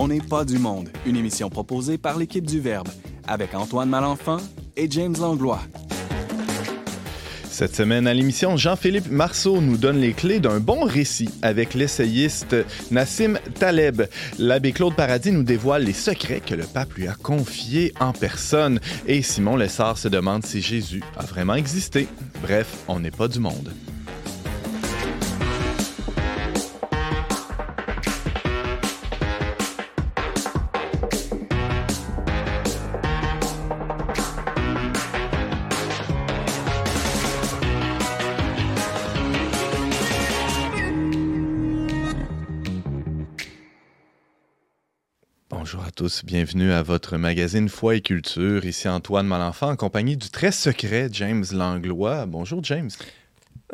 On 0.00 0.06
n'est 0.06 0.20
pas 0.20 0.44
du 0.44 0.60
monde, 0.60 0.90
une 1.06 1.16
émission 1.16 1.50
proposée 1.50 1.98
par 1.98 2.18
l'équipe 2.18 2.46
du 2.46 2.60
Verbe, 2.60 2.86
avec 3.26 3.52
Antoine 3.56 3.88
Malenfant 3.88 4.36
et 4.76 4.88
James 4.88 5.16
Langlois. 5.18 5.58
Cette 7.50 7.74
semaine 7.74 8.06
à 8.06 8.14
l'émission, 8.14 8.56
Jean-Philippe 8.56 9.10
Marceau 9.10 9.60
nous 9.60 9.76
donne 9.76 9.98
les 9.98 10.12
clés 10.12 10.38
d'un 10.38 10.60
bon 10.60 10.84
récit 10.84 11.30
avec 11.42 11.74
l'essayiste 11.74 12.54
Nassim 12.92 13.40
Taleb. 13.58 14.02
L'abbé 14.38 14.70
Claude 14.70 14.94
Paradis 14.94 15.32
nous 15.32 15.42
dévoile 15.42 15.82
les 15.82 15.92
secrets 15.92 16.42
que 16.46 16.54
le 16.54 16.62
pape 16.62 16.94
lui 16.94 17.08
a 17.08 17.14
confiés 17.14 17.92
en 17.98 18.12
personne. 18.12 18.78
Et 19.08 19.22
Simon 19.22 19.56
Lessard 19.56 19.98
se 19.98 20.06
demande 20.06 20.46
si 20.46 20.62
Jésus 20.62 21.02
a 21.16 21.24
vraiment 21.24 21.56
existé. 21.56 22.06
Bref, 22.40 22.84
on 22.86 23.00
n'est 23.00 23.10
pas 23.10 23.26
du 23.26 23.40
monde. 23.40 23.72
Tous, 46.08 46.24
bienvenue 46.24 46.72
à 46.72 46.82
votre 46.82 47.18
magazine 47.18 47.68
Foi 47.68 47.96
et 47.96 48.00
Culture. 48.00 48.64
Ici 48.64 48.88
Antoine 48.88 49.26
Malenfant 49.26 49.68
en 49.68 49.76
compagnie 49.76 50.16
du 50.16 50.30
très 50.30 50.52
secret 50.52 51.10
James 51.12 51.44
Langlois. 51.52 52.24
Bonjour 52.24 52.64
James. 52.64 52.88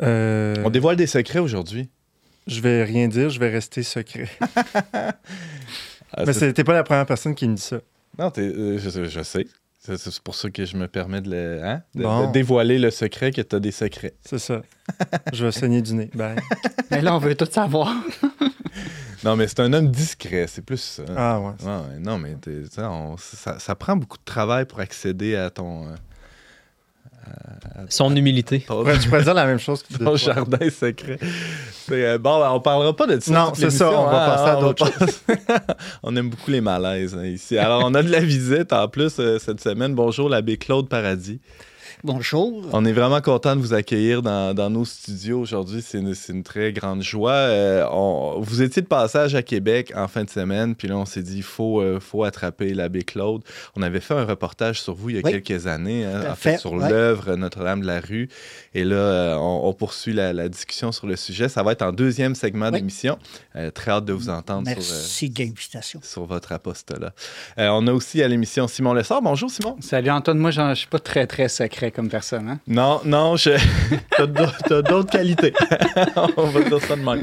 Euh, 0.01 0.53
On 0.65 0.69
dévoile 0.69 0.97
des 0.97 1.07
secrets 1.07 1.39
aujourd'hui. 1.39 1.87
Je 2.45 2.59
vais 2.59 2.83
rien 2.83 3.07
dire, 3.07 3.29
je 3.29 3.39
vais 3.39 3.49
rester 3.49 3.83
secret. 3.83 4.27
Ah, 6.17 6.23
Mais 6.27 6.33
c'était 6.33 6.63
pas 6.65 6.73
la 6.73 6.83
première 6.83 7.05
personne 7.05 7.35
qui 7.35 7.47
me 7.47 7.55
dit 7.55 7.61
ça. 7.61 7.77
Non, 8.19 8.31
euh, 8.37 8.77
je, 8.79 9.03
je 9.05 9.21
sais. 9.23 9.47
C'est 9.79 9.97
c'est 9.97 10.19
pour 10.21 10.35
ça 10.35 10.49
que 10.49 10.63
je 10.65 10.75
me 10.77 10.87
permets 10.87 11.19
de, 11.21 11.29
le- 11.29 11.61
hein, 11.63 11.81
de- 11.93 12.03
Bon. 12.03 12.27
de 12.27 12.31
dévoiler 12.33 12.79
le 12.79 12.89
secret 12.91 13.31
que 13.31 13.41
tu 13.41 13.55
as 13.55 13.59
des 13.59 13.71
secrets. 13.71 14.13
C'est 14.25 14.39
ça. 14.39 14.61
je 15.33 15.45
vais 15.45 15.51
saigner 15.51 15.81
du 15.81 15.93
nez. 15.93 16.09
Bye. 16.13 16.35
Mais 16.91 17.01
là, 17.01 17.15
on 17.15 17.19
veut 17.19 17.35
tout 17.35 17.47
savoir. 17.51 17.93
Non, 19.23 19.35
mais 19.35 19.47
c'est 19.47 19.59
un 19.61 19.71
homme 19.73 19.89
discret, 19.91 20.45
c'est 20.47 20.63
plus 20.63 20.77
ça. 20.81 21.03
Ah 21.15 21.39
ouais. 21.39 21.51
Non, 21.99 22.17
mais 22.17 22.35
t'es- 22.35 22.63
tu 22.63 22.69
sais, 22.75 22.81
on- 22.83 23.17
ça, 23.17 23.57
ça 23.59 23.75
prend 23.75 23.95
beaucoup 23.95 24.17
de 24.17 24.23
travail 24.25 24.65
pour 24.65 24.79
accéder 24.79 25.35
à 25.35 25.49
ton, 25.49 25.87
euh, 25.87 25.95
Son 27.89 28.15
humilité. 28.15 28.61
ton- 28.61 28.83
Ouais, 28.83 28.97
tu 28.99 29.09
pourrais 29.09 29.23
dire 29.23 29.33
la 29.33 29.45
même 29.45 29.59
chose 29.59 29.81
que 29.83 29.93
ton 29.97 30.03
toi. 30.05 30.15
jardin 30.15 30.69
secret. 30.69 31.17
C'est, 31.87 32.05
euh, 32.05 32.17
bon, 32.17 32.39
ben, 32.39 32.51
on 32.51 32.59
parlera 32.59 32.95
pas 32.95 33.07
de 33.07 33.19
ça. 33.19 33.31
Non, 33.31 33.53
c'est 33.55 33.69
ça, 33.71 33.89
on 33.91 34.05
va 34.09 34.23
hein, 34.25 34.29
passer 34.35 34.49
à 34.49 34.55
d'autres 34.61 34.89
passer- 34.91 35.21
on 36.03 36.15
aime 36.15 36.29
beaucoup 36.29 36.51
les 36.51 36.61
malaises 36.61 37.15
hein, 37.15 37.25
ici. 37.25 37.57
Alors, 37.57 37.81
on 37.85 37.93
a 37.93 38.03
de 38.03 38.09
la 38.11 38.19
visite 38.19 38.71
en 38.73 38.87
plus 38.87 39.15
euh, 39.19 39.39
cette 39.39 39.61
semaine. 39.61 39.95
Bonjour, 39.95 40.29
l'abbé 40.29 40.57
Claude 40.57 40.87
Paradis. 40.89 41.39
Bonjour. 42.03 42.67
On 42.73 42.85
est 42.85 42.91
vraiment 42.91 43.21
content 43.21 43.55
de 43.55 43.61
vous 43.61 43.73
accueillir 43.73 44.21
dans, 44.21 44.53
dans 44.53 44.69
nos 44.69 44.85
studios 44.85 45.39
aujourd'hui. 45.39 45.81
C'est 45.81 45.99
une, 45.99 46.43
très 46.43 46.71
grande 46.73 47.01
joie. 47.01 47.31
Euh, 47.31 47.85
on- 47.91 48.39
vous 48.39 48.61
étiez 48.61 48.81
de 48.81 48.87
passage 48.87 49.35
à 49.35 49.41
Québec 49.41 49.91
en 49.95 50.07
fin 50.07 50.23
de 50.23 50.29
semaine, 50.29 50.75
puis 50.75 50.87
là, 50.87 50.97
on 50.97 51.05
s'est 51.05 51.21
dit, 51.23 51.37
il 51.37 51.43
faut, 51.43 51.81
euh, 51.81 51.99
faut 51.99 52.23
attraper 52.23 52.73
l'abbé 52.73 53.03
Claude. 53.03 53.41
On 53.75 53.81
avait 53.81 53.99
fait 53.99 54.13
un 54.13 54.25
reportage 54.25 54.81
sur 54.81 54.93
vous 54.95 55.09
il 55.09 55.15
y 55.15 55.19
a 55.19 55.21
Oui. 55.23 55.31
quelques 55.41 55.67
années, 55.67 56.05
hein, 56.05 56.21
Tout 56.21 56.27
à 56.27 56.31
en 56.31 56.35
fait, 56.35 56.51
fait, 56.53 56.57
sur 56.59 56.73
ouais. 56.73 56.89
l'œuvre 56.89 57.35
Notre-Dame 57.35 57.81
de 57.81 57.87
la 57.87 57.99
Rue. 57.99 58.29
Et 58.73 58.83
là, 58.83 58.95
euh, 58.95 59.35
on, 59.37 59.67
on 59.67 59.73
poursuit 59.73 60.13
la, 60.13 60.33
la 60.33 60.49
discussion 60.49 60.91
sur 60.91 61.07
le 61.07 61.15
sujet. 61.15 61.49
Ça 61.49 61.63
va 61.63 61.71
être 61.71 61.81
en 61.81 61.91
deuxième 61.91 62.35
segment 62.35 62.67
Oui. 62.67 62.73
d'émission. 62.79 63.17
Euh, 63.55 63.71
très 63.71 63.91
hâte 63.91 64.05
de 64.05 64.13
vous 64.13 64.29
entendre 64.29 64.67
sur, 64.69 64.77
euh, 64.77 64.81
Merci 64.81 65.29
de 65.29 65.39
l'invitation. 65.43 65.99
sur 66.03 66.25
votre 66.25 66.51
apostolat. 66.51 67.13
Euh, 67.57 67.69
on 67.71 67.87
a 67.87 67.93
aussi 67.93 68.21
à 68.21 68.27
l'émission 68.27 68.67
Simon 68.67 68.93
Lessard. 68.93 69.21
Bonjour, 69.21 69.49
Simon. 69.49 69.75
Salut 69.81 70.09
Antoine, 70.11 70.37
moi 70.37 70.51
je 70.51 70.73
suis 70.75 70.87
pas 70.87 70.99
très 70.99 71.25
très 71.27 71.47
secret 71.75 71.91
comme 71.91 72.09
personne. 72.09 72.47
Hein? 72.47 72.59
Non, 72.67 73.01
non, 73.05 73.35
je... 73.35 73.51
t'as 74.17 74.25
d'autres- 74.25 75.09
qualités. 75.11 75.53
On 76.37 76.45
va 76.47 76.61
dire 76.61 76.81
ça 76.81 76.95
de 76.95 77.01
même. 77.01 77.21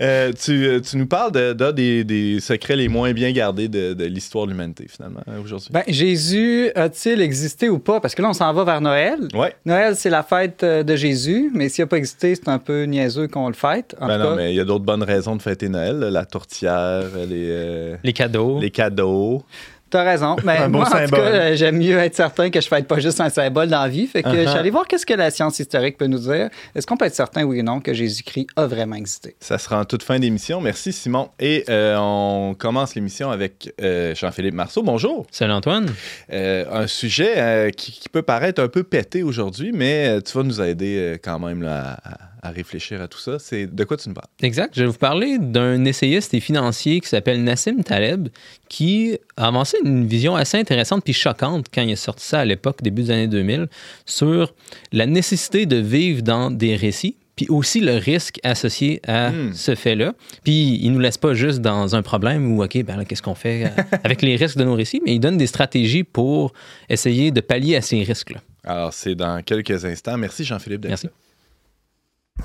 Euh, 0.00 0.32
tu, 0.32 0.66
euh, 0.66 0.80
tu 0.80 0.96
nous 0.96 1.06
parles 1.06 1.32
de, 1.32 1.52
de- 1.52 1.70
des, 1.70 2.04
des 2.04 2.40
secrets 2.40 2.76
les 2.76 2.88
moins 2.88 3.12
bien 3.12 3.30
gardés 3.32 3.68
de, 3.68 3.92
de 3.94 4.04
l'histoire 4.06 4.46
de 4.46 4.52
l'humanité, 4.52 4.86
finalement, 4.88 5.20
euh, 5.28 5.40
aujourd'hui. 5.42 5.68
Ben, 5.72 5.82
Jésus 5.86 6.70
a-t-il 6.74 7.20
existé 7.20 7.68
ou 7.68 7.78
pas? 7.78 8.00
Parce 8.00 8.14
que 8.14 8.22
là, 8.22 8.30
on 8.30 8.32
s'en 8.32 8.52
va 8.52 8.64
vers 8.64 8.80
Noël. 8.80 9.18
ouais. 9.34 9.54
Noël, 9.66 9.94
c'est 9.96 10.10
la 10.10 10.22
fête 10.22 10.64
de 10.64 10.96
Jésus, 10.96 11.50
mais 11.54 11.68
s'il 11.68 11.82
n'a 11.84 11.86
pas 11.88 11.98
existé, 11.98 12.34
c'est 12.34 12.48
un 12.48 12.58
peu 12.58 12.84
niaiseux 12.84 13.28
qu'on 13.28 13.48
le 13.48 13.54
fête. 13.54 13.94
En 14.00 14.06
Ben 14.08 14.18
non, 14.18 14.30
cas, 14.30 14.34
mais 14.36 14.52
il 14.52 14.56
y 14.56 14.60
a 14.60 14.64
d'autres 14.64 14.84
bonnes 14.84 15.02
raisons 15.04 15.36
de 15.36 15.42
fêter 15.42 15.68
Noël. 15.68 15.98
La 15.98 16.24
tourtière, 16.24 17.04
les, 17.28 17.46
euh, 17.50 17.96
Les 18.02 18.12
cadeaux. 18.12 18.58
les 18.60 18.70
cadeaux. 18.70 19.44
T'as 19.90 20.04
raison. 20.04 20.36
Mais 20.44 20.58
Un 20.58 20.68
bon 20.68 20.78
moi, 20.78 20.88
en 20.88 21.04
tout 21.04 21.10
cas, 21.10 21.20
euh, 21.20 21.56
j'aime 21.56 21.78
mieux 21.78 21.98
être 21.98 22.14
certain 22.14 22.48
que 22.48 22.60
je 22.60 22.68
fête 22.68 22.86
pas 22.86 23.00
juste 23.00 23.20
un 23.20 23.28
symbole 23.28 23.68
dans 23.68 23.82
la 23.82 23.88
vie. 23.88 24.06
Fait 24.06 24.22
que 24.22 24.30
je 24.30 24.48
suis 24.48 24.58
allé 24.58 24.70
voir 24.70 24.86
qu'est-ce 24.86 25.04
que 25.04 25.14
la 25.14 25.30
science 25.30 25.58
historique 25.58 25.98
peut 25.98 26.06
nous 26.06 26.18
dire. 26.18 26.48
Est-ce 26.74 26.86
qu'on 26.86 26.96
peut 26.96 27.06
être 27.06 27.14
certain, 27.14 27.42
oui 27.42 27.60
ou 27.60 27.62
non, 27.64 27.80
que 27.80 27.92
Jésus-Christ 27.92 28.46
a 28.56 28.66
vraiment 28.66 28.94
existé? 28.96 29.34
Ça 29.40 29.58
sera 29.58 29.80
en 29.80 29.84
toute 29.84 30.02
fin 30.04 30.18
d'émission. 30.18 30.60
Merci, 30.60 30.92
Simon. 30.92 31.30
Et 31.40 31.64
euh, 31.68 31.96
on 31.98 32.54
commence 32.56 32.94
l'émission 32.94 33.30
avec 33.30 33.74
euh, 33.82 34.14
Jean-Philippe 34.14 34.54
Marceau. 34.54 34.82
Bonjour. 34.82 35.26
Salut 35.30 35.52
Antoine. 35.52 35.86
Euh, 36.32 36.64
un 36.70 36.86
sujet 36.86 37.34
euh, 37.36 37.70
qui, 37.70 37.92
qui 37.92 38.08
peut 38.08 38.22
paraître 38.22 38.62
un 38.62 38.68
peu 38.68 38.84
pété 38.84 39.22
aujourd'hui, 39.24 39.72
mais 39.74 40.06
euh, 40.08 40.20
tu 40.20 40.36
vas 40.36 40.44
nous 40.44 40.60
aider 40.60 40.96
euh, 40.98 41.16
quand 41.22 41.38
même 41.40 41.62
là, 41.62 41.98
à, 42.04 42.18
à 42.42 42.50
réfléchir 42.50 43.00
à 43.02 43.08
tout 43.08 43.18
ça. 43.18 43.38
C'est 43.38 43.66
de 43.66 43.84
quoi 43.84 43.96
tu 43.96 44.08
nous 44.08 44.14
parles? 44.14 44.28
Exact. 44.42 44.72
Je 44.74 44.82
vais 44.82 44.86
vous 44.88 44.98
parler 44.98 45.38
d'un 45.38 45.84
essayiste 45.84 46.32
et 46.34 46.40
financier 46.40 47.00
qui 47.00 47.08
s'appelle 47.08 47.42
Nassim 47.44 47.82
Taleb, 47.82 48.28
qui 48.68 49.18
a 49.36 49.46
avancé 49.48 49.76
une 49.84 50.06
vision 50.06 50.36
assez 50.36 50.56
intéressante 50.58 51.04
puis 51.04 51.12
choquante 51.12 51.66
quand 51.72 51.82
il 51.82 51.92
a 51.92 51.96
sorti 51.96 52.24
ça 52.26 52.40
à 52.40 52.44
l'époque, 52.44 52.82
début 52.82 53.02
des 53.02 53.10
années 53.10 53.28
2000, 53.28 53.68
sur 54.06 54.54
la 54.92 55.06
nécessité 55.06 55.66
de 55.66 55.76
vivre 55.76 56.22
dans 56.22 56.50
des 56.50 56.76
récits 56.76 57.16
puis 57.36 57.46
aussi 57.48 57.80
le 57.80 57.94
risque 57.94 58.38
associé 58.42 59.00
à 59.06 59.30
Hmm. 59.30 59.54
ce 59.54 59.74
fait-là. 59.74 60.12
Puis 60.44 60.78
il 60.82 60.92
nous 60.92 60.98
laisse 60.98 61.16
pas 61.16 61.32
juste 61.32 61.60
dans 61.60 61.96
un 61.96 62.02
problème 62.02 62.52
où, 62.52 62.62
OK, 62.62 62.82
ben 62.84 62.96
là, 62.98 63.06
qu'est-ce 63.06 63.22
qu'on 63.22 63.34
fait 63.34 63.64
euh, 63.64 63.82
avec 64.04 64.20
les 64.20 64.36
risques 64.36 64.58
de 64.58 64.64
nos 64.64 64.74
récits, 64.74 65.00
mais 65.06 65.14
il 65.14 65.20
donne 65.20 65.38
des 65.38 65.46
stratégies 65.46 66.04
pour 66.04 66.52
essayer 66.90 67.30
de 67.30 67.40
pallier 67.40 67.76
à 67.76 67.80
ces 67.80 68.02
risques-là. 68.02 68.40
Alors, 68.62 68.92
c'est 68.92 69.14
dans 69.14 69.42
quelques 69.42 69.86
instants. 69.86 70.18
Merci, 70.18 70.44
Jean-Philippe. 70.44 70.84
Merci. 70.86 71.08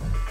you 0.04 0.25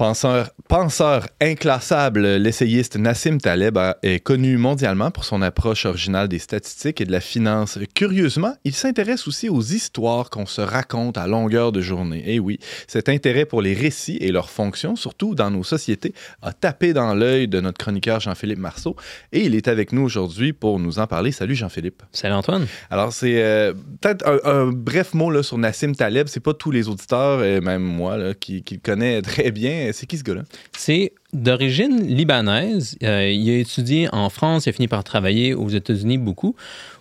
Penseur, 0.00 0.48
penseur 0.66 1.26
inclassable, 1.42 2.36
l'essayiste 2.36 2.96
Nassim 2.96 3.36
Taleb 3.36 3.78
est 4.02 4.20
connu 4.20 4.56
mondialement 4.56 5.10
pour 5.10 5.24
son 5.26 5.42
approche 5.42 5.84
originale 5.84 6.26
des 6.26 6.38
statistiques 6.38 7.02
et 7.02 7.04
de 7.04 7.12
la 7.12 7.20
finance. 7.20 7.78
Curieusement, 7.94 8.54
il 8.64 8.72
s'intéresse 8.72 9.28
aussi 9.28 9.50
aux 9.50 9.60
histoires 9.60 10.30
qu'on 10.30 10.46
se 10.46 10.62
raconte 10.62 11.18
à 11.18 11.26
longueur 11.26 11.70
de 11.70 11.82
journée. 11.82 12.22
Et 12.24 12.40
oui, 12.40 12.58
cet 12.86 13.10
intérêt 13.10 13.44
pour 13.44 13.60
les 13.60 13.74
récits 13.74 14.16
et 14.22 14.32
leurs 14.32 14.48
fonctions, 14.48 14.96
surtout 14.96 15.34
dans 15.34 15.50
nos 15.50 15.64
sociétés, 15.64 16.14
a 16.40 16.54
tapé 16.54 16.94
dans 16.94 17.14
l'œil 17.14 17.46
de 17.46 17.60
notre 17.60 17.76
chroniqueur 17.76 18.20
Jean-Philippe 18.20 18.58
Marceau. 18.58 18.96
Et 19.32 19.44
il 19.44 19.54
est 19.54 19.68
avec 19.68 19.92
nous 19.92 20.00
aujourd'hui 20.00 20.54
pour 20.54 20.78
nous 20.78 20.98
en 20.98 21.06
parler. 21.06 21.30
Salut 21.30 21.56
Jean-Philippe. 21.56 22.04
Salut 22.10 22.36
Antoine. 22.36 22.66
Alors, 22.88 23.12
c'est 23.12 23.42
euh, 23.42 23.74
peut-être 24.00 24.26
un, 24.26 24.38
un 24.50 24.66
bref 24.68 25.12
mot 25.12 25.30
là, 25.30 25.42
sur 25.42 25.58
Nassim 25.58 25.92
Taleb. 25.92 26.26
C'est 26.28 26.40
pas 26.40 26.54
tous 26.54 26.70
les 26.70 26.88
auditeurs, 26.88 27.44
et 27.44 27.60
même 27.60 27.82
moi, 27.82 28.16
là, 28.16 28.32
qui, 28.32 28.62
qui 28.62 28.76
le 28.76 28.80
connaît 28.80 29.20
très 29.20 29.50
bien. 29.50 29.89
C'est 29.92 30.06
qui 30.06 30.18
ce 30.18 30.24
gars-là? 30.24 30.42
C'est 30.76 31.12
d'origine 31.32 32.02
libanaise. 32.06 32.96
Euh, 33.02 33.30
il 33.30 33.48
a 33.50 33.58
étudié 33.58 34.08
en 34.12 34.30
France, 34.30 34.66
il 34.66 34.70
a 34.70 34.72
fini 34.72 34.88
par 34.88 35.04
travailler 35.04 35.54
aux 35.54 35.68
États-Unis 35.68 36.18
beaucoup, 36.18 36.54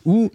où 0.05 0.31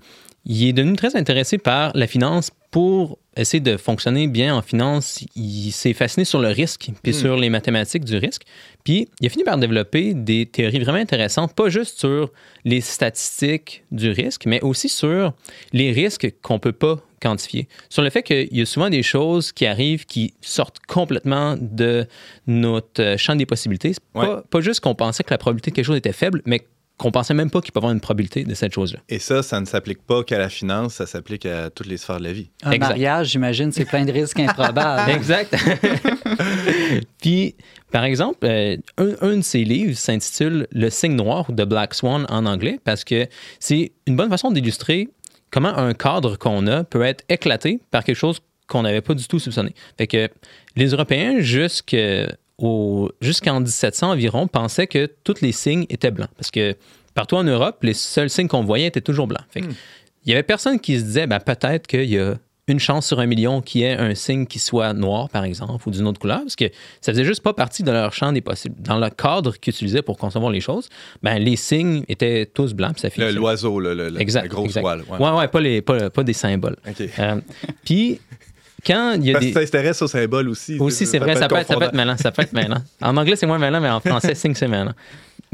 il 0.46 0.68
est 0.68 0.72
devenu 0.72 0.96
très 0.96 1.16
intéressé 1.16 1.56
par 1.58 1.92
la 1.94 2.06
finance 2.06 2.50
pour 2.70 3.18
essayer 3.36 3.60
de 3.60 3.76
fonctionner 3.76 4.26
bien 4.26 4.54
en 4.54 4.62
finance. 4.62 5.24
Il 5.36 5.70
s'est 5.70 5.92
fasciné 5.94 6.24
sur 6.24 6.40
le 6.40 6.48
risque, 6.48 6.90
puis 7.02 7.12
Hmm. 7.12 7.16
sur 7.16 7.36
les 7.36 7.48
mathématiques 7.48 8.04
du 8.04 8.16
risque. 8.16 8.42
Puis 8.84 9.08
il 9.20 9.26
a 9.26 9.30
fini 9.30 9.44
par 9.44 9.56
développer 9.58 10.12
des 10.12 10.46
théories 10.46 10.80
vraiment 10.80 10.98
intéressantes, 10.98 11.54
pas 11.54 11.68
juste 11.68 11.98
sur 11.98 12.30
les 12.64 12.80
statistiques 12.80 13.84
du 13.90 14.10
risque, 14.10 14.46
mais 14.46 14.60
aussi 14.60 14.88
sur 14.88 15.32
les 15.72 15.92
risques 15.92 16.32
qu'on 16.42 16.58
peut 16.58 16.72
pas 16.72 17.00
quantifier. 17.24 17.68
Sur 17.88 18.02
le 18.02 18.10
fait 18.10 18.22
qu'il 18.22 18.48
y 18.52 18.60
a 18.60 18.66
souvent 18.66 18.90
des 18.90 19.02
choses 19.02 19.52
qui 19.52 19.66
arrivent 19.66 20.04
qui 20.04 20.34
sortent 20.42 20.78
complètement 20.86 21.56
de 21.58 22.06
notre 22.46 23.02
euh, 23.02 23.16
champ 23.16 23.34
des 23.34 23.46
possibilités. 23.46 23.94
Pas, 24.12 24.60
juste 24.60 24.80
qu'on 24.80 24.94
pensait 24.94 25.24
que 25.24 25.30
la 25.30 25.38
probabilité 25.38 25.70
de 25.70 25.76
quelque 25.76 25.86
chose 25.86 25.96
était 25.96 26.12
faible, 26.12 26.42
mais 26.44 26.66
qu'on 26.98 27.10
pensait 27.10 27.34
même 27.34 27.50
pas 27.50 27.60
qu'il 27.60 27.72
peut 27.72 27.78
y 27.78 27.80
avoir 27.80 27.92
une 27.92 28.00
probabilité 28.00 28.44
de 28.44 28.54
cette 28.54 28.72
chose-là. 28.72 29.00
Et 29.08 29.18
ça, 29.18 29.42
ça 29.42 29.58
ne 29.58 29.64
s'applique 29.64 30.02
pas 30.02 30.22
qu'à 30.22 30.38
la 30.38 30.48
finance, 30.48 30.94
ça 30.94 31.06
s'applique 31.06 31.44
à 31.44 31.70
toutes 31.70 31.88
les 31.88 31.96
sphères 31.96 32.18
de 32.18 32.24
la 32.24 32.32
vie. 32.32 32.50
Un 32.62 32.70
Exact. 32.70 32.88
mariage, 32.88 33.28
j'imagine, 33.30 33.72
c'est 33.72 33.84
plein 33.84 34.04
de 34.04 34.12
risques 34.12 34.38
improbables. 34.38 35.10
Exact. 35.16 35.56
Puis, 37.20 37.56
par 37.90 38.04
exemple, 38.04 38.38
euh, 38.44 38.76
un, 38.98 39.14
un 39.22 39.36
de 39.38 39.42
ses 39.42 39.64
livres 39.64 39.96
s'intitule 39.96 40.68
Le 40.70 40.88
signe 40.90 41.16
noir 41.16 41.46
ou 41.48 41.52
The 41.52 41.62
Black 41.62 41.94
Swan 41.94 42.26
en 42.28 42.46
anglais 42.46 42.78
parce 42.84 43.02
que 43.02 43.26
c'est 43.58 43.92
une 44.06 44.14
bonne 44.14 44.30
façon 44.30 44.52
d'illustrer 44.52 45.08
comment 45.54 45.78
un 45.78 45.94
cadre 45.94 46.36
qu'on 46.36 46.66
a 46.66 46.82
peut 46.82 47.02
être 47.02 47.24
éclaté 47.28 47.78
par 47.92 48.02
quelque 48.02 48.16
chose 48.16 48.40
qu'on 48.66 48.82
n'avait 48.82 49.02
pas 49.02 49.14
du 49.14 49.28
tout 49.28 49.38
soupçonné. 49.38 49.72
Fait 49.96 50.08
que 50.08 50.28
les 50.74 50.88
Européens, 50.88 51.38
jusqu'en 51.38 52.26
1700 53.60 54.10
environ, 54.10 54.48
pensaient 54.48 54.88
que 54.88 55.08
tous 55.22 55.42
les 55.42 55.52
signes 55.52 55.86
étaient 55.90 56.10
blancs 56.10 56.30
parce 56.36 56.50
que 56.50 56.74
partout 57.14 57.36
en 57.36 57.44
Europe, 57.44 57.84
les 57.84 57.94
seuls 57.94 58.30
signes 58.30 58.48
qu'on 58.48 58.64
voyait 58.64 58.88
étaient 58.88 59.00
toujours 59.00 59.28
blancs. 59.28 59.44
Fait 59.48 59.60
que 59.60 59.68
il 60.26 60.30
y 60.30 60.32
avait 60.32 60.42
personne 60.42 60.80
qui 60.80 60.98
se 60.98 61.04
disait 61.04 61.28
ben, 61.28 61.38
peut-être 61.38 61.86
qu'il 61.86 62.10
y 62.10 62.18
a 62.18 62.34
une 62.66 62.80
chance 62.80 63.06
sur 63.06 63.20
un 63.20 63.26
million 63.26 63.60
qu'il 63.60 63.82
y 63.82 63.84
ait 63.84 63.92
un 63.96 64.14
signe 64.14 64.46
qui 64.46 64.58
soit 64.58 64.92
noir, 64.94 65.28
par 65.28 65.44
exemple, 65.44 65.86
ou 65.86 65.90
d'une 65.90 66.06
autre 66.06 66.18
couleur, 66.18 66.40
parce 66.40 66.56
que 66.56 66.64
ça 67.00 67.12
faisait 67.12 67.24
juste 67.24 67.42
pas 67.42 67.52
partie 67.52 67.82
de 67.82 67.90
leur 67.92 68.12
champ 68.14 68.32
des 68.32 68.40
possibles. 68.40 68.74
Dans 68.80 68.98
le 68.98 69.10
cadre 69.10 69.56
qu'ils 69.58 69.72
utilisaient 69.74 70.00
pour 70.02 70.16
concevoir 70.16 70.50
les 70.50 70.60
choses, 70.60 70.88
ben, 71.22 71.38
les 71.38 71.56
signes 71.56 72.04
étaient 72.08 72.46
tous 72.46 72.72
blancs, 72.72 72.98
ça 72.98 73.08
Le- 73.08 73.10
fait 73.10 73.32
L'oiseau, 73.32 73.78
le, 73.80 73.92
le- 73.94 74.20
Exact. 74.20 74.42
la 74.42 74.48
grosse 74.48 74.66
exact. 74.76 74.80
voile. 74.80 75.02
Ouais, 75.18 75.30
ouais, 75.38 75.48
pas, 75.48 75.60
les, 75.60 75.82
pas, 75.82 76.08
pas 76.08 76.22
des 76.22 76.32
symboles. 76.32 76.76
Euh, 77.18 77.40
puis, 77.84 78.20
quand 78.86 79.12
il 79.16 79.26
y 79.26 79.30
a 79.30 79.32
Parce 79.34 79.44
des. 79.44 79.52
que 79.52 79.60
ça 79.60 79.66
s'intéresse 79.66 80.00
aux 80.02 80.08
symboles 80.08 80.48
aussi. 80.48 80.78
Aussi, 80.78 81.04
c'est 81.06 81.18
vrai, 81.18 81.36
ça 81.36 81.48
peut, 81.48 81.56
être, 81.56 81.68
ça 81.68 81.76
peut 81.76 81.84
être 81.84 81.94
mêlant. 81.94 82.16
Ça 82.16 82.32
peut 82.32 82.42
être 82.42 82.52
mêlant. 82.52 82.78
En 83.02 83.16
anglais, 83.16 83.36
c'est 83.36 83.46
moins 83.46 83.58
mêlant, 83.58 83.80
mais 83.80 83.90
en 83.90 84.00
français, 84.00 84.34
signe, 84.34 84.54
c'est 84.54 84.68
mêlant. 84.68 84.92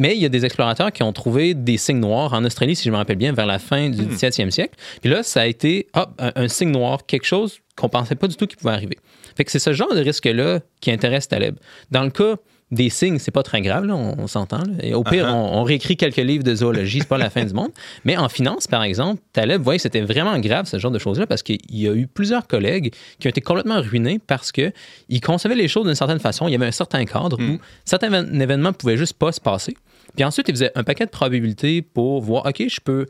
Mais 0.01 0.17
il 0.17 0.21
y 0.21 0.25
a 0.25 0.31
des 0.31 0.45
explorateurs 0.47 0.91
qui 0.93 1.03
ont 1.03 1.13
trouvé 1.13 1.53
des 1.53 1.77
signes 1.77 2.01
noirs 2.01 2.33
en 2.33 2.43
Australie, 2.45 2.75
si 2.75 2.85
je 2.85 2.91
me 2.91 2.97
rappelle 2.97 3.19
bien, 3.19 3.33
vers 3.33 3.47
la 3.47 3.59
fin 3.59 3.91
du 3.91 4.03
17e 4.03 4.51
siècle. 4.51 4.75
Puis 5.03 5.11
là, 5.11 5.23
ça 5.23 5.43
a 5.43 5.47
été 5.47 5.87
hop, 5.95 6.11
un, 6.19 6.33
un 6.35 6.49
signe 6.49 6.71
noir, 6.71 7.05
quelque 7.07 7.27
chose 7.27 7.59
qu'on 7.77 7.89
pensait 7.91 8.15
pas 8.15 8.27
du 8.27 8.35
tout 8.37 8.47
qui 8.47 8.57
pouvait 8.57 8.73
arriver. 8.73 8.99
Fait 9.37 9.45
que 9.45 9.51
c'est 9.51 9.59
ce 9.59 9.73
genre 9.75 9.95
de 9.95 10.01
risque-là 10.01 10.61
qui 10.81 10.91
intéresse 10.91 11.29
Taleb. 11.29 11.57
Dans 11.91 12.03
le 12.03 12.11
cas 12.11 12.37
des 12.71 12.89
signes, 12.89 13.19
c'est 13.19 13.31
pas 13.33 13.43
très 13.43 13.61
grave, 13.63 13.85
là, 13.85 13.95
on, 13.97 14.15
on 14.19 14.27
s'entend. 14.27 14.63
Et 14.81 14.95
au 14.95 15.03
pire, 15.03 15.27
Uh-huh. 15.27 15.33
on, 15.35 15.59
on 15.59 15.63
réécrit 15.65 15.97
quelques 15.97 16.17
livres 16.17 16.45
de 16.45 16.55
zoologie, 16.55 17.01
c'est 17.01 17.09
pas 17.09 17.19
la 17.19 17.29
fin 17.29 17.45
du 17.45 17.53
monde. 17.53 17.71
Mais 18.05 18.17
en 18.17 18.29
finance, 18.29 18.67
par 18.69 18.83
exemple, 18.85 19.21
Taleb 19.33 19.65
que 19.65 19.79
c'était 19.79 20.01
vraiment 20.03 20.39
grave 20.39 20.67
ce 20.67 20.79
genre 20.79 20.93
de 20.93 20.99
choses-là 20.99 21.27
parce 21.27 21.43
qu'il 21.43 21.59
y 21.69 21.89
a 21.89 21.93
eu 21.93 22.07
plusieurs 22.07 22.47
collègues 22.47 22.95
qui 23.19 23.27
ont 23.27 23.31
été 23.31 23.41
complètement 23.41 23.81
ruinés 23.81 24.21
parce 24.25 24.53
que 24.53 24.73
ils 25.09 25.21
concevaient 25.21 25.57
les 25.57 25.69
choses 25.69 25.85
d'une 25.85 25.95
certaine 25.95 26.21
façon. 26.21 26.47
Il 26.49 26.53
y 26.53 26.55
avait 26.55 26.67
un 26.67 26.71
certain 26.71 27.05
cadre 27.05 27.39
où 27.41 27.59
certains 27.85 28.13
événements 28.41 28.73
pouvaient 28.73 28.97
juste 28.97 29.15
pas 29.15 29.33
se 29.33 29.41
passer. 29.41 29.77
Puis 30.21 30.27
ensuite, 30.27 30.49
ils 30.49 30.55
faisaient 30.55 30.73
un 30.75 30.85
paquet 30.85 31.07
de 31.07 31.11
probabilités 31.11 31.81
pour 31.81 32.21
voir, 32.21 32.45
OK, 32.45 32.63
je 32.69 32.81
peux 32.83 33.07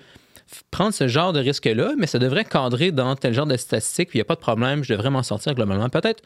prendre 0.70 0.94
ce 0.94 1.08
genre 1.08 1.32
de 1.32 1.40
risque-là, 1.40 1.94
mais 1.98 2.06
ça 2.06 2.20
devrait 2.20 2.44
cadrer 2.44 2.92
dans 2.92 3.16
tel 3.16 3.34
genre 3.34 3.48
de 3.48 3.56
statistiques, 3.56 4.10
puis 4.10 4.18
il 4.18 4.20
n'y 4.20 4.22
a 4.22 4.26
pas 4.26 4.36
de 4.36 4.40
problème, 4.40 4.84
je 4.84 4.92
devrais 4.92 5.10
m'en 5.10 5.24
sortir 5.24 5.56
globalement. 5.56 5.88
Peut-être 5.88 6.22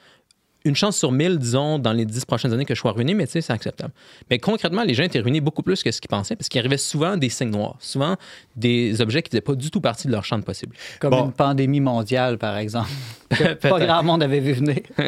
une 0.66 0.74
chance 0.74 0.96
sur 0.96 1.12
mille, 1.12 1.38
disons, 1.38 1.78
dans 1.78 1.92
les 1.92 2.06
dix 2.06 2.24
prochaines 2.24 2.52
années 2.52 2.64
que 2.64 2.74
je 2.74 2.80
sois 2.80 2.92
ruiné, 2.92 3.12
mais 3.12 3.26
tu 3.26 3.32
sais, 3.32 3.40
c'est 3.42 3.52
acceptable. 3.52 3.92
Mais 4.30 4.38
concrètement, 4.38 4.82
les 4.82 4.94
gens 4.94 5.02
étaient 5.02 5.20
ruinés 5.20 5.42
beaucoup 5.42 5.62
plus 5.62 5.82
que 5.82 5.92
ce 5.92 6.00
qu'ils 6.00 6.08
pensaient, 6.08 6.36
parce 6.36 6.48
qu'il 6.48 6.58
arrivait 6.58 6.78
souvent 6.78 7.18
des 7.18 7.28
signes 7.28 7.50
noirs, 7.50 7.76
souvent 7.80 8.16
des 8.56 9.00
objets 9.02 9.20
qui 9.22 9.28
ne 9.28 9.32
faisaient 9.32 9.40
pas 9.42 9.54
du 9.56 9.70
tout 9.70 9.82
partie 9.82 10.06
de 10.06 10.12
leur 10.12 10.24
champ 10.24 10.38
de 10.38 10.44
possible. 10.44 10.74
Comme 11.00 11.10
Bon. 11.10 11.24
une 11.26 11.32
pandémie 11.32 11.80
mondiale, 11.80 12.38
par 12.38 12.56
exemple. 12.56 12.88
que 13.30 13.52
pas 13.54 13.78
grand 13.78 14.02
monde 14.02 14.22
avait 14.22 14.40
vu 14.40 14.52
venir. 14.52 14.78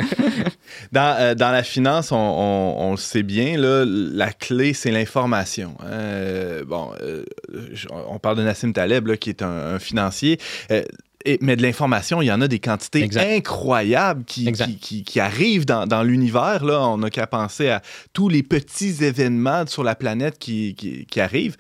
Dans, 0.93 1.17
euh, 1.19 1.35
dans 1.35 1.51
la 1.53 1.63
finance, 1.63 2.11
on, 2.13 2.17
on- 2.17 2.89
on 2.89 2.91
le 2.91 2.97
sait 2.97 3.23
bien, 3.23 3.57
là, 3.57 3.85
la 3.87 4.33
clé, 4.33 4.75
c'est 4.75 4.91
l'information. 4.91 5.75
hein. 5.81 5.85
Euh, 5.87 6.65
bon, 6.65 6.91
euh, 7.03 7.25
on 8.09 8.19
parle 8.19 8.37
de 8.37 8.43
Nassim 8.43 8.73
Taleb, 8.73 9.07
là, 9.07 9.17
qui 9.17 9.31
est 9.31 9.43
un, 9.43 9.75
un 9.75 9.79
financier. 9.79 10.39
Et- 11.29 11.39
mais 11.43 11.57
de 11.57 11.63
l'information, 11.63 12.23
il 12.23 12.27
y 12.27 12.33
en 12.33 12.41
a 12.41 12.47
des 12.49 12.61
quantités 12.61 13.03
Exact. 13.03 13.29
incroyables 13.29 14.25
qui, 14.25 14.51
qui, 14.53 14.77
qui- 14.77 15.05
qui 15.05 15.21
arrivent 15.21 15.67
dans, 15.67 15.87
dans 15.87 16.03
l'univers. 16.05 16.65
Là. 16.65 16.81
On 16.89 16.99
n'a 16.99 17.11
qu'à 17.11 17.27
penser 17.27 17.69
à 17.69 17.83
tous 18.13 18.29
les 18.29 18.43
petits 18.45 19.05
événements 19.05 19.67
sur 19.67 19.83
la 19.83 19.95
planète 19.97 20.39
qui- 20.39 20.75
qui 21.11 21.21
arrivent. 21.21 21.57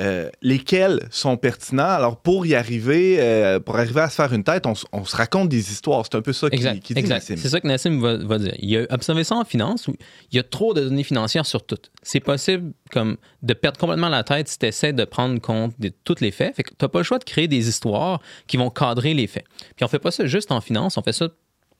Euh, 0.00 0.30
lesquels 0.42 1.08
sont 1.10 1.36
pertinents? 1.36 1.82
Alors, 1.82 2.20
pour 2.20 2.46
y 2.46 2.54
arriver, 2.54 3.16
euh, 3.18 3.58
pour 3.58 3.76
arriver 3.76 4.00
à 4.00 4.08
se 4.08 4.14
faire 4.14 4.32
une 4.32 4.44
tête, 4.44 4.64
on, 4.66 4.74
se 5.04 5.16
raconte 5.16 5.48
des 5.48 5.72
histoires. 5.72 6.04
C'est 6.04 6.16
un 6.16 6.22
peu 6.22 6.32
ça 6.32 6.48
qui, 6.50 6.56
Exact. 6.56 6.80
qui 6.80 6.94
dit 6.94 7.00
exact. 7.00 7.16
Nassim. 7.16 7.36
C'est 7.36 7.48
ça 7.48 7.60
que 7.60 7.66
Nassim 7.66 8.00
va, 8.00 8.16
va 8.16 8.38
dire. 8.38 8.54
Il 8.58 8.76
a 8.76 8.86
observé 8.90 9.24
ça 9.24 9.34
en 9.34 9.44
finance 9.44 9.88
où 9.88 9.96
il 10.30 10.36
y 10.36 10.38
a 10.38 10.44
trop 10.44 10.72
de 10.72 10.82
données 10.82 11.02
financières 11.02 11.46
sur 11.46 11.66
tout. 11.66 11.78
C'est 12.02 12.20
possible 12.20 12.72
comme 12.92 13.16
de 13.42 13.54
perdre 13.54 13.78
complètement 13.78 14.08
la 14.08 14.22
tête 14.22 14.48
si 14.48 14.58
tu 14.58 14.66
essaies 14.66 14.92
de 14.92 15.04
prendre 15.04 15.40
compte 15.40 15.74
de 15.80 15.90
tous 16.04 16.20
les 16.20 16.30
faits. 16.30 16.54
Fait 16.54 16.62
que 16.62 16.70
tu 16.70 16.76
n'as 16.80 16.88
pas 16.88 16.98
le 17.00 17.04
choix 17.04 17.18
de 17.18 17.24
créer 17.24 17.48
des 17.48 17.68
histoires 17.68 18.20
qui 18.46 18.56
vont 18.56 18.70
cadrer 18.70 19.14
les 19.14 19.26
faits. 19.26 19.46
Puis 19.74 19.84
on 19.84 19.88
fait 19.88 19.98
pas 19.98 20.12
ça 20.12 20.26
juste 20.26 20.52
en 20.52 20.60
finance, 20.60 20.96
on 20.96 21.02
fait 21.02 21.12
ça 21.12 21.28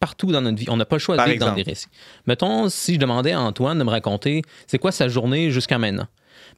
partout 0.01 0.33
dans 0.33 0.41
notre 0.41 0.59
vie. 0.59 0.67
On 0.69 0.77
n'a 0.77 0.85
pas 0.85 0.97
le 0.97 1.01
choix 1.01 1.17
de 1.17 1.23
vivre 1.31 1.47
dans 1.47 1.55
des 1.55 1.63
récits. 1.63 1.89
Mettons, 2.27 2.69
si 2.69 2.95
je 2.95 2.99
demandais 2.99 3.33
à 3.33 3.41
Antoine 3.41 3.79
de 3.79 3.85
me 3.85 3.91
raconter 3.91 4.43
c'est 4.67 4.79
quoi 4.79 4.93
sa 4.93 5.09
journée 5.09 5.51
jusqu'à 5.51 5.79
maintenant? 5.79 6.07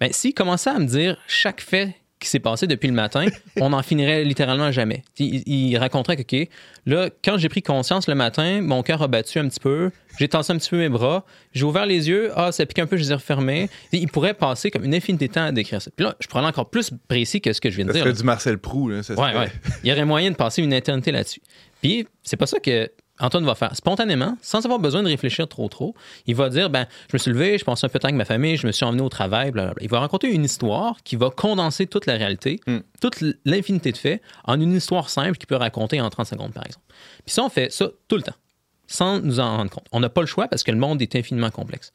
Ben, 0.01 0.11
s'il 0.13 0.35
commençait 0.35 0.71
à 0.71 0.79
me 0.79 0.87
dire 0.87 1.17
chaque 1.29 1.61
fait 1.61 1.95
qui 2.19 2.29
s'est 2.29 2.39
passé 2.39 2.67
depuis 2.67 2.87
le 2.89 2.93
matin, 2.93 3.25
on 3.61 3.71
n'en 3.71 3.83
finirait 3.83 4.25
littéralement 4.25 4.71
jamais. 4.71 5.03
Il, 5.19 5.43
il 5.47 5.77
raconterait 5.79 6.23
que, 6.23 6.43
OK, 6.43 6.49
là, 6.85 7.09
quand 7.25 7.39
j'ai 7.39 7.49
pris 7.49 7.63
conscience 7.63 8.09
le 8.09 8.15
matin, 8.15 8.61
mon 8.61 8.83
cœur 8.83 9.01
a 9.01 9.09
battu 9.09 9.39
un 9.39 9.49
petit 9.49 9.59
peu, 9.61 9.91
j'ai 10.19 10.29
tassé 10.29 10.53
un 10.53 10.59
petit 10.59 10.69
peu 10.69 10.77
mes 10.77 10.91
bras, 10.91 11.25
j'ai 11.55 11.65
ouvert 11.65 11.87
les 11.87 12.11
yeux, 12.11 12.31
ah, 12.37 12.53
ça 12.53 12.67
pique 12.67 12.79
un 12.79 12.87
peu, 12.87 12.99
je 12.99 13.05
les 13.05 13.13
ai 13.13 13.15
refermés. 13.15 13.71
Il 13.93 14.09
pourrait 14.09 14.35
passer 14.35 14.71
comme 14.71 14.85
une 14.85 14.95
infinité 14.95 15.29
de 15.29 15.33
temps 15.33 15.45
à 15.45 15.53
décrire 15.53 15.81
ça. 15.81 15.91
Puis 15.97 16.05
là, 16.05 16.15
je 16.21 16.27
pourrais 16.29 16.41
aller 16.41 16.49
encore 16.51 16.69
plus 16.69 16.91
précis 17.09 17.41
que 17.41 17.55
ce 17.55 17.61
que 17.61 17.71
je 17.71 17.77
viens 17.77 17.87
de 17.87 17.91
Ça 17.91 17.95
dire. 17.95 18.03
serait 18.03 18.13
là. 18.13 18.19
du 18.19 18.25
Marcel 18.25 18.59
Proux. 18.59 18.91
Là, 18.91 19.03
ça 19.03 19.15
Ouais, 19.15 19.33
serait- 19.33 19.39
ouais. 19.39 19.53
Il 19.83 19.89
y 19.89 19.93
aurait 19.93 20.05
moyen 20.05 20.31
de 20.31 20.37
passer 20.37 20.61
une 20.63 20.75
éternité 20.75 21.13
là-dessus. 21.13 21.41
Puis, 21.81 22.07
c'est 22.23 22.37
pas 22.37 22.47
ça 22.47 22.59
que 22.61 22.91
Antoine 23.21 23.45
va 23.45 23.55
faire. 23.55 23.75
Spontanément, 23.77 24.37
sans 24.43 24.65
avoir 24.65 24.79
besoin 24.79 25.03
de 25.03 25.09
réfléchir 25.09 25.47
trop, 25.49 25.69
trop, 25.69 25.95
il 26.27 26.35
va 26.35 26.49
dire 26.49 26.71
ben, 26.71 26.87
je 27.09 27.15
me 27.17 27.19
suis 27.19 27.31
levé, 27.31 27.59
je 27.59 27.65
pensais 27.65 27.87
un 27.87 27.89
peu 27.89 27.99
de 27.99 28.03
temps 28.03 28.09
avec 28.09 28.17
ma 28.17 28.25
famille, 28.25 28.57
je 28.57 28.67
me 28.67 28.73
suis 28.73 28.85
emmené 28.85 29.03
au 29.03 29.09
travail, 29.09 29.51
blablabla. 29.51 29.83
Il 29.83 29.91
va 29.91 30.01
raconter 30.01 30.33
une 30.33 30.45
histoire 30.45 30.97
qui 31.05 31.17
va 31.17 31.31
condenser 31.31 31.87
toute 31.87 32.07
la 32.07 32.15
réalité, 32.15 32.61
Mm. 32.67 32.79
toute 33.01 33.23
l'infinité 33.45 33.93
de 33.93 33.97
faits, 33.97 34.23
en 34.45 34.61
une 34.61 34.75
histoire 34.75 35.11
simple 35.11 35.37
qu'il 35.37 35.47
peut 35.47 35.57
raconter 35.57 36.01
en 36.01 36.11
30 36.11 36.27
secondes, 36.27 36.53
par 36.53 36.65
exemple. 36.67 36.85
Puis 37.25 37.35
ça, 37.35 37.43
on 37.45 37.49
fait 37.49 37.71
ça 37.73 37.89
tout 38.09 38.17
le 38.17 38.23
temps, 38.23 38.35
sans 38.87 39.21
nous 39.21 39.41
en 39.41 39.57
rendre 39.57 39.71
compte. 39.71 39.87
On 39.93 40.01
n'a 40.01 40.09
pas 40.09 40.21
le 40.21 40.27
choix 40.27 40.49
parce 40.49 40.63
que 40.63 40.71
le 40.71 40.79
monde 40.79 41.01
est 41.03 41.15
infiniment 41.17 41.51
complexe. 41.51 41.93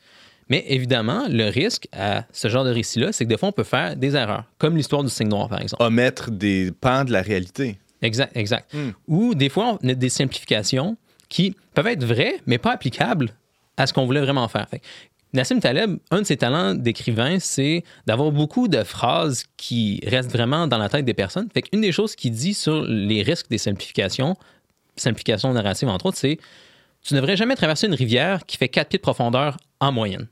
Mais 0.49 0.63
évidemment, 0.67 1.25
le 1.27 1.49
risque 1.49 1.87
à 1.91 2.25
ce 2.31 2.47
genre 2.49 2.63
de 2.63 2.69
récit-là, 2.69 3.11
c'est 3.11 3.23
que 3.23 3.29
des 3.29 3.37
fois, 3.37 3.49
on 3.49 3.51
peut 3.51 3.63
faire 3.63 3.95
des 3.95 4.15
erreurs, 4.15 4.43
comme 4.59 4.77
l'histoire 4.77 5.03
du 5.03 5.09
signe 5.09 5.27
noir, 5.27 5.49
par 5.49 5.61
exemple. 5.61 5.81
Omettre 5.81 6.29
des 6.29 6.71
pans 6.71 7.03
de 7.03 7.11
la 7.11 7.21
réalité. 7.21 7.79
Exact, 8.01 8.35
exact. 8.37 8.71
Hmm. 8.73 8.91
Ou 9.07 9.33
des 9.33 9.49
fois, 9.49 9.79
on 9.81 9.89
a 9.89 9.93
des 9.95 10.09
simplifications 10.09 10.97
qui 11.35 11.53
peuvent 11.73 11.87
être 11.87 12.05
vraies, 12.05 12.39
mais 12.45 12.57
pas 12.57 12.71
applicables 12.71 13.29
à 13.75 13.87
ce 13.87 13.91
qu'on 13.91 14.05
voulait 14.05 14.21
vraiment 14.21 14.47
faire. 14.47 14.67
Nassim 15.33 15.59
Taleb, 15.59 15.97
un 16.09 16.21
de 16.21 16.25
ses 16.25 16.37
talents 16.37 16.73
d'écrivain, 16.73 17.39
c'est 17.39 17.83
d'avoir 18.07 18.31
beaucoup 18.31 18.69
de 18.69 18.81
phrases 18.85 19.43
qui 19.57 19.99
restent 20.07 20.31
vraiment 20.31 20.65
dans 20.65 20.77
la 20.77 20.87
tête 20.87 21.03
des 21.03 21.13
personnes. 21.13 21.49
Fait 21.53 21.61
qu'une 21.61 21.81
des 21.81 21.91
choses 21.91 22.15
qu'il 22.15 22.31
dit 22.31 22.53
sur 22.53 22.83
les 22.83 23.21
risques 23.21 23.49
des 23.49 23.57
simplifications, 23.57 24.37
simplifications 24.95 25.51
narratives 25.51 25.89
entre 25.89 26.05
autres, 26.05 26.17
c'est 26.17 26.37
tu 27.01 27.13
ne 27.13 27.19
devrais 27.19 27.35
jamais 27.35 27.55
traverser 27.55 27.87
une 27.87 27.95
rivière 27.95 28.45
qui 28.45 28.55
fait 28.55 28.69
4 28.69 28.87
pieds 28.87 28.99
de 28.99 29.01
profondeur 29.01 29.57
en 29.81 29.91
moyenne. 29.91 30.29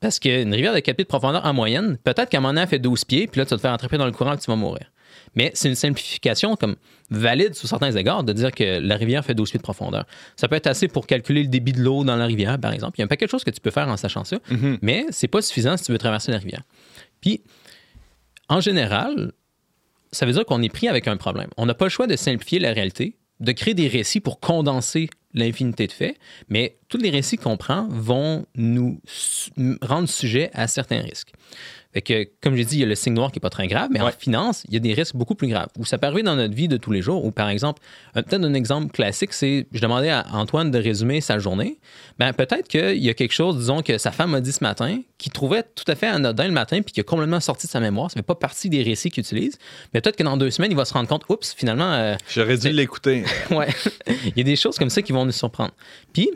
Parce 0.00 0.18
qu'une 0.18 0.52
rivière 0.52 0.74
de 0.74 0.80
4 0.80 0.96
pieds 0.96 1.04
de 1.04 1.08
profondeur 1.08 1.46
en 1.46 1.54
moyenne, 1.54 1.98
peut-être 2.02 2.30
qu'à 2.30 2.38
un 2.38 2.40
moment 2.40 2.52
donné, 2.52 2.62
elle 2.62 2.68
fait 2.68 2.80
12 2.80 3.04
pieds, 3.04 3.28
puis 3.28 3.38
là, 3.38 3.44
tu 3.44 3.50
vas 3.50 3.58
te 3.58 3.62
faire 3.62 3.72
attraper 3.72 3.96
dans 3.96 4.06
le 4.06 4.12
courant 4.12 4.32
et 4.32 4.38
tu 4.38 4.50
vas 4.50 4.56
mourir. 4.56 4.90
Mais 5.34 5.50
c'est 5.54 5.68
une 5.68 5.74
simplification 5.74 6.56
comme 6.56 6.76
valide 7.10 7.54
sous 7.54 7.66
certains 7.66 7.92
égards 7.92 8.22
de 8.24 8.32
dire 8.32 8.52
que 8.52 8.78
la 8.80 8.96
rivière 8.96 9.24
fait 9.24 9.34
12 9.34 9.50
pieds 9.50 9.58
de 9.58 9.62
profondeur. 9.62 10.04
Ça 10.36 10.46
peut 10.48 10.56
être 10.56 10.66
assez 10.68 10.86
pour 10.88 11.06
calculer 11.06 11.42
le 11.42 11.48
débit 11.48 11.72
de 11.72 11.80
l'eau 11.80 12.04
dans 12.04 12.16
la 12.16 12.26
rivière, 12.26 12.58
par 12.58 12.72
exemple. 12.72 12.98
Il 12.98 13.00
y 13.00 13.02
a 13.02 13.04
un 13.06 13.08
paquet 13.08 13.26
de 13.26 13.30
choses 13.30 13.44
que 13.44 13.50
tu 13.50 13.60
peux 13.60 13.70
faire 13.70 13.88
en 13.88 13.96
sachant 13.96 14.24
ça, 14.24 14.38
Mhm. 14.50 14.78
mais 14.82 15.06
c'est 15.10 15.28
pas 15.28 15.42
suffisant 15.42 15.76
si 15.76 15.84
tu 15.84 15.92
veux 15.92 15.98
traverser 15.98 16.30
la 16.32 16.38
rivière. 16.38 16.62
Puis, 17.20 17.42
en 18.48 18.60
général, 18.60 19.32
ça 20.12 20.26
veut 20.26 20.32
dire 20.32 20.44
qu'on 20.44 20.62
est 20.62 20.68
pris 20.72 20.88
avec 20.88 21.08
un 21.08 21.16
problème. 21.16 21.50
On 21.56 21.66
n'a 21.66 21.74
pas 21.74 21.84
le 21.86 21.90
choix 21.90 22.06
de 22.06 22.16
simplifier 22.16 22.58
la 22.58 22.72
réalité, 22.72 23.16
de 23.40 23.52
créer 23.52 23.74
des 23.74 23.88
récits 23.88 24.20
pour 24.20 24.38
condenser 24.40 25.08
l'infinité 25.32 25.86
de 25.86 25.92
faits, 25.92 26.16
mais 26.48 26.76
tous 26.88 26.98
les 26.98 27.10
récits 27.10 27.36
qu'on 27.36 27.56
prend 27.56 27.86
vont 27.88 28.46
nous 28.56 29.00
rendre 29.80 30.08
sujet 30.08 30.50
à 30.54 30.66
certains 30.66 31.00
risques. 31.00 31.32
Fait 31.92 32.02
que, 32.02 32.28
comme 32.40 32.54
j'ai 32.54 32.64
dit, 32.64 32.76
il 32.76 32.80
y 32.80 32.84
a 32.84 32.86
le 32.86 32.94
signe 32.94 33.14
noir 33.14 33.32
qui 33.32 33.38
n'est 33.38 33.42
pas 33.42 33.50
très 33.50 33.66
grave, 33.66 33.88
mais 33.90 34.00
en 34.00 34.10
finance, 34.12 34.64
il 34.68 34.74
y 34.74 34.76
a 34.76 34.80
des 34.80 34.94
risques 34.94 35.16
beaucoup 35.16 35.34
plus 35.34 35.48
graves. 35.48 35.68
Où 35.78 35.84
ça 35.84 35.98
peut 35.98 36.06
arriver 36.06 36.22
dans 36.22 36.36
notre 36.36 36.54
vie 36.54 36.68
de 36.68 36.76
tous 36.76 36.92
les 36.92 37.02
jours, 37.02 37.24
ou 37.24 37.32
par 37.32 37.48
exemple, 37.48 37.82
peut-être 38.14 38.44
un 38.44 38.54
exemple 38.54 38.92
classique, 38.92 39.32
c'est, 39.32 39.66
je 39.72 39.80
demandais 39.80 40.10
à 40.10 40.24
Antoine 40.32 40.70
de 40.70 40.78
résumer 40.78 41.20
sa 41.20 41.38
journée. 41.38 41.78
Ben, 42.18 42.32
peut-être 42.32 42.68
qu'il 42.68 42.98
y 42.98 43.08
a 43.08 43.14
quelque 43.14 43.32
chose, 43.32 43.58
disons, 43.58 43.82
que 43.82 43.98
sa 43.98 44.12
femme 44.12 44.34
a 44.34 44.40
dit 44.40 44.52
ce 44.52 44.62
matin, 44.62 45.00
qui 45.18 45.30
trouvait 45.30 45.62
tout 45.62 45.84
à 45.88 45.96
fait 45.96 46.06
anodin 46.06 46.46
le 46.46 46.52
matin, 46.52 46.80
puis 46.82 46.92
qui 46.92 47.00
a 47.00 47.02
complètement 47.02 47.40
sorti 47.40 47.66
de 47.66 47.72
sa 47.72 47.80
mémoire. 47.80 48.10
Ça 48.10 48.18
ne 48.18 48.22
fait 48.22 48.26
pas 48.26 48.36
partie 48.36 48.70
des 48.70 48.82
récits 48.82 49.10
qu'il 49.10 49.22
utilise. 49.22 49.58
Mais 49.92 50.00
peut-être 50.00 50.16
que 50.16 50.22
dans 50.22 50.36
deux 50.36 50.50
semaines, 50.50 50.70
il 50.70 50.76
va 50.76 50.84
se 50.84 50.94
rendre 50.94 51.08
compte, 51.08 51.24
oups, 51.28 51.54
finalement, 51.54 51.92
euh, 51.92 52.14
J'aurais 52.28 52.56
dû 52.56 52.70
l'écouter. 52.70 53.24
ouais. 53.50 53.68
Il 54.24 54.38
y 54.38 54.40
a 54.40 54.44
des 54.44 54.56
choses 54.56 54.78
comme 54.78 54.90
ça 54.90 55.02
qui 55.02 55.12
vont 55.12 55.24
nous 55.24 55.32
surprendre. 55.32 55.72
Puis, 56.12 56.30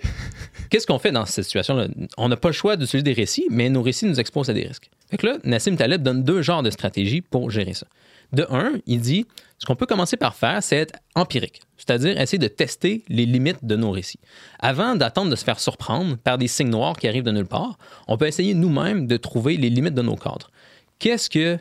qu'est-ce 0.69 0.87
qu'on 0.87 0.99
fait 0.99 1.13
dans 1.13 1.27
cette 1.27 1.45
situation-là? 1.45 1.87
On 2.17 2.29
n'a 2.29 2.37
pas 2.37 2.49
le 2.49 2.55
choix 2.55 2.77
d'utiliser 2.77 3.05
des 3.05 3.13
récits, 3.13 3.47
mais 3.51 3.69
nos 3.69 3.83
récits 3.83 4.07
nous 4.07 4.19
exposent 4.19 4.51
à 4.51 4.53
des 4.53 4.67
risques. 4.67 4.91
Fait 5.15 5.19
que 5.19 5.27
là, 5.29 5.37
Nassim 5.45 5.77
Taleb 5.77 6.03
donne 6.03 6.25
deux 6.25 6.43
genres 6.43 6.65
de 6.65 6.71
stratégies 6.71 7.21
pour 7.21 7.49
gérer 7.49 7.73
ça. 7.73 7.87
De 8.33 8.49
un, 8.51 8.73
il 8.85 9.01
dit 9.01 9.27
ce 9.59 9.65
qu'on 9.65 9.77
peut 9.77 9.87
commencer 9.87 10.17
par 10.17 10.35
faire, 10.35 10.61
c'est 10.61 10.75
être 10.75 10.99
empirique, 11.15 11.61
c'est-à-dire 11.77 12.21
essayer 12.21 12.41
de 12.41 12.49
tester 12.49 13.05
les 13.09 13.25
limites 13.25 13.65
de 13.65 13.77
nos 13.77 13.93
récits. 13.93 14.19
Avant 14.59 14.97
d'attendre 14.97 15.31
de 15.31 15.37
se 15.37 15.45
faire 15.45 15.61
surprendre 15.61 16.17
par 16.17 16.37
des 16.37 16.49
signes 16.49 16.71
noirs 16.71 16.97
qui 16.97 17.07
arrivent 17.07 17.23
de 17.23 17.31
nulle 17.31 17.47
part, 17.47 17.79
on 18.09 18.17
peut 18.17 18.27
essayer 18.27 18.55
nous-mêmes 18.55 19.07
de 19.07 19.17
trouver 19.17 19.57
les 19.57 19.71
limites 19.71 19.95
de 19.95 20.03
nos 20.03 20.17
cadres. 20.17 20.51
Qu'est-ce 20.99 21.31
que 21.31 21.61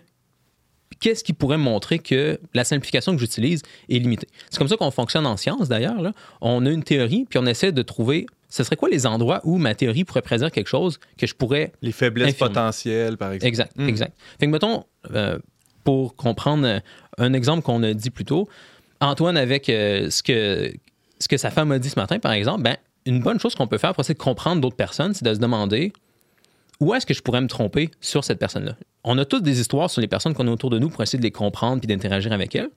qu'est-ce 1.00 1.24
qui 1.24 1.34
pourrait 1.34 1.60
montrer 1.60 2.00
que 2.00 2.40
la 2.56 2.64
simplification 2.64 3.14
que 3.14 3.20
j'utilise 3.20 3.62
est 3.88 4.00
limitée? 4.00 4.30
C'est 4.50 4.58
comme 4.58 4.68
ça 4.68 4.78
qu'on 4.78 4.90
fonctionne 4.90 5.28
en 5.28 5.38
science, 5.38 5.70
d'ailleurs. 5.70 6.02
On 6.42 6.66
a 6.66 6.72
une 6.72 6.84
théorie, 6.84 7.28
puis 7.30 7.38
on 7.38 7.46
essaie 7.46 7.72
de 7.72 7.84
trouver, 7.84 8.26
ce 8.54 8.64
serait 8.64 8.76
quoi 8.76 8.88
les 8.88 9.08
endroits 9.08 9.42
où 9.46 9.58
ma 9.58 9.74
théorie 9.74 10.04
pourrait 10.04 10.22
prédire 10.22 10.52
quelque 10.52 10.68
chose 10.68 11.00
que 11.18 11.26
je 11.26 11.34
pourrais... 11.34 11.72
Les 11.82 11.92
faiblesses 11.92 12.36
potentielles, 12.36 13.18
par 13.18 13.32
exemple. 13.32 13.48
Exact, 13.48 13.72
Hmm. 13.76 13.90
exact. 13.90 14.16
Fait 14.40 14.46
que, 14.46 14.52
mettons, 14.52 14.86
euh, 15.16 15.40
pour 15.84 16.16
comprendre 16.16 16.68
euh, 16.68 16.80
un 17.18 17.34
exemple 17.34 17.64
qu'on 17.64 17.82
a 17.82 17.96
dit 17.96 18.12
plus 18.12 18.26
tôt, 18.26 18.48
Antoine, 19.02 19.38
avec 19.38 19.70
euh, 19.70 20.12
ce, 20.12 20.22
que, 20.22 20.72
ce 21.18 21.28
que 21.28 21.38
sa 21.38 21.50
femme 21.50 21.72
a 21.72 21.80
dit 21.80 21.90
ce 21.90 21.98
matin, 22.00 22.20
par 22.20 22.32
exemple, 22.34 22.62
ben, 22.62 22.78
une 23.08 23.22
bonne 23.22 23.40
chose 23.40 23.56
qu'on 23.56 23.66
peut 23.66 23.80
faire 23.80 23.94
pour 23.96 24.02
essayer 24.02 24.14
de 24.14 24.20
comprendre 24.20 24.62
d'autres 24.62 24.76
personnes, 24.76 25.16
c'est 25.16 25.26
de 25.26 25.34
se 25.34 25.40
demander 25.40 25.92
où 26.80 26.94
est-ce 26.94 27.08
que 27.08 27.16
je 27.16 27.24
pourrais 27.24 27.42
me 27.42 27.48
tromper 27.48 27.90
sur 28.02 28.24
cette 28.24 28.38
personne-là? 28.38 28.76
On 29.04 29.18
a 29.18 29.26
toutes 29.26 29.44
des 29.44 29.62
histoires 29.62 29.90
sur 29.90 30.00
les 30.00 30.08
personnes 30.08 30.36
qu'on 30.36 30.48
a 30.48 30.52
autour 30.52 30.70
de 30.70 30.78
nous 30.78 30.90
pour 30.90 31.02
essayer 31.02 31.18
de 31.18 31.24
les 31.24 31.32
comprendre 31.32 31.80
puis 31.82 31.88
d'interagir 31.88 32.32
avec 32.32 32.56
elles. 32.56 32.70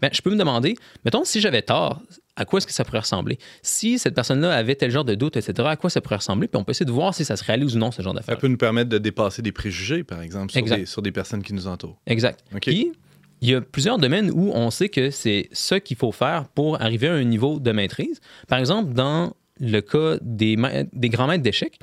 Ben, 0.00 0.10
je 0.12 0.22
peux 0.22 0.30
me 0.30 0.36
demander, 0.36 0.76
mettons, 1.04 1.24
si 1.24 1.40
j'avais 1.40 1.62
tort, 1.62 2.00
à 2.36 2.44
quoi 2.44 2.58
est-ce 2.58 2.66
que 2.66 2.72
ça 2.72 2.84
pourrait 2.84 2.98
ressembler? 3.00 3.38
Si 3.62 3.98
cette 3.98 4.14
personne-là 4.14 4.52
avait 4.54 4.74
tel 4.74 4.90
genre 4.90 5.04
de 5.04 5.14
doute, 5.14 5.36
etc., 5.36 5.68
à 5.70 5.76
quoi 5.76 5.88
ça 5.90 6.00
pourrait 6.00 6.16
ressembler? 6.16 6.48
Puis 6.48 6.60
on 6.60 6.64
peut 6.64 6.70
essayer 6.72 6.86
de 6.86 6.90
voir 6.92 7.14
si 7.14 7.24
ça 7.24 7.36
se 7.36 7.44
réalise 7.44 7.76
ou 7.76 7.78
non, 7.78 7.90
ce 7.92 8.02
genre 8.02 8.12
Ça 8.14 8.20
d'affaires. 8.20 8.38
peut 8.38 8.48
nous 8.48 8.56
permettre 8.56 8.90
de 8.90 8.98
dépasser 8.98 9.40
des 9.42 9.52
préjugés, 9.52 10.02
par 10.04 10.20
exemple, 10.22 10.52
sur, 10.52 10.64
des, 10.64 10.86
sur 10.86 11.02
des 11.02 11.12
personnes 11.12 11.42
qui 11.42 11.52
nous 11.54 11.66
entourent. 11.66 12.00
Exact. 12.06 12.40
OK. 12.54 12.62
Puis, 12.62 12.92
il 13.40 13.50
y 13.50 13.54
a 13.54 13.60
plusieurs 13.60 13.98
domaines 13.98 14.30
où 14.32 14.50
on 14.54 14.70
sait 14.70 14.88
que 14.88 15.10
c'est 15.10 15.48
ça 15.52 15.78
qu'il 15.78 15.96
faut 15.96 16.12
faire 16.12 16.48
pour 16.48 16.80
arriver 16.80 17.08
à 17.08 17.12
un 17.14 17.24
niveau 17.24 17.60
de 17.60 17.72
maîtrise. 17.72 18.20
Par 18.48 18.58
exemple, 18.58 18.92
dans 18.94 19.34
le 19.60 19.80
cas 19.80 20.16
des, 20.22 20.56
ma- 20.56 20.82
des 20.84 21.08
grands 21.10 21.26
maîtres 21.28 21.42
d'échecs, 21.42 21.78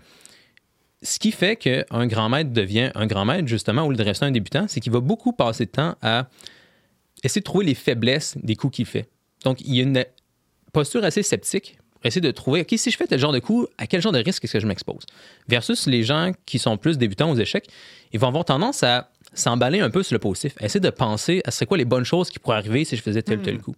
ce 1.03 1.17
qui 1.19 1.31
fait 1.31 1.55
qu'un 1.55 2.07
grand 2.07 2.29
maître 2.29 2.51
devient 2.51 2.91
un 2.95 3.07
grand 3.07 3.25
maître, 3.25 3.47
justement, 3.47 3.83
au 3.83 3.91
lieu 3.91 3.97
de 3.97 4.03
rester 4.03 4.25
un 4.25 4.31
débutant, 4.31 4.65
c'est 4.67 4.79
qu'il 4.79 4.91
va 4.91 4.99
beaucoup 4.99 5.33
passer 5.33 5.65
de 5.65 5.71
temps 5.71 5.95
à 6.01 6.27
essayer 7.23 7.41
de 7.41 7.45
trouver 7.45 7.65
les 7.65 7.73
faiblesses 7.75 8.37
des 8.43 8.55
coups 8.55 8.75
qu'il 8.75 8.85
fait. 8.85 9.07
Donc, 9.43 9.61
il 9.61 9.75
y 9.75 9.79
a 9.79 9.83
une 9.83 10.03
posture 10.71 11.03
assez 11.03 11.23
sceptique 11.23 11.77
pour 11.93 12.05
essayer 12.05 12.21
de 12.21 12.31
trouver, 12.31 12.61
OK, 12.61 12.73
si 12.77 12.89
je 12.89 12.97
fais 12.97 13.05
tel 13.05 13.19
genre 13.19 13.31
de 13.31 13.39
coup, 13.39 13.67
à 13.77 13.87
quel 13.87 14.01
genre 14.01 14.11
de 14.11 14.19
risque 14.19 14.43
est-ce 14.43 14.53
que 14.53 14.59
je 14.59 14.67
m'expose? 14.67 15.05
Versus 15.47 15.85
les 15.85 16.03
gens 16.03 16.31
qui 16.45 16.57
sont 16.57 16.77
plus 16.77 16.97
débutants 16.97 17.29
aux 17.31 17.35
échecs, 17.35 17.67
ils 18.11 18.19
vont 18.19 18.27
avoir 18.27 18.45
tendance 18.45 18.83
à 18.83 19.09
s'emballer 19.33 19.79
un 19.79 19.89
peu 19.89 20.03
sur 20.03 20.15
le 20.15 20.19
positif, 20.19 20.53
à 20.59 20.65
essayer 20.65 20.79
de 20.79 20.89
penser 20.89 21.41
à 21.45 21.51
c'est 21.51 21.65
quoi 21.65 21.77
les 21.77 21.85
bonnes 21.85 22.03
choses 22.03 22.29
qui 22.29 22.39
pourraient 22.39 22.57
arriver 22.57 22.83
si 22.85 22.95
je 22.95 23.01
faisais 23.01 23.21
tel 23.21 23.39
ou 23.39 23.43
tel 23.43 23.59
coup. 23.59 23.75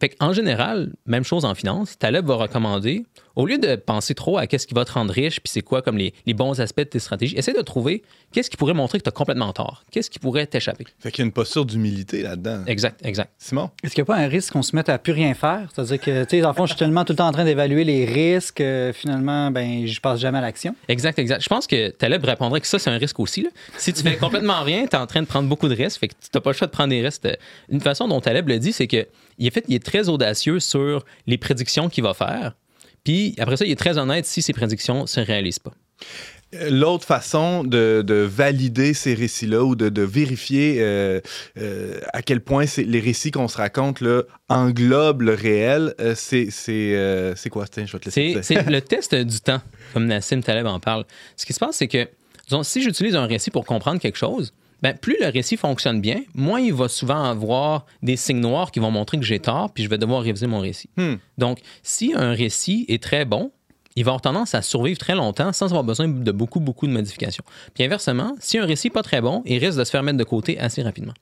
Fait 0.00 0.16
en 0.18 0.32
général, 0.32 0.92
même 1.06 1.24
chose 1.24 1.44
en 1.44 1.54
finance, 1.54 1.98
Taleb 1.98 2.26
va 2.26 2.36
recommander, 2.36 3.04
au 3.36 3.46
lieu 3.46 3.58
de 3.58 3.76
penser 3.76 4.14
trop 4.14 4.38
à 4.38 4.46
qu'est-ce 4.46 4.66
qui 4.66 4.74
va 4.74 4.84
te 4.84 4.92
rendre 4.92 5.12
riche, 5.12 5.40
puis 5.40 5.50
c'est 5.52 5.60
quoi 5.60 5.82
comme 5.82 5.98
les, 5.98 6.14
les 6.26 6.32
bons 6.34 6.58
aspects 6.60 6.80
de 6.80 6.84
tes 6.84 6.98
stratégies, 6.98 7.36
essaie 7.36 7.52
de 7.52 7.60
trouver 7.60 8.02
qu'est-ce 8.32 8.48
qui 8.48 8.56
pourrait 8.56 8.74
montrer 8.74 8.98
que 8.98 9.04
tu 9.04 9.08
as 9.08 9.12
complètement 9.12 9.52
tort, 9.52 9.84
qu'est-ce 9.90 10.10
qui 10.10 10.18
pourrait 10.18 10.46
t'échapper. 10.46 10.86
Fait 10.98 11.10
qu'il 11.10 11.22
y 11.22 11.24
a 11.24 11.26
une 11.26 11.32
posture 11.32 11.66
d'humilité 11.66 12.22
là-dedans. 12.22 12.64
Exact, 12.66 13.04
exact. 13.04 13.30
Simon? 13.38 13.70
Est-ce 13.84 13.94
qu'il 13.94 14.02
n'y 14.02 14.06
a 14.10 14.14
pas 14.14 14.16
un 14.16 14.26
risque 14.28 14.52
qu'on 14.52 14.62
se 14.62 14.74
mette 14.74 14.88
à 14.88 14.98
plus 14.98 15.12
rien 15.12 15.34
faire? 15.34 15.68
C'est-à-dire 15.74 16.00
que, 16.00 16.24
tu 16.24 16.30
sais, 16.30 16.40
dans 16.40 16.48
le 16.48 16.54
fond, 16.54 16.64
je 16.64 16.72
suis 16.72 16.78
tellement 16.78 17.04
tout 17.04 17.12
le 17.12 17.18
temps 17.18 17.28
en 17.28 17.32
train 17.32 17.44
d'évaluer 17.44 17.84
les 17.84 18.06
risques, 18.06 18.62
euh, 18.62 18.92
finalement, 18.94 19.50
ben, 19.50 19.86
je 19.86 20.00
passe 20.00 20.18
jamais 20.20 20.38
à 20.38 20.42
l'action. 20.42 20.74
Exact, 20.88 21.18
exact. 21.18 21.42
Je 21.42 21.48
pense 21.48 21.66
que 21.66 21.90
Taleb 21.90 22.24
répondrait 22.24 22.60
que 22.60 22.66
ça, 22.66 22.78
c'est 22.78 22.90
un 22.90 22.98
risque 22.98 23.20
aussi. 23.20 23.42
là. 23.42 23.50
Si 23.76 23.92
tu 23.92 24.02
fais 24.02 24.16
complètement 24.16 24.62
rien, 24.62 24.86
tu 24.86 24.96
es 24.96 24.98
en 24.98 25.06
train 25.06 25.20
de 25.20 25.26
prendre 25.26 25.48
beaucoup 25.48 25.68
de 25.68 25.74
risques, 25.74 26.00
fait 26.00 26.08
que 26.08 26.14
tu 26.14 26.28
n'as 26.34 26.40
pas 26.40 26.50
le 26.50 26.56
choix 26.56 26.66
de 26.66 26.72
prendre 26.72 26.88
des 26.88 27.02
risques. 27.02 27.28
Une 27.68 27.80
façon 27.80 28.08
dont 28.08 28.20
Taleb 28.20 28.48
le 28.48 28.58
dit, 28.58 28.72
c'est 28.72 28.86
que 28.86 29.06
il 29.38 29.46
est, 29.46 29.50
fait, 29.50 29.64
il 29.68 29.74
est 29.74 29.84
très 29.84 30.08
audacieux 30.08 30.60
sur 30.60 31.04
les 31.26 31.38
prédictions 31.38 31.88
qu'il 31.88 32.04
va 32.04 32.14
faire. 32.14 32.54
Puis 33.04 33.34
après 33.38 33.56
ça, 33.56 33.64
il 33.64 33.70
est 33.70 33.78
très 33.78 33.98
honnête 33.98 34.26
si 34.26 34.42
ses 34.42 34.52
prédictions 34.52 35.02
ne 35.02 35.06
se 35.06 35.20
réalisent 35.20 35.58
pas. 35.58 35.72
Euh, 36.54 36.68
L'autre 36.70 37.04
façon 37.04 37.62
de, 37.62 38.02
de 38.04 38.14
valider 38.14 38.92
ces 38.92 39.14
récits-là 39.14 39.62
ou 39.62 39.76
de, 39.76 39.88
de 39.88 40.02
vérifier 40.02 40.76
euh, 40.80 41.20
euh, 41.58 42.00
à 42.12 42.22
quel 42.22 42.40
point 42.40 42.64
les 42.76 43.00
récits 43.00 43.30
qu'on 43.30 43.48
se 43.48 43.56
raconte 43.56 44.00
là, 44.00 44.22
englobent 44.48 45.22
le 45.22 45.34
réel, 45.34 45.94
euh, 46.00 46.14
c'est 46.16 47.50
quoi? 47.50 47.66
Tiens, 47.68 47.86
je 47.86 47.92
vais 47.92 47.98
te 47.98 48.04
laisser. 48.06 48.40
C'est 48.42 48.66
le 48.70 48.80
test 48.80 49.14
du 49.14 49.40
temps, 49.40 49.60
comme 49.92 50.06
Nassim 50.06 50.42
Taleb 50.42 50.66
en 50.66 50.80
parle. 50.80 51.04
Ce 51.36 51.46
qui 51.46 51.52
se 51.52 51.60
passe, 51.60 51.76
c'est 51.76 51.88
que 51.88 52.08
disons, 52.48 52.64
si 52.64 52.82
j'utilise 52.82 53.14
un 53.14 53.26
récit 53.26 53.50
pour 53.50 53.64
comprendre 53.64 54.00
quelque 54.00 54.18
chose, 54.18 54.52
ben, 54.82 54.96
plus 54.96 55.16
le 55.20 55.28
récit 55.28 55.56
fonctionne 55.56 56.00
bien, 56.00 56.22
moins 56.34 56.60
il 56.60 56.72
va 56.72 56.88
souvent 56.88 57.24
avoir 57.24 57.86
des 58.02 58.16
signes 58.16 58.40
noirs 58.40 58.70
qui 58.70 58.80
vont 58.80 58.90
montrer 58.90 59.18
que 59.18 59.24
j'ai 59.24 59.38
tort, 59.38 59.72
puis 59.72 59.84
je 59.84 59.88
vais 59.88 59.98
devoir 59.98 60.22
réviser 60.22 60.46
mon 60.46 60.60
récit. 60.60 60.90
Hmm. 60.96 61.14
Donc, 61.38 61.58
si 61.82 62.12
un 62.14 62.32
récit 62.32 62.86
est 62.88 63.02
très 63.02 63.24
bon, 63.24 63.52
il 63.96 64.04
va 64.04 64.10
avoir 64.10 64.20
tendance 64.20 64.54
à 64.54 64.62
survivre 64.62 64.98
très 64.98 65.14
longtemps 65.14 65.52
sans 65.52 65.66
avoir 65.66 65.82
besoin 65.84 66.06
de 66.08 66.32
beaucoup, 66.32 66.60
beaucoup 66.60 66.86
de 66.86 66.92
modifications. 66.92 67.42
Puis 67.74 67.82
inversement, 67.84 68.34
si 68.38 68.56
un 68.58 68.64
récit 68.64 68.86
n'est 68.88 68.92
pas 68.92 69.02
très 69.02 69.20
bon, 69.20 69.42
il 69.46 69.58
risque 69.58 69.78
de 69.78 69.84
se 69.84 69.90
faire 69.90 70.02
mettre 70.02 70.18
de 70.18 70.24
côté 70.24 70.58
assez 70.60 70.82
rapidement. 70.82 71.12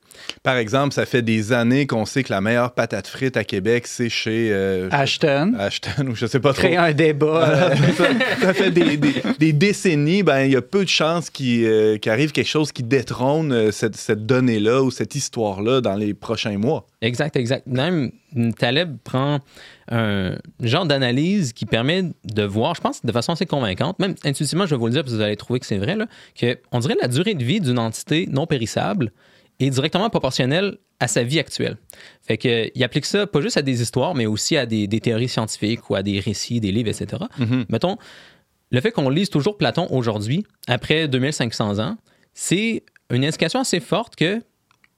Par 0.43 0.57
exemple, 0.57 0.93
ça 0.93 1.05
fait 1.05 1.21
des 1.23 1.51
années 1.51 1.87
qu'on 1.87 2.05
sait 2.05 2.23
que 2.23 2.31
la 2.31 2.41
meilleure 2.41 2.73
patate 2.73 3.07
frite 3.07 3.37
à 3.37 3.43
Québec, 3.43 3.87
c'est 3.87 4.09
chez 4.09 4.49
euh, 4.51 4.87
Ashton, 4.91 5.53
Ashton 5.57 6.07
ou 6.07 6.15
je 6.15 6.25
sais 6.27 6.39
pas 6.39 6.53
trop. 6.53 6.61
créer 6.61 6.77
un 6.77 6.93
débat. 6.93 7.47
euh, 7.71 7.75
ça, 7.97 8.05
ça 8.41 8.53
fait 8.53 8.71
des, 8.71 8.97
des- 8.97 9.23
des 9.39 9.53
décennies, 9.53 10.23
ben, 10.23 10.41
il 10.41 10.51
y 10.51 10.55
a 10.55 10.61
peu 10.61 10.83
de 10.83 10.89
chances 10.89 11.29
qu'il 11.29 11.65
euh, 11.65 11.97
arrive 12.05 12.31
quelque 12.31 12.47
chose 12.47 12.71
qui 12.71 12.83
détrône 12.83 13.71
cette, 13.71 13.95
cette 13.95 14.25
donnée-là 14.25 14.83
ou 14.83 14.91
cette 14.91 15.15
histoire-là 15.15 15.81
dans 15.81 15.95
les 15.95 16.13
prochains 16.13 16.57
mois. 16.57 16.85
Exact, 17.01 17.35
exact. 17.35 17.65
Même 17.67 18.11
Taleb 18.57 18.97
prend 19.03 19.39
un 19.89 20.37
genre 20.61 20.85
d'analyse 20.85 21.53
qui 21.53 21.65
permet 21.65 22.03
de 22.23 22.43
voir, 22.43 22.75
je 22.75 22.81
pense, 22.81 23.03
de 23.03 23.11
façon 23.11 23.33
assez 23.33 23.45
convaincante, 23.45 23.99
même 23.99 24.15
intuitivement, 24.23 24.65
je 24.65 24.71
vais 24.71 24.79
vous 24.79 24.87
le 24.87 24.93
dire 24.93 25.01
parce 25.03 25.13
que 25.13 25.17
vous 25.17 25.23
allez 25.23 25.35
trouver 25.35 25.59
que 25.59 25.65
c'est 25.65 25.77
vrai, 25.77 25.95
là, 25.95 26.07
que 26.35 26.57
on 26.71 26.79
dirait 26.79 26.95
la 27.01 27.07
durée 27.07 27.33
de 27.33 27.43
vie 27.43 27.59
d'une 27.59 27.79
entité 27.79 28.27
non 28.31 28.45
périssable 28.45 29.11
est 29.59 29.69
directement 29.69 30.09
proportionnelle 30.09 30.77
à 30.99 31.07
sa 31.07 31.23
vie 31.23 31.39
actuelle. 31.39 31.77
Fait 32.21 32.37
que, 32.37 32.69
il 32.75 32.83
applique 32.83 33.05
ça 33.05 33.25
pas 33.25 33.41
juste 33.41 33.57
à 33.57 33.61
des 33.61 33.81
histoires, 33.81 34.15
mais 34.15 34.25
aussi 34.25 34.57
à 34.57 34.65
des, 34.65 34.87
des 34.87 34.99
théories 34.99 35.29
scientifiques 35.29 35.89
ou 35.89 35.95
à 35.95 36.03
des 36.03 36.19
récits, 36.19 36.59
des 36.59 36.71
livres, 36.71 36.89
etc. 36.89 37.23
Mettons, 37.69 37.97
le 38.71 38.81
fait 38.81 38.91
qu'on 38.91 39.09
lise 39.09 39.29
toujours 39.29 39.57
Platon 39.57 39.87
aujourd'hui, 39.89 40.45
après 40.67 41.07
2500 41.07 41.79
ans, 41.79 41.97
c'est 42.33 42.83
une 43.09 43.25
indication 43.25 43.59
assez 43.61 43.79
forte 43.79 44.15
que 44.15 44.41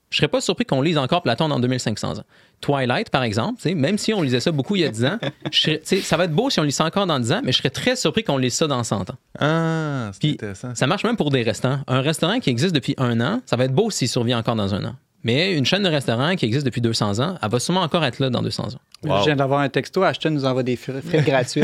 je 0.09 0.17
serais 0.17 0.27
pas 0.27 0.41
surpris 0.41 0.65
qu'on 0.65 0.81
lise 0.81 0.97
encore 0.97 1.23
Platon 1.23 1.47
dans 1.47 1.59
2500 1.59 2.19
ans. 2.19 2.23
Twilight, 2.61 3.09
par 3.09 3.23
exemple, 3.23 3.61
même 3.73 3.97
si 3.97 4.13
on 4.13 4.21
lisait 4.21 4.39
ça 4.39 4.51
beaucoup 4.51 4.75
il 4.75 4.81
y 4.83 4.85
a 4.85 4.89
10 4.89 5.05
ans, 5.05 5.17
je 5.51 5.59
serais- 5.59 5.81
ça 6.01 6.15
va 6.17 6.25
être 6.25 6.33
beau 6.33 6.49
si 6.49 6.59
on 6.59 6.63
lit 6.63 6.71
ça 6.71 6.85
encore 6.85 7.07
dans 7.07 7.19
10 7.19 7.31
ans, 7.33 7.41
mais 7.43 7.51
je 7.51 7.57
serais 7.57 7.69
très 7.71 7.95
surpris 7.95 8.23
qu'on 8.23 8.37
lise 8.37 8.53
ça 8.53 8.67
dans 8.67 8.83
100 8.83 9.09
ans. 9.09 9.15
Ah, 9.39 10.11
c'est 10.13 10.19
intéressant. 10.31 10.75
Ça 10.75 10.87
marche 10.87 11.03
même 11.03 11.17
pour 11.17 11.31
des 11.31 11.41
restaurants. 11.43 11.79
Un 11.87 12.01
restaurant 12.01 12.39
qui 12.39 12.49
existe 12.49 12.73
depuis 12.75 12.93
un 12.97 13.19
an, 13.19 13.41
ça 13.45 13.55
va 13.55 13.65
être 13.65 13.73
beau 13.73 13.89
s'il 13.89 14.07
survit 14.07 14.35
encore 14.35 14.55
dans 14.55 14.73
un 14.75 14.85
an. 14.85 14.95
Mais 15.23 15.53
une 15.55 15.65
chaîne 15.65 15.83
de 15.83 15.89
restaurants 15.89 16.35
qui 16.35 16.45
existe 16.45 16.65
depuis 16.65 16.81
200 16.81 17.19
ans, 17.19 17.37
elle 17.41 17.49
va 17.49 17.59
sûrement 17.59 17.81
encore 17.81 18.03
être 18.03 18.19
là 18.19 18.29
dans 18.29 18.41
200 18.41 18.63
ans. 18.63 18.67
Wow. 19.03 19.19
Je 19.19 19.25
viens 19.25 19.35
d'avoir 19.35 19.59
un 19.61 19.69
texto. 19.69 20.03
Ashton 20.03 20.31
nous 20.31 20.45
envoie 20.45 20.63
des 20.63 20.75
frais 20.75 21.01
frais 21.01 21.21
gratuits. 21.21 21.63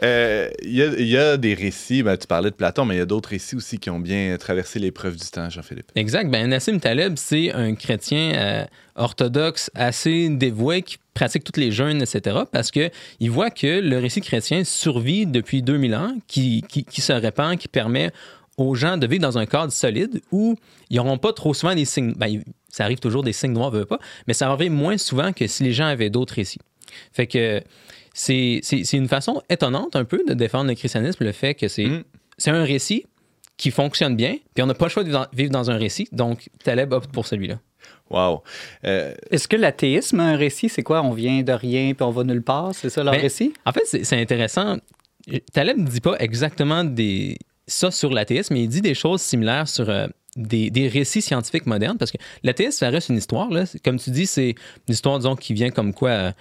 Euh, 0.03 0.50
Il 0.62 0.75
y, 0.75 0.83
a, 0.83 0.87
il 0.99 1.07
y 1.07 1.17
a 1.17 1.37
des 1.37 1.55
récits, 1.55 2.03
ben, 2.03 2.17
tu 2.17 2.26
parlais 2.26 2.50
de 2.50 2.55
Platon, 2.57 2.85
mais 2.85 2.97
il 2.97 2.99
y 2.99 3.00
a 3.00 3.07
d'autres 3.07 3.29
récits 3.31 3.55
aussi 3.55 3.79
qui 3.79 3.91
ont 3.91 4.00
bien 4.00 4.37
traversé 4.38 4.81
l'épreuve 4.81 5.17
du 5.17 5.26
temps, 5.26 5.49
Jean-Philippe. 5.49 5.93
Exact. 5.95 6.29
Ben, 6.31 6.49
Nassim 6.49 6.81
Taleb, 6.81 7.14
c'est 7.17 7.53
un 7.53 7.75
chrétien 7.76 8.33
euh, 8.35 8.64
orthodoxe 8.97 9.71
assez 9.75 10.29
dévoué 10.31 10.83
qui 10.83 10.99
pratique 11.14 11.45
tous 11.45 11.59
les 11.61 11.71
jeûnes, 11.71 12.03
etc. 12.03 12.38
Parce 12.50 12.73
que 12.73 12.91
il 13.21 13.31
voit 13.31 13.50
que 13.50 13.81
le 13.81 13.99
récit 13.99 14.21
chrétien 14.21 14.64
survit 14.64 15.26
depuis 15.26 15.62
2000 15.62 15.95
ans, 15.95 16.12
qui, 16.26 16.64
qui, 16.69 16.85
qui 16.85 17.00
se 17.00 17.12
répand, 17.12 17.57
qui 17.57 17.69
permet 17.69 18.11
aux 18.56 18.75
gens 18.75 18.96
de 18.96 19.06
vivre 19.06 19.23
dans 19.23 19.38
un 19.38 19.46
cadre 19.46 19.73
solide 19.73 20.20
où 20.30 20.56
ils 20.90 20.96
n'auront 20.96 21.18
pas 21.18 21.32
trop 21.32 21.54
souvent 21.54 21.75
des 21.75 21.84
signes. 21.84 22.12
Ben, 22.16 22.42
ça 22.68 22.84
arrive 22.84 22.99
toujours 23.00 23.23
des 23.23 23.32
signes 23.32 23.52
noirs, 23.52 23.70
veut 23.70 23.84
pas, 23.84 23.99
mais 24.26 24.34
ça 24.34 24.50
arrive 24.50 24.70
moins 24.73 24.99
souvent 24.99 25.32
que 25.32 25.46
si 25.46 25.62
les 25.64 25.73
gens 25.73 25.87
avaient 25.87 26.11
d'autres 26.11 26.34
récits. 26.34 26.61
Fait 27.12 27.26
que 27.26 27.62
c'est 28.12 28.61
c'est- 28.62 28.84
c'est 28.84 28.96
une 28.96 29.08
façon 29.08 29.42
étonnante 29.50 29.96
un 29.96 30.04
peu 30.04 30.23
de 30.26 30.34
défendre 30.34 30.68
le 30.68 30.75
christianisme, 30.75 31.25
le 31.25 31.32
fait 31.32 31.54
que 31.54 31.66
c'est 31.68 31.87
Mm. 31.87 32.04
c'est 32.38 32.50
un 32.50 32.64
récit 32.64 33.04
qui 33.56 33.70
fonctionne 33.70 34.16
bien, 34.16 34.37
puis 34.54 34.62
on 34.62 34.66
n'a 34.66 34.75
pas 34.75 34.87
le 34.87 34.90
choix 34.90 35.04
de 35.04 35.16
vivre 35.32 35.50
dans, 35.52 35.70
un 35.70 35.76
récit, 35.76 36.08
donc 36.11 36.49
Taleb 36.64 36.92
opte 36.92 37.12
pour 37.12 37.26
celui-là. 37.26 37.61
Wow. 38.11 38.42
Euh, 38.84 39.14
Est-ce 39.30 39.46
que 39.49 39.56
l'athéisme 39.56 40.18
a 40.20 40.25
un 40.25 40.37
récit? 40.37 40.68
C'est 40.68 40.82
quoi? 40.82 41.02
On 41.02 41.12
vient 41.12 41.42
de 41.42 41.52
rien 41.52 41.94
puis 41.94 42.02
on 42.04 42.11
va 42.11 42.25
nulle 42.25 42.42
part? 42.42 42.75
C'est 42.75 42.90
ça 42.90 43.02
leur 43.04 43.14
Ben, 43.14 43.20
récit? 43.20 43.52
En 43.64 43.73
fait, 43.73 43.82
c'est 43.87 44.04
c'est 44.04 44.20
intéressant. 44.20 44.78
Taleb 45.52 45.78
ne 45.78 45.87
dit 45.88 46.00
pas 46.00 46.16
exactement 46.18 46.84
des, 46.84 47.38
ça 47.66 47.90
sur 47.90 48.11
l'athéisme, 48.11 48.54
mais 48.54 48.64
il 48.64 48.68
dit 48.68 48.80
des 48.80 48.94
choses 48.94 49.21
similaires 49.21 49.68
sur 49.68 49.88
euh, 49.88 50.06
des, 50.37 50.71
des 50.71 50.88
récits 50.88 51.23
scientifiques 51.23 51.66
modernes, 51.66 51.99
parce 51.99 52.12
que 52.12 52.18
l'athéisme, 52.42 52.78
ça 52.78 52.90
reste 52.90 53.09
une 53.09 53.16
histoire. 53.16 53.50
Là. 53.50 53.64
Comme 53.85 53.99
tu 53.99 54.11
dis, 54.11 54.26
c'est 54.26 54.54
une 54.88 54.94
histoire, 54.94 55.18
disons, 55.18 55.37
qui 55.37 55.54
vient 55.54 55.71
comme 55.71 55.94
quoi 55.94 56.11
euh, 56.11 56.33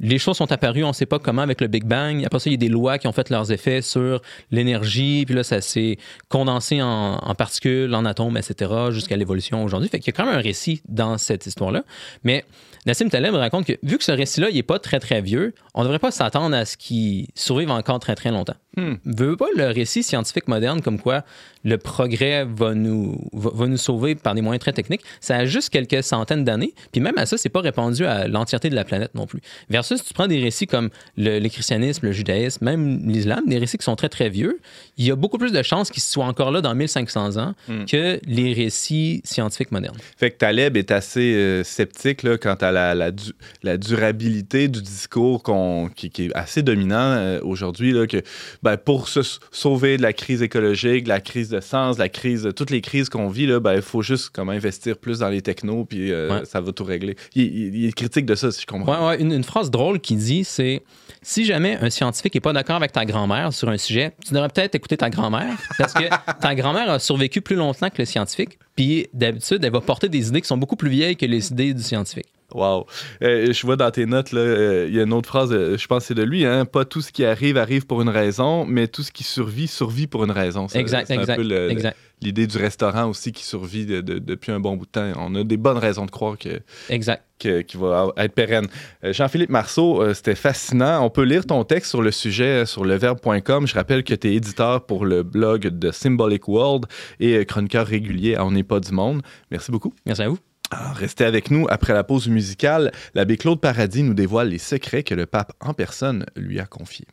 les 0.00 0.18
choses 0.18 0.36
sont 0.36 0.50
apparues, 0.50 0.82
on 0.82 0.88
ne 0.88 0.92
sait 0.92 1.06
pas 1.06 1.18
comment, 1.18 1.42
avec 1.42 1.60
le 1.60 1.68
Big 1.68 1.84
Bang. 1.84 2.24
Après 2.24 2.40
ça, 2.40 2.50
il 2.50 2.54
y 2.54 2.56
a 2.56 2.58
des 2.58 2.68
lois 2.68 2.98
qui 2.98 3.06
ont 3.06 3.12
fait 3.12 3.30
leurs 3.30 3.52
effets 3.52 3.82
sur 3.82 4.20
l'énergie, 4.50 5.24
puis 5.26 5.34
là, 5.34 5.44
ça 5.44 5.60
s'est 5.60 5.98
condensé 6.28 6.82
en, 6.82 7.18
en 7.18 7.34
particules, 7.34 7.94
en 7.94 8.04
atomes, 8.04 8.36
etc., 8.36 8.72
jusqu'à 8.90 9.16
l'évolution 9.16 9.62
aujourd'hui. 9.62 9.88
Fait 9.88 10.00
qu'il 10.00 10.12
y 10.12 10.16
a 10.16 10.16
quand 10.16 10.28
même 10.28 10.38
un 10.38 10.42
récit 10.42 10.82
dans 10.88 11.18
cette 11.18 11.46
histoire-là. 11.46 11.84
Mais 12.24 12.44
Nassim 12.86 13.08
Taleb 13.08 13.34
raconte 13.34 13.66
que, 13.66 13.74
vu 13.82 13.98
que 13.98 14.04
ce 14.04 14.12
récit-là, 14.12 14.50
il 14.50 14.56
n'est 14.56 14.62
pas 14.62 14.78
très, 14.78 14.98
très 14.98 15.20
vieux, 15.20 15.54
on 15.74 15.80
ne 15.80 15.84
devrait 15.84 15.98
pas 15.98 16.10
s'attendre 16.10 16.56
à 16.56 16.64
ce 16.64 16.76
qu'il 16.76 17.26
survive 17.34 17.70
encore 17.70 17.98
très, 18.00 18.14
très 18.14 18.30
longtemps. 18.30 18.56
Hmm. 18.76 18.94
Veut 19.04 19.36
pas 19.36 19.48
le 19.54 19.66
récit 19.66 20.02
scientifique 20.02 20.48
moderne 20.48 20.80
comme 20.80 20.98
quoi 20.98 21.24
le 21.62 21.76
progrès 21.76 22.44
va 22.44 22.74
nous, 22.74 23.20
va, 23.32 23.50
va 23.52 23.66
nous 23.66 23.76
sauver 23.76 24.14
par 24.14 24.34
des 24.34 24.40
moyens 24.40 24.60
très 24.60 24.72
techniques? 24.72 25.02
Ça 25.20 25.36
a 25.36 25.44
juste 25.44 25.68
quelques 25.68 26.02
centaines 26.02 26.42
d'années. 26.44 26.74
Puis 26.90 27.00
même 27.00 27.18
à 27.18 27.26
ça, 27.26 27.36
c'est 27.36 27.50
pas 27.50 27.60
répandu 27.60 28.06
à 28.06 28.26
l'entièreté 28.26 28.70
de 28.70 28.74
la 28.74 28.84
planète 28.84 29.14
non 29.14 29.26
plus. 29.26 29.40
Versus, 29.68 30.00
si 30.00 30.06
tu 30.06 30.14
prends 30.14 30.26
des 30.26 30.40
récits 30.40 30.66
comme 30.66 30.88
le, 31.16 31.38
le 31.38 31.48
christianisme, 31.50 32.06
le 32.06 32.12
judaïsme, 32.12 32.64
même 32.64 33.06
l'islam, 33.06 33.42
des 33.46 33.58
récits 33.58 33.78
qui 33.78 33.84
sont 33.84 33.94
très, 33.96 34.08
très 34.08 34.30
vieux, 34.30 34.58
il 34.96 35.04
y 35.04 35.10
a 35.10 35.16
beaucoup 35.16 35.38
plus 35.38 35.52
de 35.52 35.62
chances 35.62 35.90
qu'ils 35.90 36.02
soient 36.02 36.24
encore 36.24 36.50
là 36.50 36.60
dans 36.62 36.74
1500 36.74 37.36
ans 37.36 37.54
Hmm. 37.68 37.84
que 37.84 38.18
les 38.26 38.52
récits 38.52 39.20
scientifiques 39.24 39.70
modernes. 39.72 39.96
Fait 40.16 40.30
que 40.30 40.36
Taleb 40.38 40.76
est 40.76 40.90
assez 40.90 41.34
euh, 41.34 41.62
sceptique 41.62 42.22
là, 42.22 42.36
quant 42.38 42.54
à 42.54 42.71
la, 42.72 42.94
la, 42.94 43.10
du- 43.12 43.32
la 43.62 43.76
durabilité 43.76 44.68
du 44.68 44.82
discours 44.82 45.42
qu'on- 45.42 45.88
qui, 45.94 46.10
qui 46.10 46.24
est 46.26 46.34
assez 46.34 46.62
dominant 46.62 46.96
euh, 46.98 47.40
aujourd'hui, 47.42 47.92
là, 47.92 48.06
que 48.06 48.22
ben, 48.62 48.76
pour 48.76 49.08
se 49.08 49.20
sauver 49.50 49.96
de 49.96 50.02
la 50.02 50.12
crise 50.12 50.42
écologique, 50.42 51.04
de 51.04 51.08
la 51.08 51.20
crise 51.20 51.48
de 51.50 51.60
sens, 51.60 51.96
de 51.96 52.00
la 52.02 52.08
crise, 52.08 52.42
de 52.42 52.50
toutes 52.50 52.70
les 52.70 52.80
crises 52.80 53.08
qu'on 53.08 53.28
vit, 53.28 53.46
ben, 53.60 53.74
il 53.74 53.82
faut 53.82 54.02
juste 54.02 54.30
comme, 54.30 54.48
investir 54.50 54.96
plus 54.98 55.20
dans 55.20 55.28
les 55.28 55.42
technos, 55.42 55.84
puis 55.84 56.10
euh, 56.12 56.38
Ouais. 56.40 56.44
ça 56.44 56.60
va 56.60 56.72
tout 56.72 56.84
régler. 56.84 57.16
Il, 57.34 57.42
il- 57.44 57.74
il 57.76 57.86
est 57.88 57.92
critique 57.92 58.26
de 58.26 58.34
ça, 58.34 58.50
si 58.50 58.62
je 58.62 58.66
comprends. 58.66 59.08
Ouais, 59.08 59.08
ouais, 59.16 59.20
une, 59.22 59.32
une 59.32 59.44
phrase 59.44 59.70
drôle 59.70 60.00
qui 60.00 60.16
dit 60.16 60.44
c'est 60.44 60.82
si 61.22 61.44
jamais 61.44 61.76
un 61.80 61.90
scientifique 61.90 62.34
n'est 62.34 62.40
pas 62.40 62.52
d'accord 62.52 62.76
avec 62.76 62.90
ta 62.92 63.04
grand-mère 63.04 63.52
sur 63.52 63.68
un 63.68 63.76
sujet, 63.78 64.12
tu 64.26 64.32
devrais 64.34 64.48
peut-être 64.48 64.74
écouter 64.74 64.96
ta 64.96 65.10
grand-mère 65.10 65.56
parce 65.78 65.92
que 65.92 66.04
ta 66.40 66.54
grand-mère 66.54 66.90
a 66.90 66.98
survécu 66.98 67.40
plus 67.40 67.56
longtemps 67.56 67.90
que 67.90 67.98
le 67.98 68.04
scientifique. 68.06 68.58
Puis 68.74 69.06
d'habitude, 69.12 69.62
elle 69.64 69.70
va 69.72 69.80
porter 69.80 70.08
des 70.08 70.28
idées 70.28 70.40
qui 70.40 70.46
sont 70.48 70.56
beaucoup 70.56 70.76
plus 70.76 70.88
vieilles 70.90 71.16
que 71.16 71.26
les 71.26 71.50
idées 71.52 71.74
du 71.74 71.82
scientifique. 71.82 72.26
Wow. 72.54 72.86
Euh, 73.22 73.52
je 73.52 73.66
vois 73.66 73.76
dans 73.76 73.90
tes 73.90 74.06
notes, 74.06 74.32
euh, 74.34 74.86
il 74.88 74.94
y 74.94 75.00
a 75.00 75.04
une 75.04 75.12
autre 75.12 75.28
phrase, 75.28 75.52
euh, 75.52 75.76
je 75.78 75.86
pense 75.86 76.00
que 76.02 76.08
c'est 76.08 76.14
de 76.14 76.22
lui, 76.22 76.44
hein, 76.44 76.64
pas 76.64 76.84
tout 76.84 77.00
ce 77.00 77.10
qui 77.12 77.24
arrive 77.24 77.56
arrive 77.56 77.86
pour 77.86 78.02
une 78.02 78.08
raison, 78.08 78.64
mais 78.66 78.88
tout 78.88 79.02
ce 79.02 79.10
qui 79.12 79.24
survit 79.24 79.68
survit 79.68 80.06
pour 80.06 80.24
une 80.24 80.30
raison. 80.30 80.68
Ça, 80.68 80.78
Exact, 80.78 81.06
c'est 81.06 81.16
un 81.16 81.20
exact, 81.20 81.36
peu 81.36 81.42
le- 81.42 81.70
exact, 81.70 81.96
l'idée 82.20 82.46
du 82.46 82.56
restaurant 82.58 83.06
aussi 83.08 83.32
qui 83.32 83.44
survit 83.44 83.84
de- 83.86 84.00
de- 84.00 84.18
depuis 84.18 84.52
un 84.52 84.60
bon 84.60 84.76
bout 84.76 84.86
de 84.86 84.90
temps. 84.90 85.12
On 85.18 85.34
a 85.34 85.44
des 85.44 85.56
bonnes 85.56 85.78
raisons 85.78 86.06
de 86.06 86.10
croire 86.10 86.38
que, 86.38 86.60
exact. 86.88 87.24
que- 87.38 87.62
qu'il 87.62 87.80
va 87.80 88.12
être 88.16 88.32
pérenne. 88.34 88.66
Jean-Philippe 89.02 89.50
Marceau, 89.50 90.14
c'était 90.14 90.34
fascinant. 90.36 91.04
On 91.04 91.10
peut 91.10 91.24
lire 91.24 91.44
ton 91.46 91.64
texte 91.64 91.90
sur 91.90 92.00
le 92.02 92.10
sujet 92.12 92.64
sur 92.66 92.84
leverbe.com. 92.84 93.66
Je 93.66 93.74
rappelle 93.74 94.04
que 94.04 94.14
tu 94.14 94.28
es 94.28 94.34
éditeur 94.34 94.86
pour 94.86 95.04
le 95.04 95.22
blog 95.24 95.66
de 95.66 95.90
Symbolic 95.90 96.46
World 96.48 96.84
et 97.18 97.44
chroniqueur 97.44 97.86
régulier 97.86 98.36
à 98.36 98.44
On 98.44 98.52
n'est 98.52 98.62
pas 98.62 98.78
du 98.80 98.92
monde. 98.92 99.22
Merci 99.50 99.70
beaucoup. 99.72 99.92
Merci 100.06 100.22
à 100.22 100.28
vous. 100.28 100.38
Alors, 100.72 100.94
restez 100.94 101.24
avec 101.24 101.50
nous. 101.50 101.66
Après 101.68 101.92
la 101.92 102.02
pause 102.02 102.28
musicale, 102.28 102.92
l'abbé 103.14 103.36
Claude 103.36 103.60
Paradis 103.60 104.02
nous 104.02 104.14
dévoile 104.14 104.48
les 104.48 104.58
secrets 104.58 105.02
que 105.02 105.14
le 105.14 105.26
pape 105.26 105.52
en 105.60 105.74
personne 105.74 106.24
lui 106.34 106.60
a 106.60 106.64
confiés. 106.64 107.06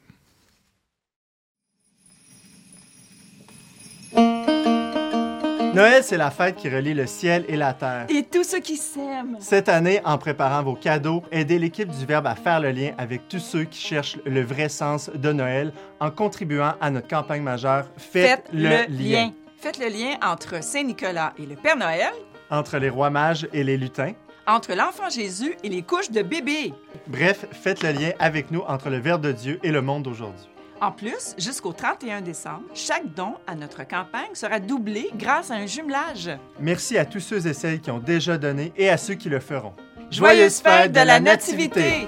Noël, 5.75 6.03
c'est 6.03 6.17
la 6.17 6.31
fête 6.31 6.55
qui 6.55 6.69
relie 6.69 6.93
le 6.93 7.05
ciel 7.05 7.45
et 7.47 7.55
la 7.55 7.73
terre. 7.73 8.05
Et 8.09 8.23
tous 8.23 8.43
ceux 8.43 8.59
qui 8.59 8.75
s'aiment. 8.75 9.37
Cette 9.39 9.69
année, 9.69 10.01
en 10.03 10.17
préparant 10.17 10.63
vos 10.63 10.75
cadeaux, 10.75 11.23
aidez 11.31 11.59
l'équipe 11.59 11.89
du 11.89 12.05
Verbe 12.05 12.27
à 12.27 12.35
faire 12.35 12.59
le 12.59 12.71
lien 12.71 12.91
avec 12.97 13.27
tous 13.27 13.39
ceux 13.39 13.65
qui 13.65 13.79
cherchent 13.79 14.17
le 14.25 14.41
vrai 14.41 14.67
sens 14.69 15.11
de 15.13 15.31
Noël 15.31 15.73
en 15.99 16.11
contribuant 16.11 16.73
à 16.81 16.89
notre 16.89 17.07
campagne 17.07 17.43
majeure 17.43 17.85
Faites, 17.97 18.45
le, 18.51 18.87
lien. 18.89 19.31
Faites 19.59 19.77
le 19.77 19.89
lien 19.89 20.15
entre 20.23 20.63
Saint-Nicolas 20.63 21.33
et 21.37 21.45
le 21.45 21.55
Père 21.55 21.77
Noël, 21.77 22.13
entre 22.49 22.77
les 22.77 22.89
rois 22.89 23.09
mages 23.09 23.47
et 23.53 23.63
les 23.63 23.77
lutins. 23.77 24.13
entre 24.47 24.73
l'enfant 24.73 25.09
Jésus 25.09 25.55
et 25.63 25.69
les 25.69 25.83
couches 25.83 26.09
de 26.09 26.23
bébé. 26.23 26.73
Bref, 27.07 27.45
faites 27.51 27.83
le 27.83 27.91
lien 27.91 28.11
avec 28.19 28.49
nous 28.49 28.61
entre 28.67 28.89
le 28.89 28.97
Verbe 28.97 29.21
de 29.21 29.31
Dieu 29.31 29.59
et 29.61 29.71
le 29.71 29.81
monde 29.81 30.03
d'aujourd'hui. 30.03 30.47
En 30.81 30.91
plus, 30.91 31.35
jusqu'au 31.37 31.71
31 31.73 32.21
décembre, 32.21 32.63
chaque 32.73 33.13
don 33.13 33.35
à 33.45 33.53
notre 33.53 33.83
campagne 33.87 34.33
sera 34.33 34.59
doublé 34.59 35.09
grâce 35.15 35.51
à 35.51 35.55
un 35.55 35.65
jumelage. 35.67 36.31
Merci 36.59 36.97
à 36.97 37.05
tous 37.05 37.19
ceux 37.19 37.45
et 37.45 37.53
celles 37.53 37.79
qui 37.81 37.91
ont 37.91 37.99
déjà 37.99 38.37
donné 38.37 38.71
et 38.77 38.89
à 38.89 38.97
ceux 38.97 39.13
qui 39.15 39.29
le 39.29 39.39
feront. 39.39 39.73
Joyeuse 40.09 40.61
fête 40.61 40.93
de 40.93 41.01
la 41.01 41.19
Nativité! 41.19 42.07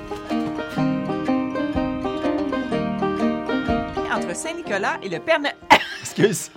Entre 4.12 4.36
Saint-Nicolas 4.36 4.97
et 5.04 5.10
le 5.10 5.19
Père 5.19 5.39
Noël. 5.39 5.56
Excuse. 6.01 6.49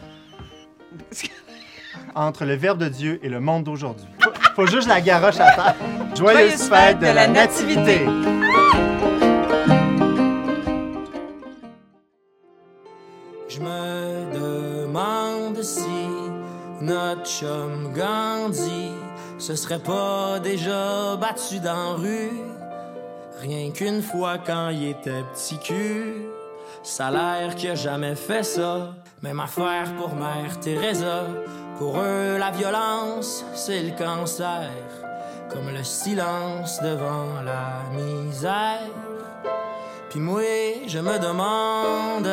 Entre 2.15 2.45
le 2.45 2.55
Verbe 2.55 2.79
de 2.79 2.89
Dieu 2.89 3.19
et 3.23 3.29
le 3.29 3.41
monde 3.41 3.65
d'aujourd'hui. 3.65 4.07
Faut, 4.21 4.31
faut 4.55 4.67
juste 4.67 4.89
la 4.89 5.01
garoche 5.01 5.41
à 5.41 5.51
terre. 5.53 5.75
Joyeuse 6.15 6.69
fête 6.69 7.01
de 7.01 7.07
la 7.07 7.27
Nativité! 7.27 8.07
Je 13.49 13.61
me 13.61 14.33
demande 14.33 15.61
si 15.63 15.83
notre 16.81 17.25
chum 17.27 17.93
Gandhi 17.93 18.93
se 19.39 19.57
serait 19.57 19.81
pas 19.81 20.39
déjà 20.39 21.17
battu 21.17 21.59
dans 21.59 21.95
la 21.95 21.97
rue. 21.97 22.31
Rien 23.41 23.71
qu'une 23.73 24.03
fois 24.03 24.39
quand 24.39 24.71
il 24.71 24.91
était 24.91 25.25
petit 25.33 25.59
cul. 25.59 26.27
Ça 26.85 27.09
a 27.09 27.11
l'air 27.11 27.55
qu'il 27.57 27.71
a 27.71 27.75
jamais 27.75 28.15
fait 28.15 28.45
ça. 28.45 28.95
Même 29.23 29.41
affaire 29.41 29.95
pour 29.97 30.15
Mère 30.15 30.61
Teresa. 30.61 31.25
Pour 31.79 31.99
eux, 31.99 32.37
la 32.39 32.51
violence, 32.51 33.45
c'est 33.55 33.83
le 33.83 33.91
cancer. 33.99 34.71
Comme 35.51 35.71
le 35.71 35.83
silence 35.83 36.81
devant 36.81 37.43
la 37.45 37.83
misère. 37.93 38.91
Puis 40.11 40.21
moi, 40.21 40.43
je 40.87 40.99
me 41.01 41.19
demande 41.19 42.31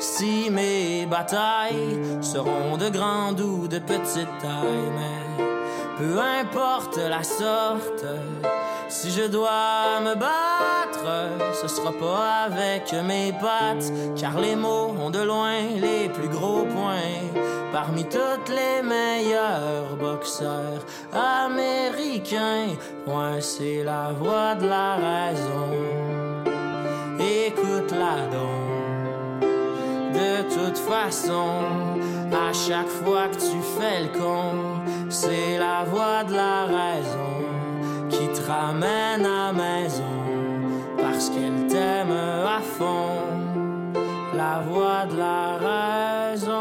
si 0.00 0.50
mes 0.50 1.06
batailles 1.06 2.00
seront 2.20 2.76
de 2.76 2.88
grande 2.88 3.40
ou 3.40 3.68
de 3.68 3.78
petite 3.78 4.38
taille, 4.40 4.90
mais 4.96 5.44
peu 5.98 6.18
importe 6.18 6.96
la 6.96 7.22
sorte, 7.22 8.04
si 8.88 9.10
je 9.10 9.26
dois 9.26 10.00
me 10.00 10.14
battre, 10.14 11.30
ce 11.60 11.68
sera 11.68 11.92
pas 11.92 12.44
avec 12.46 12.92
mes 13.04 13.32
pattes, 13.32 13.92
car 14.16 14.38
les 14.38 14.56
mots 14.56 14.94
ont 14.98 15.10
de 15.10 15.20
loin 15.20 15.58
les 15.80 16.08
plus 16.08 16.28
gros 16.28 16.64
points. 16.64 17.42
Parmi 17.72 18.04
toutes 18.04 18.50
les 18.50 18.82
meilleurs 18.82 19.96
boxeurs 19.98 20.84
américains, 21.12 22.76
moi 23.06 23.40
c'est 23.40 23.82
la 23.82 24.12
voix 24.12 24.54
de 24.54 24.68
la 24.68 24.96
raison. 24.96 25.70
Écoute-la 27.18 28.26
donc. 28.36 28.82
De 30.12 30.42
toute 30.42 30.78
façon, 30.78 31.64
à 32.30 32.52
chaque 32.52 32.88
fois 32.88 33.28
que 33.28 33.36
tu 33.36 33.58
fais 33.78 34.02
le 34.02 34.18
con, 34.18 34.82
c'est 35.08 35.58
la 35.58 35.84
voix 35.84 36.24
de 36.24 36.34
la 36.34 36.64
raison 36.64 37.51
ramène 38.52 39.24
à 39.24 39.52
maison 39.52 40.14
parce 40.98 41.30
qu'elle 41.30 41.66
t'aime 41.68 42.12
à 42.12 42.60
fond. 42.60 43.20
La 44.34 44.60
voix 44.60 45.06
de 45.06 45.16
la 45.16 45.56
raison. 45.68 46.52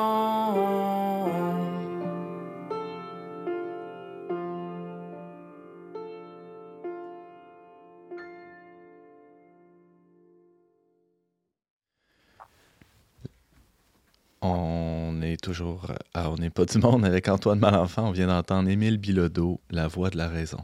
On 14.42 15.22
est 15.22 15.42
toujours 15.42 15.88
à 16.14 16.30
On 16.30 16.36
n'est 16.36 16.50
pas 16.50 16.66
du 16.66 16.78
monde 16.78 17.06
avec 17.06 17.28
Antoine 17.28 17.60
Malenfant. 17.60 18.08
On 18.10 18.12
vient 18.12 18.28
d'entendre 18.28 18.70
Émile 18.70 18.98
Bilodeau, 18.98 19.60
La 19.70 19.88
voix 19.88 20.10
de 20.10 20.18
la 20.18 20.28
raison. 20.28 20.60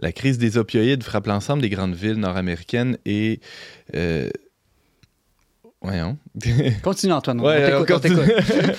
La 0.00 0.12
crise 0.12 0.38
des 0.38 0.58
opioïdes 0.58 1.02
frappe 1.02 1.26
l'ensemble 1.26 1.62
des 1.62 1.70
grandes 1.70 1.94
villes 1.94 2.18
nord-américaines 2.18 2.98
et 3.04 3.40
euh, 3.94 4.30
Voyons. 5.80 6.18
Continue, 6.82 7.12
Antoine. 7.12 7.40
Ouais, 7.40 7.72
on 7.72 7.84
t'écoute, 7.84 8.10
on. 8.10 8.72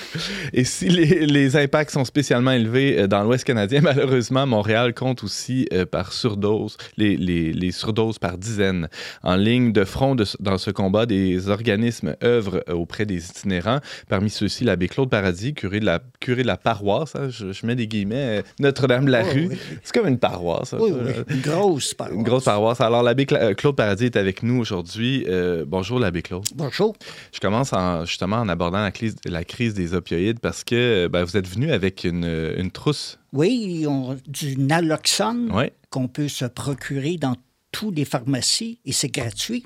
Et 0.52 0.64
si 0.64 0.88
les, 0.90 1.24
les 1.26 1.56
impacts 1.56 1.92
sont 1.92 2.04
spécialement 2.04 2.50
élevés 2.52 2.98
euh, 3.00 3.06
dans 3.06 3.22
l'Ouest 3.24 3.44
canadien, 3.44 3.80
malheureusement, 3.82 4.46
Montréal 4.46 4.92
compte 4.92 5.24
aussi 5.24 5.66
euh, 5.72 5.86
par 5.86 6.12
surdose, 6.12 6.76
les, 6.98 7.16
les, 7.16 7.54
les 7.54 7.72
surdoses 7.72 8.18
par 8.18 8.36
dizaines. 8.36 8.88
En 9.22 9.36
ligne 9.36 9.72
de 9.72 9.84
front 9.84 10.14
de- 10.14 10.26
dans 10.40 10.58
ce 10.58 10.70
combat, 10.70 11.06
des 11.06 11.48
organismes 11.48 12.16
œuvrent 12.22 12.62
euh, 12.68 12.74
auprès 12.74 13.06
des 13.06 13.24
itinérants. 13.28 13.80
Parmi 14.10 14.28
ceux-ci, 14.28 14.64
l'abbé 14.64 14.86
Claude 14.88 15.08
Paradis, 15.08 15.54
curé 15.54 15.80
de 15.80 15.86
la, 15.86 16.00
curé 16.20 16.42
de 16.42 16.46
la 16.48 16.58
paroisse, 16.58 17.16
hein, 17.16 17.28
je, 17.30 17.52
je 17.52 17.64
mets 17.66 17.76
des 17.76 17.86
guillemets, 17.88 18.40
euh, 18.40 18.42
Notre-Dame-la-Rue. 18.60 19.48
Oh, 19.50 19.52
oui. 19.54 19.58
C'est 19.82 19.94
comme 19.98 20.08
une 20.08 20.18
paroisse. 20.18 20.74
un 20.74 20.78
Oui, 20.78 20.92
une 21.30 21.40
grosse 21.40 21.94
paroisse. 21.94 22.14
Une 22.16 22.24
grosse 22.24 22.44
paroisse. 22.44 22.80
Alors, 22.82 23.02
l'abbé 23.02 23.24
Cla- 23.24 23.40
euh, 23.42 23.54
Claude 23.54 23.74
Paradis 23.76 24.04
est 24.04 24.16
avec 24.16 24.42
nous 24.42 24.60
aujourd'hui. 24.60 25.24
Euh, 25.28 25.64
bonjour, 25.66 25.98
l'abbé 25.98 26.20
Claude. 26.20 26.44
Bonjour. 26.54 26.89
Je 27.32 27.40
commence 27.40 27.72
en, 27.72 28.04
justement 28.04 28.36
en 28.36 28.48
abordant 28.48 28.80
la 28.82 28.90
crise, 28.92 29.16
la 29.24 29.44
crise 29.44 29.74
des 29.74 29.94
opioïdes 29.94 30.40
parce 30.40 30.64
que 30.64 31.08
ben, 31.08 31.24
vous 31.24 31.36
êtes 31.36 31.48
venu 31.48 31.72
avec 31.72 32.04
une, 32.04 32.24
une 32.56 32.70
trousse. 32.70 33.18
Oui, 33.32 33.84
on- 33.88 34.18
du 34.26 34.56
naloxone 34.56 35.50
qu'on 35.90 36.08
peut 36.08 36.28
se 36.28 36.44
procurer 36.44 37.16
dans 37.16 37.36
toutes 37.72 37.96
les 37.96 38.04
pharmacies 38.04 38.78
et 38.84 38.92
c'est 38.92 39.08
gratuit. 39.08 39.64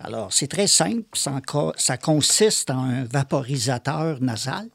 Alors, 0.00 0.32
c'est 0.32 0.46
très 0.48 0.66
simple. 0.66 1.04
Ça, 1.14 1.96
consiste 1.96 2.70
en 2.70 2.84
un 2.84 3.04
vaporisateur 3.04 4.20
nasal. 4.22 4.68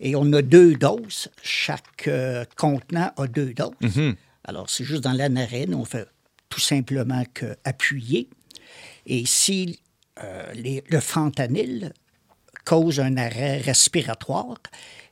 Et 0.00 0.14
on 0.14 0.32
a 0.32 0.42
deux 0.42 0.74
doses. 0.74 1.28
Chaque 1.42 2.06
euh, 2.06 2.44
contenant 2.56 3.10
a 3.16 3.26
deux 3.26 3.52
doses. 3.52 3.72
Mhm. 3.80 4.14
Alors, 4.44 4.70
c'est 4.70 4.84
juste 4.84 5.02
dans 5.02 5.12
la 5.12 5.28
narine. 5.28 5.74
On 5.74 5.84
fait 5.84 6.06
tout 6.48 6.60
simplement 6.60 7.24
que 7.34 7.56
appuyer. 7.64 8.28
Et 9.06 9.24
si 9.26 9.80
euh, 10.22 10.52
les- 10.54 10.82
le 10.88 11.00
fentanyl 11.00 11.92
cause 12.64 13.00
un 13.00 13.16
arrêt 13.16 13.58
respiratoire, 13.58 14.58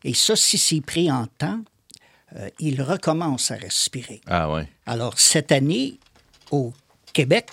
et 0.05 0.15
ça, 0.15 0.37
si 0.37 0.59
c'est 0.59 0.81
pris 0.81 1.11
en 1.11 1.27
temps, 1.27 1.61
euh, 2.37 2.49
il 2.61 2.83
recommence 2.83 3.51
à 3.51 3.57
respirer. 3.57 4.21
Ah 4.27 4.51
ouais. 4.53 4.69
Alors, 4.85 5.19
cette 5.19 5.53
année, 5.53 5.99
au 6.51 6.73
Québec, 7.13 7.49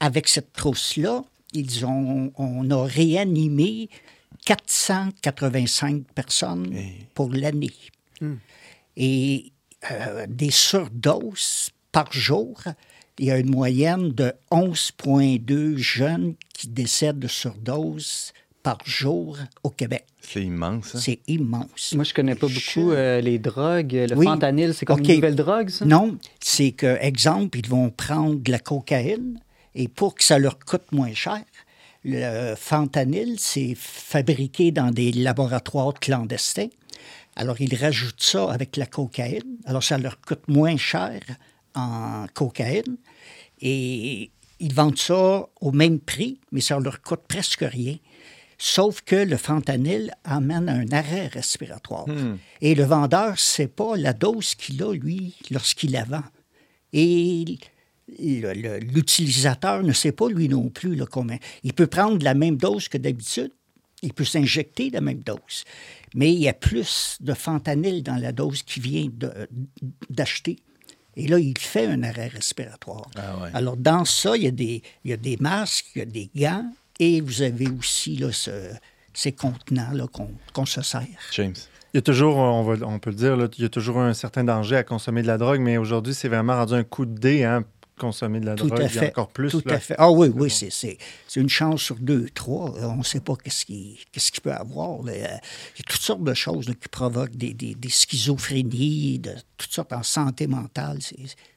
avec 0.00 0.26
cette 0.28 0.52
trousse-là, 0.54 1.22
ils 1.52 1.84
ont, 1.84 2.32
on 2.36 2.70
a 2.70 2.84
réanimé 2.86 3.88
485 4.46 6.04
personnes 6.14 6.74
pour 7.14 7.30
l'année. 7.32 7.72
Et 8.96 9.52
euh, 9.90 10.26
des 10.28 10.50
surdoses 10.50 11.70
par 11.92 12.12
jour, 12.12 12.62
il 13.20 13.26
y 13.26 13.30
a 13.30 13.38
une 13.38 13.50
moyenne 13.50 14.08
de 14.12 14.32
11,2 14.50 15.76
jeunes 15.76 16.34
qui 16.54 16.68
décèdent 16.68 17.18
de 17.18 17.28
surdose 17.28 18.32
par 18.62 18.78
jour 18.84 19.38
au 19.62 19.70
Québec. 19.70 20.04
C'est 20.20 20.42
immense. 20.42 20.94
hein? 20.94 20.98
C'est 21.02 21.20
immense. 21.28 21.92
Moi, 21.94 22.04
je 22.04 22.12
connais 22.14 22.34
pas 22.34 22.46
beaucoup 22.48 22.90
euh, 22.92 23.20
les 23.20 23.38
drogues. 23.38 24.06
Le 24.10 24.16
Oui. 24.16 24.26
fentanyl, 24.26 24.74
c'est 24.74 24.84
comme 24.86 25.00
OK. 25.00 25.08
une 25.08 25.14
nouvelle 25.16 25.36
drogue, 25.36 25.68
ça? 25.70 25.84
Non, 25.84 26.18
c'est 26.40 26.72
que, 26.72 26.98
exemple, 27.00 27.58
ils 27.58 27.68
vont 27.68 27.90
prendre 27.90 28.34
de 28.36 28.50
la 28.50 28.58
cocaïne 28.58 29.38
et 29.74 29.88
pour 29.88 30.14
que 30.14 30.24
ça 30.24 30.38
leur 30.38 30.58
coûte 30.58 30.90
moins 30.92 31.14
cher, 31.14 31.42
le 32.04 32.54
fentanyl, 32.56 33.36
c'est 33.38 33.74
fabriqué 33.76 34.72
dans 34.72 34.90
des 34.90 35.12
laboratoires 35.12 35.94
clandestins. 35.94 36.68
Alors, 37.36 37.60
ils 37.60 37.74
rajoutent 37.74 38.22
ça 38.22 38.50
avec 38.52 38.76
la 38.76 38.86
cocaïne. 38.86 39.56
Alors, 39.64 39.82
ça 39.82 39.96
leur 39.98 40.20
coûte 40.20 40.48
moins 40.48 40.76
cher 40.76 41.20
en 41.74 42.26
cocaïne. 42.34 42.96
Et 43.60 44.30
ils 44.58 44.74
vendent 44.74 44.98
ça 44.98 45.48
au 45.60 45.72
même 45.72 45.98
prix, 46.00 46.38
mais 46.52 46.60
ça 46.60 46.78
leur 46.78 47.00
coûte 47.02 47.22
presque 47.28 47.62
rien. 47.62 47.96
Sauf 48.58 49.00
que 49.00 49.16
le 49.16 49.36
fentanyl 49.38 50.12
amène 50.24 50.68
à 50.68 50.72
un 50.74 50.92
arrêt 50.92 51.28
respiratoire. 51.28 52.04
Et 52.60 52.74
le 52.74 52.84
vendeur 52.84 53.32
ne 53.32 53.36
sait 53.36 53.68
pas 53.68 53.96
la 53.96 54.12
dose 54.12 54.54
qu'il 54.54 54.82
a, 54.82 54.92
lui, 54.92 55.34
lorsqu'il 55.50 55.92
la 55.92 56.04
vend. 56.04 56.24
Et 56.92 57.58
le- 58.18 58.52
le- 58.52 58.78
l'utilisateur 58.80 59.82
ne 59.82 59.92
sait 59.92 60.12
pas, 60.12 60.28
lui 60.28 60.48
non 60.48 60.68
plus, 60.68 60.94
là, 60.94 61.06
combien. 61.10 61.38
Il 61.62 61.72
peut 61.72 61.86
prendre 61.86 62.22
la 62.22 62.34
même 62.34 62.56
dose 62.56 62.88
que 62.88 62.98
d'habitude. 62.98 63.52
Il 64.02 64.12
peut 64.12 64.24
s'injecter 64.24 64.90
la 64.90 65.00
même 65.00 65.22
dose. 65.22 65.64
Mais 66.14 66.32
il 66.32 66.40
y 66.40 66.48
a 66.48 66.52
plus 66.54 67.16
de 67.20 67.32
fentanyl 67.34 68.02
dans 68.02 68.16
la 68.16 68.32
dose 68.32 68.62
qu'il 68.62 68.82
vient 68.82 69.06
d'acheter. 70.10 70.56
Et 71.20 71.26
là, 71.28 71.38
il 71.38 71.56
fait 71.58 71.86
un 71.86 72.02
arrêt 72.02 72.28
respiratoire. 72.28 73.08
Ah 73.16 73.36
ouais. 73.42 73.50
Alors, 73.54 73.76
dans 73.76 74.04
ça, 74.04 74.36
il 74.36 74.44
y, 74.44 74.46
a 74.46 74.50
des, 74.50 74.82
il 75.04 75.10
y 75.10 75.14
a 75.14 75.16
des 75.16 75.36
masques, 75.38 75.86
il 75.94 75.98
y 75.98 76.02
a 76.02 76.04
des 76.06 76.30
gants, 76.34 76.72
et 76.98 77.20
vous 77.20 77.42
avez 77.42 77.68
aussi 77.68 78.16
là, 78.16 78.32
ce- 78.32 78.72
ces 79.12 79.32
contenants-là 79.32 80.06
qu'on 80.12 80.30
qu'on 80.52 80.66
se 80.66 80.82
sert. 80.82 81.06
James. 81.32 81.54
Il 81.92 81.96
y 81.96 81.98
a 81.98 82.02
toujours, 82.02 82.36
on, 82.36 82.62
va, 82.62 82.86
on 82.86 82.98
peut 83.00 83.10
le 83.10 83.16
dire, 83.16 83.36
là, 83.36 83.48
il 83.58 83.62
y 83.62 83.66
a 83.66 83.68
toujours 83.68 83.98
un 83.98 84.14
certain 84.14 84.44
danger 84.44 84.76
à 84.76 84.84
consommer 84.84 85.22
de 85.22 85.26
la 85.26 85.36
drogue, 85.38 85.60
mais 85.60 85.76
aujourd'hui, 85.76 86.14
c'est 86.14 86.28
vraiment 86.28 86.54
rendu 86.54 86.74
un 86.74 86.84
coup 86.84 87.04
de 87.04 87.18
dé, 87.18 87.42
hein, 87.44 87.64
consommer 88.00 88.40
de 88.40 88.46
la 88.46 88.54
Tout 88.56 88.66
drogue. 88.66 88.80
à 88.80 88.84
Il 88.86 88.94
y 88.94 88.98
a 88.98 89.00
fait. 89.02 89.08
encore 89.10 89.28
plus. 89.28 89.50
Tout 89.50 89.62
là. 89.66 89.74
à 89.74 89.78
fait. 89.78 89.94
Ah 89.98 90.10
oui, 90.10 90.28
oui, 90.34 90.50
c'est, 90.50 90.70
c'est, 90.70 90.96
c'est 91.28 91.40
une 91.40 91.48
chance 91.48 91.82
sur 91.82 91.96
deux, 91.96 92.26
trois. 92.34 92.74
On 92.82 92.96
ne 92.96 93.02
sait 93.04 93.20
pas 93.20 93.34
qu'est-ce 93.36 93.64
qu'il, 93.66 93.96
qu'est-ce 94.10 94.32
qu'il 94.32 94.40
peut 94.40 94.52
avoir. 94.52 95.02
là. 95.04 95.12
Euh, 95.12 95.16
Il 95.76 95.80
y 95.80 95.82
a 95.82 95.84
toutes 95.88 96.00
sortes 96.02 96.24
de 96.24 96.34
choses 96.34 96.68
là, 96.68 96.74
qui 96.80 96.88
provoquent 96.88 97.36
des, 97.36 97.54
des, 97.54 97.74
des 97.74 97.88
schizophrénies, 97.90 99.18
de 99.18 99.32
toutes 99.56 99.72
sortes 99.72 99.92
en 99.92 100.02
santé 100.02 100.46
mentale. 100.46 100.98
C'est, 101.00 101.16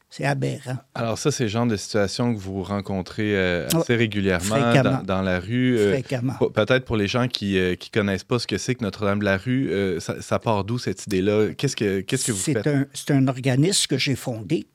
c'est 0.09 0.25
aberrant. 0.25 0.77
Alors 0.93 1.17
ça, 1.17 1.31
c'est 1.31 1.45
le 1.45 1.49
genre 1.49 1.65
de 1.65 1.75
situation 1.75 2.35
que 2.35 2.39
vous 2.39 2.61
rencontrez 2.61 3.35
euh, 3.35 3.65
assez 3.67 3.93
Ouais, 3.93 3.95
régulièrement 3.97 4.73
dans, 4.83 5.01
dans 5.03 5.21
la 5.23 5.39
rue. 5.39 5.75
euh, 5.79 5.89
Fréquemment. 5.93 6.35
Peut-être 6.53 6.85
pour 6.85 6.97
les 6.97 7.07
gens 7.07 7.27
qui 7.27 7.53
ne 7.55 7.75
connaissent 7.91 8.23
pas 8.23 8.37
ce 8.37 8.45
que 8.45 8.59
c'est 8.59 8.75
que 8.75 8.83
Notre-Dame-de-la-Rue, 8.83 9.71
euh, 9.71 9.99
ça, 9.99 10.21
ça 10.21 10.37
part 10.37 10.65
d'où 10.65 10.77
cette 10.77 11.07
idée-là? 11.07 11.53
Qu'est-ce 11.57 11.75
que, 11.75 12.01
qu'est-ce 12.01 12.25
que 12.27 12.31
vous 12.31 12.37
c'est 12.37 12.53
faites? 12.53 12.67
Un, 12.67 12.85
c'est 12.93 13.09
un 13.09 13.27
organisme 13.27 13.87
que 13.87 13.97
j'ai 13.97 14.15
fondé. 14.15 14.67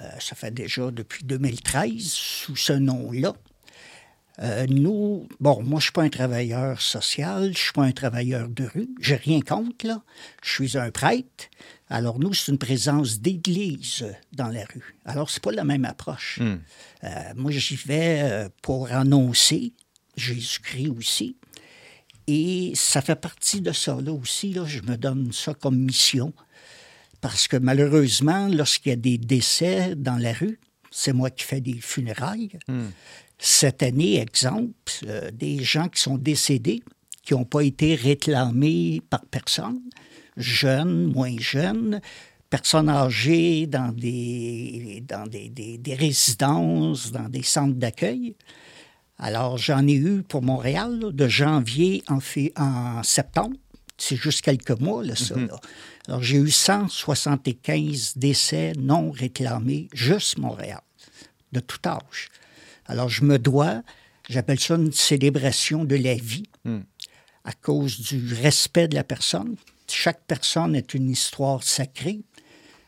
Euh, 0.00 0.08
ça 0.20 0.34
fait 0.34 0.52
déjà 0.52 0.90
depuis 0.90 1.24
2013 1.24 2.02
sous 2.02 2.56
ce 2.56 2.72
nom-là. 2.72 3.34
Euh, 4.38 4.66
nous, 4.68 5.28
bon, 5.40 5.62
moi, 5.62 5.72
je 5.72 5.74
ne 5.74 5.80
suis 5.80 5.92
pas 5.92 6.02
un 6.02 6.08
travailleur 6.08 6.80
social, 6.80 7.42
je 7.42 7.48
ne 7.48 7.54
suis 7.54 7.72
pas 7.72 7.84
un 7.84 7.92
travailleur 7.92 8.48
de 8.48 8.64
rue, 8.64 8.88
j'ai 8.98 9.16
rien 9.16 9.42
contre, 9.42 9.86
là. 9.86 10.02
Je 10.42 10.50
suis 10.50 10.78
un 10.78 10.90
prêtre. 10.90 11.50
Alors, 11.90 12.18
nous, 12.18 12.32
c'est 12.32 12.50
une 12.50 12.58
présence 12.58 13.20
d'église 13.20 14.06
dans 14.32 14.48
la 14.48 14.64
rue. 14.64 14.96
Alors, 15.04 15.28
c'est 15.28 15.42
pas 15.42 15.52
la 15.52 15.64
même 15.64 15.84
approche. 15.84 16.38
Hmm. 16.40 16.56
Euh, 17.04 17.08
moi, 17.36 17.52
j'y 17.52 17.76
vais 17.76 18.48
pour 18.62 18.90
annoncer 18.90 19.74
Jésus-Christ 20.16 20.88
aussi. 20.88 21.36
Et 22.26 22.72
ça 22.74 23.02
fait 23.02 23.16
partie 23.16 23.60
de 23.60 23.72
ça, 23.72 23.98
là 24.00 24.12
aussi. 24.12 24.54
Là, 24.54 24.64
je 24.64 24.80
me 24.80 24.96
donne 24.96 25.32
ça 25.32 25.52
comme 25.54 25.76
mission. 25.76 26.32
Parce 27.22 27.48
que 27.48 27.56
malheureusement, 27.56 28.48
lorsqu'il 28.48 28.90
y 28.90 28.92
a 28.92 28.96
des 28.96 29.16
décès 29.16 29.94
dans 29.96 30.16
la 30.16 30.34
rue, 30.34 30.58
c'est 30.90 31.14
moi 31.14 31.30
qui 31.30 31.44
fais 31.44 31.62
des 31.62 31.80
funérailles. 31.80 32.58
Cette 33.38 33.82
année, 33.82 34.20
exemple, 34.20 34.72
euh, 35.06 35.30
des 35.32 35.64
gens 35.64 35.88
qui 35.88 36.00
sont 36.02 36.18
décédés, 36.18 36.82
qui 37.24 37.32
n'ont 37.34 37.44
pas 37.46 37.62
été 37.62 37.94
réclamés 37.94 39.00
par 39.08 39.24
personne, 39.30 39.80
jeunes, 40.36 41.06
moins 41.06 41.34
jeunes, 41.38 42.00
personnes 42.50 42.88
âgées 42.90 43.66
dans 43.66 43.92
des, 43.92 45.02
dans 45.08 45.26
des, 45.26 45.48
des- 45.48 45.78
des 45.78 45.94
résidences, 45.94 47.10
dans 47.12 47.28
des 47.28 47.42
centres 47.42 47.74
d'accueil. 47.76 48.34
Alors, 49.18 49.56
j'en 49.58 49.86
ai 49.86 49.94
eu 49.94 50.22
pour 50.22 50.42
Montréal, 50.42 50.98
là, 51.00 51.12
de 51.12 51.28
janvier 51.28 52.02
en, 52.08 52.18
en 52.60 53.02
septembre. 53.02 53.56
C'est 53.96 54.16
juste 54.16 54.40
quelques 54.42 54.78
mois, 54.80 55.04
là, 55.04 55.14
ça. 55.16 55.34
là. 55.46 55.60
Alors, 56.08 56.22
j'ai 56.22 56.36
eu 56.38 56.50
175 56.50 58.14
décès 58.16 58.72
non 58.78 59.10
réclamés, 59.10 59.88
juste 59.92 60.38
Montréal, 60.38 60.80
de 61.52 61.60
tout 61.60 61.78
âge. 61.86 62.28
Alors, 62.86 63.08
je 63.08 63.24
me 63.24 63.38
dois, 63.38 63.82
j'appelle 64.28 64.58
ça 64.58 64.74
une 64.74 64.92
célébration 64.92 65.84
de 65.84 65.96
la 65.96 66.14
vie, 66.14 66.48
à 67.44 67.52
cause 67.52 68.00
du 68.00 68.34
respect 68.34 68.88
de 68.88 68.94
la 68.94 69.04
personne. 69.04 69.56
Chaque 69.88 70.22
personne 70.26 70.74
est 70.74 70.94
une 70.94 71.10
histoire 71.10 71.62
sacrée. 71.62 72.20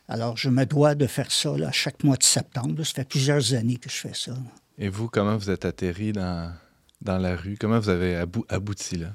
Alors, 0.08 0.36
je 0.36 0.48
me 0.50 0.64
dois 0.66 0.94
de 0.94 1.06
faire 1.06 1.30
ça 1.30 1.56
là, 1.56 1.70
chaque 1.72 2.02
mois 2.04 2.16
de 2.16 2.22
septembre. 2.22 2.82
Ça 2.84 2.92
fait 2.94 3.08
plusieurs 3.08 3.54
années 3.54 3.76
que 3.76 3.88
je 3.90 3.96
fais 3.96 4.14
ça. 4.14 4.34
Et 4.78 4.88
vous, 4.88 5.08
comment 5.08 5.36
vous 5.36 5.50
êtes 5.50 5.64
atterri 5.64 6.12
dans, 6.12 6.52
dans 7.00 7.18
la 7.18 7.36
rue? 7.36 7.56
Comment 7.58 7.78
vous 7.78 7.88
avez 7.88 8.16
abou- 8.16 8.44
abouti 8.48 8.96
là? 8.96 9.12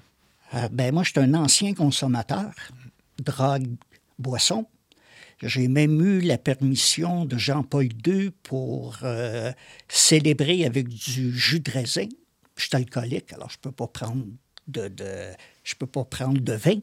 Euh, 0.56 0.68
ben 0.72 0.94
moi, 0.94 1.04
je 1.04 1.12
suis 1.12 1.20
un 1.20 1.34
ancien 1.36 1.74
consommateur, 1.74 2.52
drogue, 3.20 3.68
boisson. 4.20 4.66
J'ai 5.42 5.68
même 5.70 6.02
eu 6.02 6.20
la 6.20 6.38
permission 6.38 7.24
de 7.26 7.38
Jean-Paul 7.38 7.88
II 8.06 8.32
pour 8.44 8.98
euh, 9.04 9.52
célébrer 9.88 10.66
avec 10.66 10.90
du 10.90 11.32
jus 11.38 11.62
de 11.62 11.72
raisin. 11.72 12.08
Je 12.58 12.64
suis 12.66 12.76
alcoolique, 12.76 13.32
alors 13.32 13.50
je 13.50 13.58
peux 13.58 13.72
pas 13.72 13.88
prendre 13.88 14.26
de, 14.68 14.90
de- 14.90 15.32
je 15.64 15.76
peux 15.76 15.88
pas 15.88 16.04
prendre 16.04 16.42
de 16.42 16.54
vin. 16.54 16.80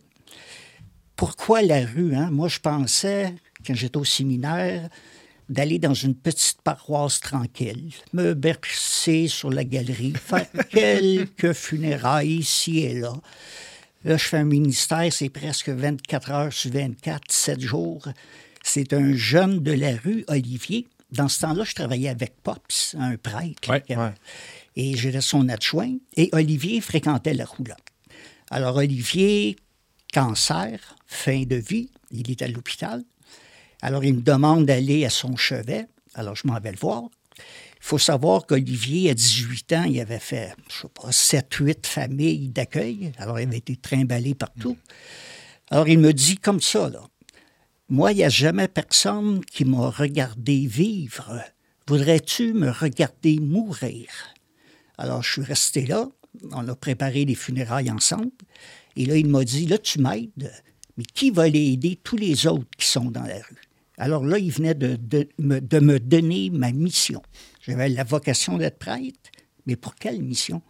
Pourquoi 1.17 1.63
la 1.63 1.85
rue? 1.85 2.15
Hein? 2.15 2.31
Moi, 2.31 2.49
je 2.49 2.59
pensais, 2.59 3.35
quand 3.67 3.75
j'étais 3.75 3.97
au 3.97 4.05
séminaire, 4.05 4.89
d'aller 5.49 5.79
dans 5.79 5.95
une 5.95 6.15
petite 6.15 6.61
paroisse 6.63 7.21
tranquille, 7.21 7.91
me 8.13 8.35
bercer 8.35 9.29
sur 9.29 9.51
la 9.51 9.65
galerie, 9.65 10.13
faire 10.15 10.47
quelques 10.71 11.53
funérailles 11.53 12.39
ici 12.39 12.81
et 12.81 12.95
là. 13.01 13.13
Là, 14.07 14.17
je 14.17 14.23
fais 14.23 14.37
un 14.37 14.45
ministère, 14.45 15.13
c'est 15.13 15.31
presque 15.31 15.69
24 15.69 16.31
heures 16.31 16.53
sur 16.53 16.71
24, 16.71 17.25
7 17.29 17.61
jours. 17.61 18.07
C'est 18.63 18.93
un 18.93 19.17
jeune 19.17 19.65
de 19.65 19.73
la 19.73 19.97
rue, 19.97 20.25
Olivier. 20.29 20.87
Dans 21.11 21.27
ce 21.27 21.41
temps-là, 21.41 21.65
je 21.65 21.75
travaillais 21.75 22.09
avec 22.09 22.41
Pops, 22.45 22.95
un 23.01 23.17
prêtre. 23.17 23.69
Ouais, 23.69 23.83
ouais. 23.89 24.13
Et 24.77 24.97
j'étais 24.97 25.21
son 25.21 25.49
adjoint. 25.49 25.97
Et 26.17 26.29
Olivier 26.31 26.81
fréquentait 26.81 27.35
la 27.35 27.47
roulotte. 27.47 27.83
Alors, 28.49 28.77
Olivier, 28.77 29.57
cancer, 30.13 30.79
fin 31.09 31.43
de 31.43 31.57
vie, 31.57 31.91
il 32.13 32.31
est 32.31 32.43
à 32.43 32.47
l'hôpital. 32.47 33.03
Alors, 33.83 34.05
il 34.05 34.15
me 34.15 34.23
demande 34.23 34.67
d'aller 34.67 35.05
à 35.05 35.11
son 35.11 35.35
chevet. 35.35 35.89
Alors, 36.15 36.37
je 36.37 36.47
m'en 36.47 36.61
vais 36.61 36.71
le 36.71 36.79
voir. 36.79 37.11
Il 37.79 37.85
faut 37.89 37.99
savoir 37.99 38.47
qu'Olivier, 38.47 39.11
à 39.11 39.15
18 39.15 39.73
ans, 39.75 39.85
il 39.85 40.01
avait 40.01 40.19
fait, 40.19 40.55
je 40.69 40.83
sais 40.83 40.89
pas, 40.89 41.13
7, 41.13 41.55
8 41.55 41.87
familles 41.87 42.49
d'accueil. 42.49 43.13
Alors, 43.19 43.39
il 43.39 43.47
avait 43.47 43.59
été 43.59 43.77
trimballé 43.77 44.35
partout. 44.35 44.77
Alors, 45.71 45.89
il 45.89 45.99
me 45.99 46.13
dit 46.13 46.37
comme 46.37 46.61
ça, 46.61 46.89
là. 46.89 47.03
Moi, 47.89 48.13
il 48.13 48.17
n'y 48.17 48.25
a 48.25 48.29
jamais 48.29 48.67
personne 48.67 49.45
qui 49.45 49.65
m'a 49.65 49.91
regardé 49.91 50.67
vivre. 50.67 51.41
Voudrais-tu 51.87 52.53
me 52.53 52.71
regarder 52.71 53.39
mourir? 53.39 54.09
Alors, 54.99 55.23
je 55.23 55.35
suis 55.35 55.43
resté 55.43 55.87
là. 55.87 56.09
On 56.51 56.67
a 56.67 56.75
préparé 56.75 57.25
les 57.25 57.37
funérailles 57.37 57.91
ensemble. 57.91 58.33
Et 58.97 59.07
là, 59.07 59.17
il 59.17 59.29
m'a 59.29 59.45
dit, 59.45 59.67
là, 59.67 59.79
tu 59.79 60.01
m'aides, 60.01 60.53
mais 60.97 61.05
qui 61.05 61.31
va 61.31 61.43
aller 61.43 61.73
aider 61.73 61.97
tous 62.03 62.17
les 62.17 62.49
autres 62.49 62.67
qui 62.77 62.87
sont 62.89 63.11
dans 63.11 63.23
la 63.23 63.37
rue? 63.37 63.63
Alors 63.99 64.25
là, 64.25 64.39
il 64.39 64.51
venait 64.51 64.75
de 64.75 65.29
me 65.39 65.99
donner 65.99 66.51
ma 66.51 66.73
mission. 66.73 67.23
J'avais 67.67 67.89
la 67.89 68.05
vocation 68.05 68.57
d'être 68.59 68.79
prêtre, 68.79 69.31
mais 69.67 69.77
pour 69.77 69.95
quelle 69.97 70.23
mission? 70.23 70.63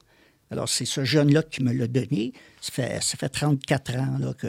Alors, 0.51 0.69
c'est 0.69 0.85
ce 0.85 1.05
jeune-là 1.05 1.43
qui 1.43 1.63
me 1.63 1.73
l'a 1.73 1.87
donné. 1.89 2.33
Ça 2.61 2.73
fait, 2.73 2.99
ça 3.03 3.17
fait 3.19 3.29
34 3.29 3.97
ans 3.97 4.17
là, 4.21 4.33
que, 4.39 4.47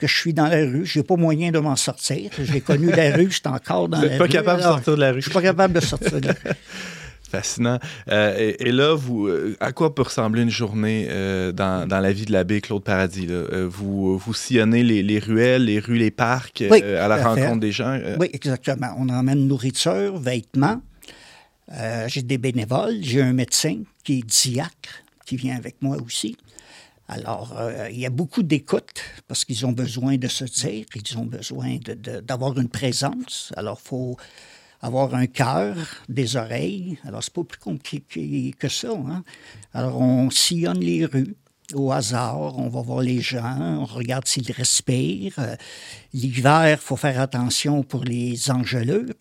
que 0.00 0.06
je 0.06 0.14
suis 0.16 0.32
dans 0.32 0.46
la 0.48 0.56
rue. 0.64 0.86
Je 0.86 0.98
n'ai 0.98 1.02
pas 1.04 1.16
moyen 1.16 1.50
de 1.52 1.58
m'en 1.58 1.76
sortir. 1.76 2.30
J'ai 2.42 2.60
connu 2.62 2.90
la 2.90 3.14
rue, 3.14 3.26
je 3.30 3.34
suis 3.36 3.42
encore 3.44 3.88
dans 3.88 3.98
Vous 3.98 4.04
la 4.04 4.08
n'êtes 4.10 4.18
pas 4.18 4.24
rue. 4.24 4.30
capable 4.30 4.58
de 4.60 4.64
sortir 4.66 4.94
de 4.96 5.00
la 5.00 5.12
rue. 5.12 5.20
Je 5.20 5.26
suis 5.26 5.32
pas 5.34 5.42
capable 5.42 5.74
de 5.74 5.80
sortir 5.80 6.20
de 6.20 6.26
la 6.28 6.32
rue. 6.32 6.50
Fascinant. 7.30 7.78
Euh, 8.08 8.36
et, 8.38 8.68
et 8.68 8.72
là, 8.72 8.94
vous, 8.94 9.26
euh, 9.26 9.56
à 9.58 9.72
quoi 9.72 9.94
peut 9.94 10.02
ressembler 10.02 10.42
une 10.42 10.50
journée 10.50 11.08
euh, 11.10 11.50
dans, 11.50 11.86
dans 11.88 11.98
la 11.98 12.12
vie 12.12 12.24
de 12.24 12.30
l'abbé 12.32 12.60
Claude 12.60 12.84
Paradis? 12.84 13.26
là? 13.26 13.42
Vous, 13.68 14.16
vous 14.16 14.32
sillonnez 14.34 14.84
les, 14.84 15.02
les 15.02 15.18
ruelles, 15.18 15.64
les 15.64 15.80
rues, 15.80 15.98
les 15.98 16.12
parcs 16.12 16.62
Oui, 16.70 16.82
à 16.82 17.08
la 17.08 17.16
fait. 17.18 17.24
rencontre 17.24 17.60
des 17.60 17.72
gens? 17.72 17.98
Oui, 18.20 18.30
exactement. 18.32 18.94
On 18.98 19.08
emmène 19.08 19.46
nourriture, 19.48 20.16
vêtements. 20.18 20.80
Euh, 21.72 22.06
j'ai 22.08 22.22
des 22.22 22.38
bénévoles. 22.38 22.98
J'ai 23.02 23.22
un 23.22 23.32
médecin 23.32 23.82
qui 24.04 24.20
est 24.20 24.22
diacre, 24.22 25.02
qui 25.24 25.36
vient 25.36 25.56
avec 25.56 25.76
moi 25.82 25.96
aussi. 25.96 26.36
Alors, 27.08 27.54
euh, 27.56 27.88
il 27.90 27.98
y 28.00 28.06
a 28.06 28.10
beaucoup 28.10 28.42
d'écoute 28.42 29.00
parce 29.28 29.44
qu'ils 29.44 29.64
ont 29.64 29.72
besoin 29.72 30.16
de 30.16 30.26
se 30.28 30.44
dire, 30.44 30.86
ils 30.94 31.18
ont 31.18 31.24
besoin 31.26 31.78
d'avoir 32.24 32.58
une 32.58 32.68
présence. 32.68 33.52
Alors, 33.56 33.78
il 33.84 33.88
faut 33.88 34.16
avoir 34.80 35.14
un 35.14 35.26
cœur, 35.26 35.76
des 36.08 36.36
oreilles. 36.36 36.98
Alors, 37.04 37.22
c'est 37.22 37.32
pas 37.32 37.44
plus 37.44 37.58
compliqué 37.60 38.52
que 38.58 38.68
ça. 38.68 38.90
hein. 38.90 39.22
Alors, 39.72 40.00
on 40.00 40.30
sillonne 40.30 40.80
les 40.80 41.04
rues 41.06 41.36
au 41.74 41.90
hasard, 41.92 42.58
on 42.58 42.68
va 42.68 42.80
voir 42.82 43.00
les 43.02 43.20
gens, 43.20 43.78
on 43.80 43.84
regarde 43.86 44.26
s'ils 44.28 44.50
respirent. 44.52 45.34
Euh, 45.38 45.56
L'hiver, 46.12 46.70
il 46.70 46.76
faut 46.76 46.96
faire 46.96 47.20
attention 47.20 47.82
pour 47.82 48.04
les 48.04 48.50
engelures. 48.50 49.14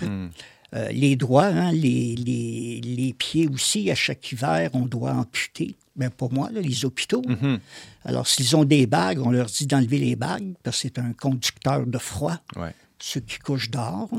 Euh, 0.75 0.89
les 0.91 1.15
doigts, 1.15 1.45
hein, 1.45 1.71
les, 1.71 2.15
les- 2.15 2.81
les 2.81 3.13
pieds 3.13 3.47
aussi, 3.47 3.89
à 3.89 3.95
chaque 3.95 4.29
hiver, 4.31 4.69
on 4.73 4.85
doit 4.85 5.11
amputer. 5.13 5.75
Mais 5.95 6.09
pas 6.09 6.27
moi, 6.29 6.49
là, 6.51 6.59
les 6.59 6.83
hôpitaux. 6.83 7.21
Alors, 8.03 8.27
s'ils 8.27 8.55
ont 8.57 8.65
des 8.65 8.85
bagues, 8.85 9.19
on 9.21 9.31
leur 9.31 9.45
dit 9.45 9.65
d'enlever 9.67 9.99
les 9.99 10.15
bagues, 10.17 10.53
parce 10.63 10.77
que 10.77 10.81
c'est 10.89 10.99
un 10.99 11.13
conducteur 11.13 11.85
de 11.88 11.97
froid, 11.97 12.38
Ouais. 12.57 12.73
ceux 12.99 13.21
qui 13.21 13.39
couchent 13.39 13.71
dehors. 13.71 14.09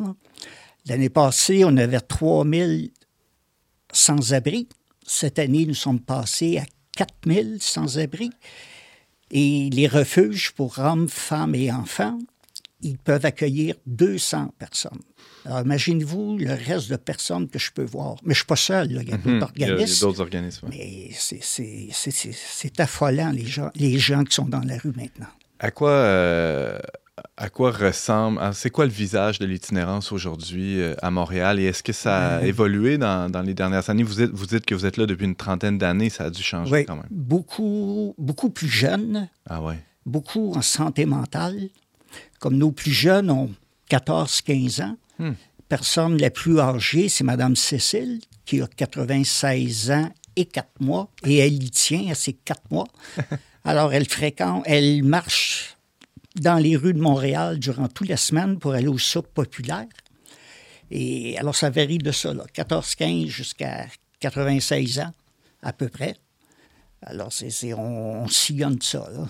L'année 0.87 1.11
passée, 1.11 1.65
on 1.67 1.77
avait 1.77 2.01
3000 2.01 2.91
sans-abri. 3.93 4.69
Cette 5.07 5.39
année, 5.39 5.67
nous 5.67 5.75
sommes 5.75 6.01
passés 6.01 6.59
à 6.59 6.65
4000 6.97 7.59
sans-abri. 7.61 8.31
Et 9.31 9.69
les 9.71 9.89
refuges 9.89 10.53
pour 10.53 10.79
hommes, 10.79 11.09
femmes 11.09 11.55
et 11.55 11.71
enfants, 11.73 12.19
ils 12.81 12.99
peuvent 12.99 13.27
accueillir 13.27 13.75
200 13.87 14.53
personnes. 14.59 15.01
Alors, 15.47 15.61
imaginez-vous 15.61 16.39
le 16.39 16.53
reste 16.53 16.91
de 16.91 16.97
personnes 16.97 17.49
que 17.49 17.59
je 17.59 17.71
peux 17.73 17.85
voir. 17.85 18.17
Mais 18.25 18.35
je 18.35 18.41
ne 18.41 18.43
suis 18.43 18.45
pas 18.47 18.57
seul, 18.57 18.93
là. 18.93 19.03
il 19.03 19.09
y 19.09 19.13
a 19.13 19.17
Mhm. 19.17 19.39
d'autres 19.39 19.53
il 19.55 19.63
y 19.63 19.65
a 19.65 19.69
organismes. 19.73 20.07
d'autres 20.07 20.21
organismes. 20.21 20.67
ouais. 20.67 20.75
Mais 20.77 21.09
c'est- 21.15 21.39
c'est 21.43 21.89
c'est- 21.93 22.11
c'est- 22.11 22.35
c'est 22.35 22.81
affolant, 22.81 23.31
les 23.31 23.47
gens, 23.47 23.71
les 23.77 23.97
gens 23.99 24.25
qui 24.25 24.35
sont 24.35 24.47
dans 24.47 24.61
la 24.63 24.77
rue 24.79 24.93
maintenant. 24.97 25.29
À 25.61 25.71
quoi, 25.71 25.91
euh, 25.91 26.79
à 27.37 27.49
quoi 27.49 27.71
ressemble, 27.71 28.39
ah, 28.43 28.53
c'est 28.53 28.71
quoi 28.71 28.85
le 28.87 28.91
visage 28.91 29.39
de 29.39 29.47
l'itinérance 29.47 30.11
aujourd'hui 30.13 30.81
euh, 30.81 30.95
à 31.01 31.11
Montréal? 31.11 31.61
Et 31.61 31.65
est-ce 31.67 31.83
que 31.83 31.93
ça 31.93 32.17
a 32.37 32.39
Euh. 32.41 32.45
évolué 32.45 32.99
dans, 32.99 33.31
dans 33.31 33.43
les 33.43 33.55
dernières 33.55 33.89
années? 33.89 34.03
Vous, 34.03 34.21
êtes- 34.21 34.33
vous 34.33 34.47
dites 34.47 34.67
que 34.67 34.75
vous 34.75 34.85
êtes 34.85 34.97
là 34.97 35.07
depuis 35.07 35.25
une 35.27 35.37
trentaine 35.37 35.79
d'années, 35.79 36.11
ça 36.11 36.25
a 36.25 36.31
dû 36.31 36.43
changer 36.43 36.73
Oui, 36.73 36.85
quand 36.85 36.97
même. 36.97 37.07
beaucoup, 37.11 38.15
beaucoup 38.19 38.51
plus 38.51 38.69
jeunes, 38.69 39.29
Ah 39.49 39.63
ouais. 39.63 39.79
beaucoup 40.05 40.53
en 40.57 40.63
santé 40.63 41.07
mentale. 41.07 41.69
Comme 42.41 42.57
nos 42.59 42.73
plus 42.73 42.93
jeunes 42.93 43.31
ont 43.31 43.51
14-15 43.89 44.81
ans. 44.83 44.97
Hmm. 45.19 45.33
Personne 45.69 46.17
la 46.19 46.31
plus 46.31 46.61
âgée, 46.61 47.09
c'est 47.09 47.25
Mme 47.25 47.57
Cécile, 47.57 48.21
qui 48.45 48.61
a 48.61 48.67
96 48.67 49.91
ans 49.91 50.11
et 50.37 50.45
4 50.45 50.69
mois, 50.81 51.09
et 51.25 51.39
elle 51.39 51.63
y 51.63 51.71
tient 51.71 52.11
à 52.11 52.15
ses 52.15 52.35
4 52.35 52.71
mois. 52.71 52.87
Alors, 53.65 53.93
elle 53.93 54.09
fréquente, 54.09 54.63
elle 54.67 55.03
marche 55.03 55.77
dans 56.37 56.57
les 56.57 56.77
rues 56.77 56.93
de 56.93 57.01
Montréal 57.01 57.59
durant 57.59 57.89
toute 57.89 58.09
la 58.09 58.17
semaine 58.17 58.59
pour 58.59 58.75
aller 58.75 58.87
aux 58.89 58.99
soupes 58.99 59.33
populaires. 59.33 59.87
Et 60.91 61.37
alors, 61.39 61.57
ça 61.57 61.69
varie 61.71 61.99
de 61.99 62.13
ça, 62.13 62.33
là, 62.33 62.45
14-15 62.55 63.27
jusqu'à 63.27 63.87
96 64.21 65.01
ans, 65.01 65.13
à 65.63 65.73
peu 65.73 65.89
près. 65.89 66.15
Alors, 67.03 67.33
c'est, 67.33 67.51
c'est- 67.51 67.75
on, 67.75 68.23
on 68.23 68.29
sillonne 68.29 68.81
ça, 68.81 69.09
là. 69.13 69.27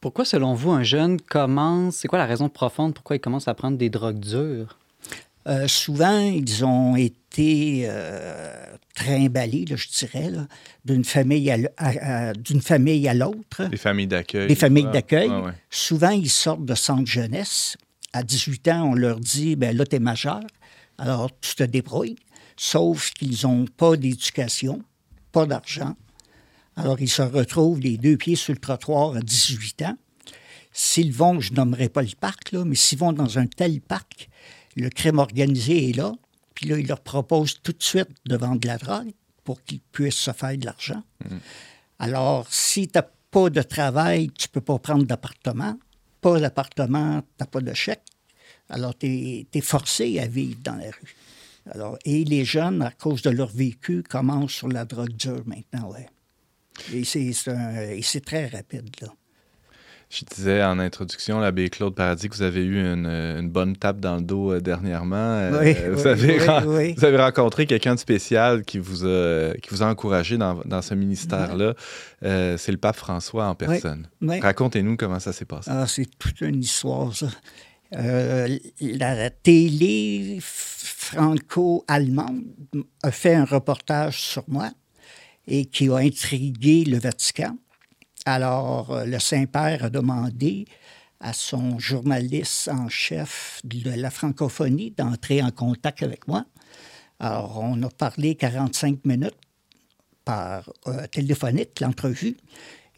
Pourquoi, 0.00 0.24
selon 0.24 0.54
vous, 0.54 0.70
un 0.70 0.84
jeune 0.84 1.20
commence... 1.20 1.96
C'est 1.96 2.06
quoi 2.08 2.20
la 2.20 2.26
raison 2.26 2.48
profonde 2.48 2.94
pourquoi 2.94 3.16
il 3.16 3.20
commence 3.20 3.48
à 3.48 3.54
prendre 3.54 3.76
des 3.76 3.90
drogues 3.90 4.20
dures? 4.20 4.78
Euh, 5.48 5.66
souvent, 5.66 6.20
ils 6.20 6.64
ont 6.64 6.94
été 6.96 7.82
euh, 7.84 8.52
trimballés, 8.94 9.64
là, 9.64 9.76
je 9.76 9.88
dirais, 9.88 10.30
d'une 10.84 11.04
famille 11.04 11.50
à, 11.50 11.54
l- 11.54 11.70
à- 11.78 12.28
à- 12.28 12.32
d'une 12.34 12.60
famille 12.60 13.08
à 13.08 13.14
l'autre. 13.14 13.62
Les 13.70 13.78
familles 13.78 14.06
d'accueil. 14.08 14.46
Des 14.48 14.54
familles 14.54 14.88
d'accueil. 14.92 15.28
ouais. 15.30 15.52
Souvent, 15.70 16.10
ils 16.10 16.28
sortent 16.30 16.64
de 16.66 16.74
centre 16.74 17.06
jeunesse. 17.06 17.76
À 18.12 18.22
18 18.22 18.68
ans, 18.68 18.90
on 18.90 18.94
leur 18.94 19.20
dit, 19.20 19.56
ben 19.56 19.76
là, 19.76 19.84
t'es 19.86 19.98
majeur, 19.98 20.40
alors 20.98 21.30
tu 21.40 21.54
te 21.54 21.62
débrouilles. 21.62 22.16
Sauf 22.56 23.10
qu'ils 23.12 23.36
n'ont 23.44 23.66
pas 23.66 23.96
d'éducation, 23.96 24.82
pas 25.32 25.46
d'argent. 25.46 25.94
Alors, 26.76 27.00
ils 27.00 27.08
se 27.08 27.22
retrouvent 27.22 27.80
les 27.80 27.96
deux 27.96 28.16
pieds 28.16 28.36
sur 28.36 28.52
le 28.52 28.58
trottoir 28.58 29.16
à 29.16 29.20
18 29.20 29.82
ans. 29.82 29.96
S'ils 30.72 31.12
vont, 31.12 31.40
je 31.40 31.52
nommerai 31.54 31.88
pas 31.88 32.02
le 32.02 32.08
parc, 32.20 32.52
là, 32.52 32.64
mais 32.64 32.74
s'ils 32.76 32.98
vont 32.98 33.12
dans 33.12 33.38
un 33.38 33.46
tel 33.46 33.80
parc, 33.80 34.28
le 34.78 34.90
crime 34.90 35.18
organisé 35.18 35.90
est 35.90 35.92
là, 35.92 36.12
puis 36.54 36.68
là, 36.68 36.78
ils 36.78 36.86
leur 36.86 37.00
proposent 37.00 37.60
tout 37.62 37.72
de 37.72 37.82
suite 37.82 38.08
de 38.26 38.36
vendre 38.36 38.60
de 38.60 38.66
la 38.66 38.78
drogue 38.78 39.12
pour 39.44 39.62
qu'ils 39.62 39.80
puissent 39.80 40.16
se 40.16 40.32
faire 40.32 40.56
de 40.56 40.64
l'argent. 40.64 41.02
Alors, 41.98 42.46
si 42.52 42.88
tu 42.88 42.98
n'as 42.98 43.06
pas 43.30 43.50
de 43.50 43.62
travail, 43.62 44.30
tu 44.30 44.48
peux 44.48 44.60
pas 44.60 44.78
prendre 44.78 45.04
d'appartement. 45.04 45.78
Pas 46.20 46.40
d'appartement, 46.40 47.20
tu 47.20 47.26
n'as 47.40 47.46
pas 47.46 47.60
de 47.60 47.72
chèque. 47.74 48.02
Alors, 48.68 48.96
tu 48.96 49.46
es, 49.52 49.60
forcé 49.60 50.18
à 50.18 50.26
vivre 50.26 50.58
dans 50.62 50.76
la 50.76 50.86
rue. 50.86 51.16
Alors, 51.70 51.98
et 52.04 52.24
les 52.24 52.44
jeunes, 52.44 52.82
à 52.82 52.90
cause 52.90 53.22
de 53.22 53.30
leur 53.30 53.48
vécu, 53.48 54.02
commencent 54.02 54.52
sur 54.52 54.68
la 54.68 54.84
drogue 54.84 55.16
dure 55.16 55.42
maintenant, 55.46 55.90
ouais. 55.92 56.08
Et 56.92 57.04
c'est 57.04 58.24
très 58.24 58.46
rapide, 58.46 58.90
là. 59.00 59.08
Je 60.10 60.24
disais 60.24 60.64
en 60.64 60.78
introduction, 60.78 61.38
l'abbé 61.38 61.68
Claude 61.68 61.94
Paradis, 61.94 62.30
que 62.30 62.34
vous 62.34 62.40
avez 62.42 62.64
eu 62.64 62.80
une, 62.80 63.04
une 63.06 63.50
bonne 63.50 63.76
tape 63.76 64.00
dans 64.00 64.16
le 64.16 64.22
dos 64.22 64.52
euh, 64.52 64.60
dernièrement. 64.60 65.16
Euh, 65.16 65.60
Oui, 65.62 65.74
vous, 65.92 66.02
oui, 66.02 66.08
avez 66.08 66.38
oui, 66.40 66.46
ren- 66.46 66.64
oui. 66.66 66.94
vous 66.96 67.04
avez 67.04 67.18
rencontré 67.18 67.66
quelqu'un 67.66 67.94
de 67.94 68.00
spécial 68.00 68.62
qui 68.64 68.78
vous 68.78 69.04
a, 69.04 69.52
qui 69.62 69.68
vous 69.68 69.82
a 69.82 69.86
encouragé 69.86 70.38
dans, 70.38 70.62
dans 70.64 70.80
ce 70.80 70.94
ministère-là. 70.94 71.74
Euh, 72.22 72.56
C'est 72.56 72.72
le 72.72 72.78
pape 72.78 72.96
François 72.96 73.48
en 73.48 73.54
personne. 73.54 74.08
Oui. 74.22 74.40
Racontez-nous 74.40 74.96
comment 74.96 75.20
ça 75.20 75.34
s'est 75.34 75.44
passé. 75.44 75.70
Ah, 75.70 75.86
c'est 75.86 76.08
toute 76.18 76.40
une 76.40 76.62
histoire, 76.62 77.14
ça. 77.14 77.26
Euh, 77.94 78.48
la 78.80 79.28
télé 79.30 80.38
franco-allemande 80.42 82.42
a 83.02 83.10
fait 83.10 83.34
un 83.34 83.44
reportage 83.44 84.20
sur 84.20 84.44
moi 84.48 84.70
et 85.46 85.66
qui 85.66 85.88
a 85.90 85.96
intrigué 85.96 86.84
le 86.84 86.98
Vatican. 86.98 87.56
Alors, 88.32 88.90
euh, 88.92 89.04
le 89.06 89.18
Saint-Père 89.18 89.84
a 89.84 89.90
demandé 89.90 90.66
à 91.20 91.32
son 91.32 91.78
journaliste 91.78 92.68
en 92.68 92.88
chef 92.90 93.60
de 93.64 93.90
la 93.90 94.10
francophonie 94.10 94.90
d'entrer 94.90 95.42
en 95.42 95.50
contact 95.50 96.02
avec 96.02 96.28
moi. 96.28 96.44
Alors, 97.18 97.58
on 97.62 97.82
a 97.82 97.88
parlé 97.88 98.34
45 98.34 99.04
minutes 99.06 99.34
par 100.26 100.70
euh, 100.88 101.06
téléphonique, 101.06 101.80
l'entrevue. 101.80 102.36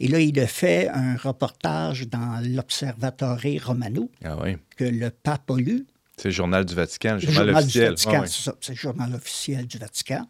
Et 0.01 0.09
là, 0.09 0.19
il 0.19 0.39
a 0.41 0.49
fait 0.49 0.89
un 0.89 1.17
reportage 1.17 2.09
dans 2.09 2.43
l'Observatore 2.45 3.39
Romano 3.65 4.11
Ah 4.25 4.37
oui. 4.43 4.57
que 4.77 4.85
le 4.85 5.11
pape 5.11 5.49
a 5.51 5.57
lu. 5.57 5.87
C'est 6.17 6.29
le 6.29 6.33
journal 6.35 6.65
du 6.65 6.75
Vatican, 6.75 7.11
le 7.11 7.15
Le 7.15 7.21
journal, 7.21 7.47
journal 7.47 7.63
officiel. 7.63 7.85
du 7.85 7.91
Vatican, 7.91 8.13
Ah 8.17 8.21
oui. 8.23 8.29
c'est 8.29 8.43
ça, 8.43 8.55
c'est 8.61 8.73
le 8.73 8.79
journal 8.79 9.15
officiel 9.15 9.67
du 9.67 9.79
Vatican. 9.79 10.27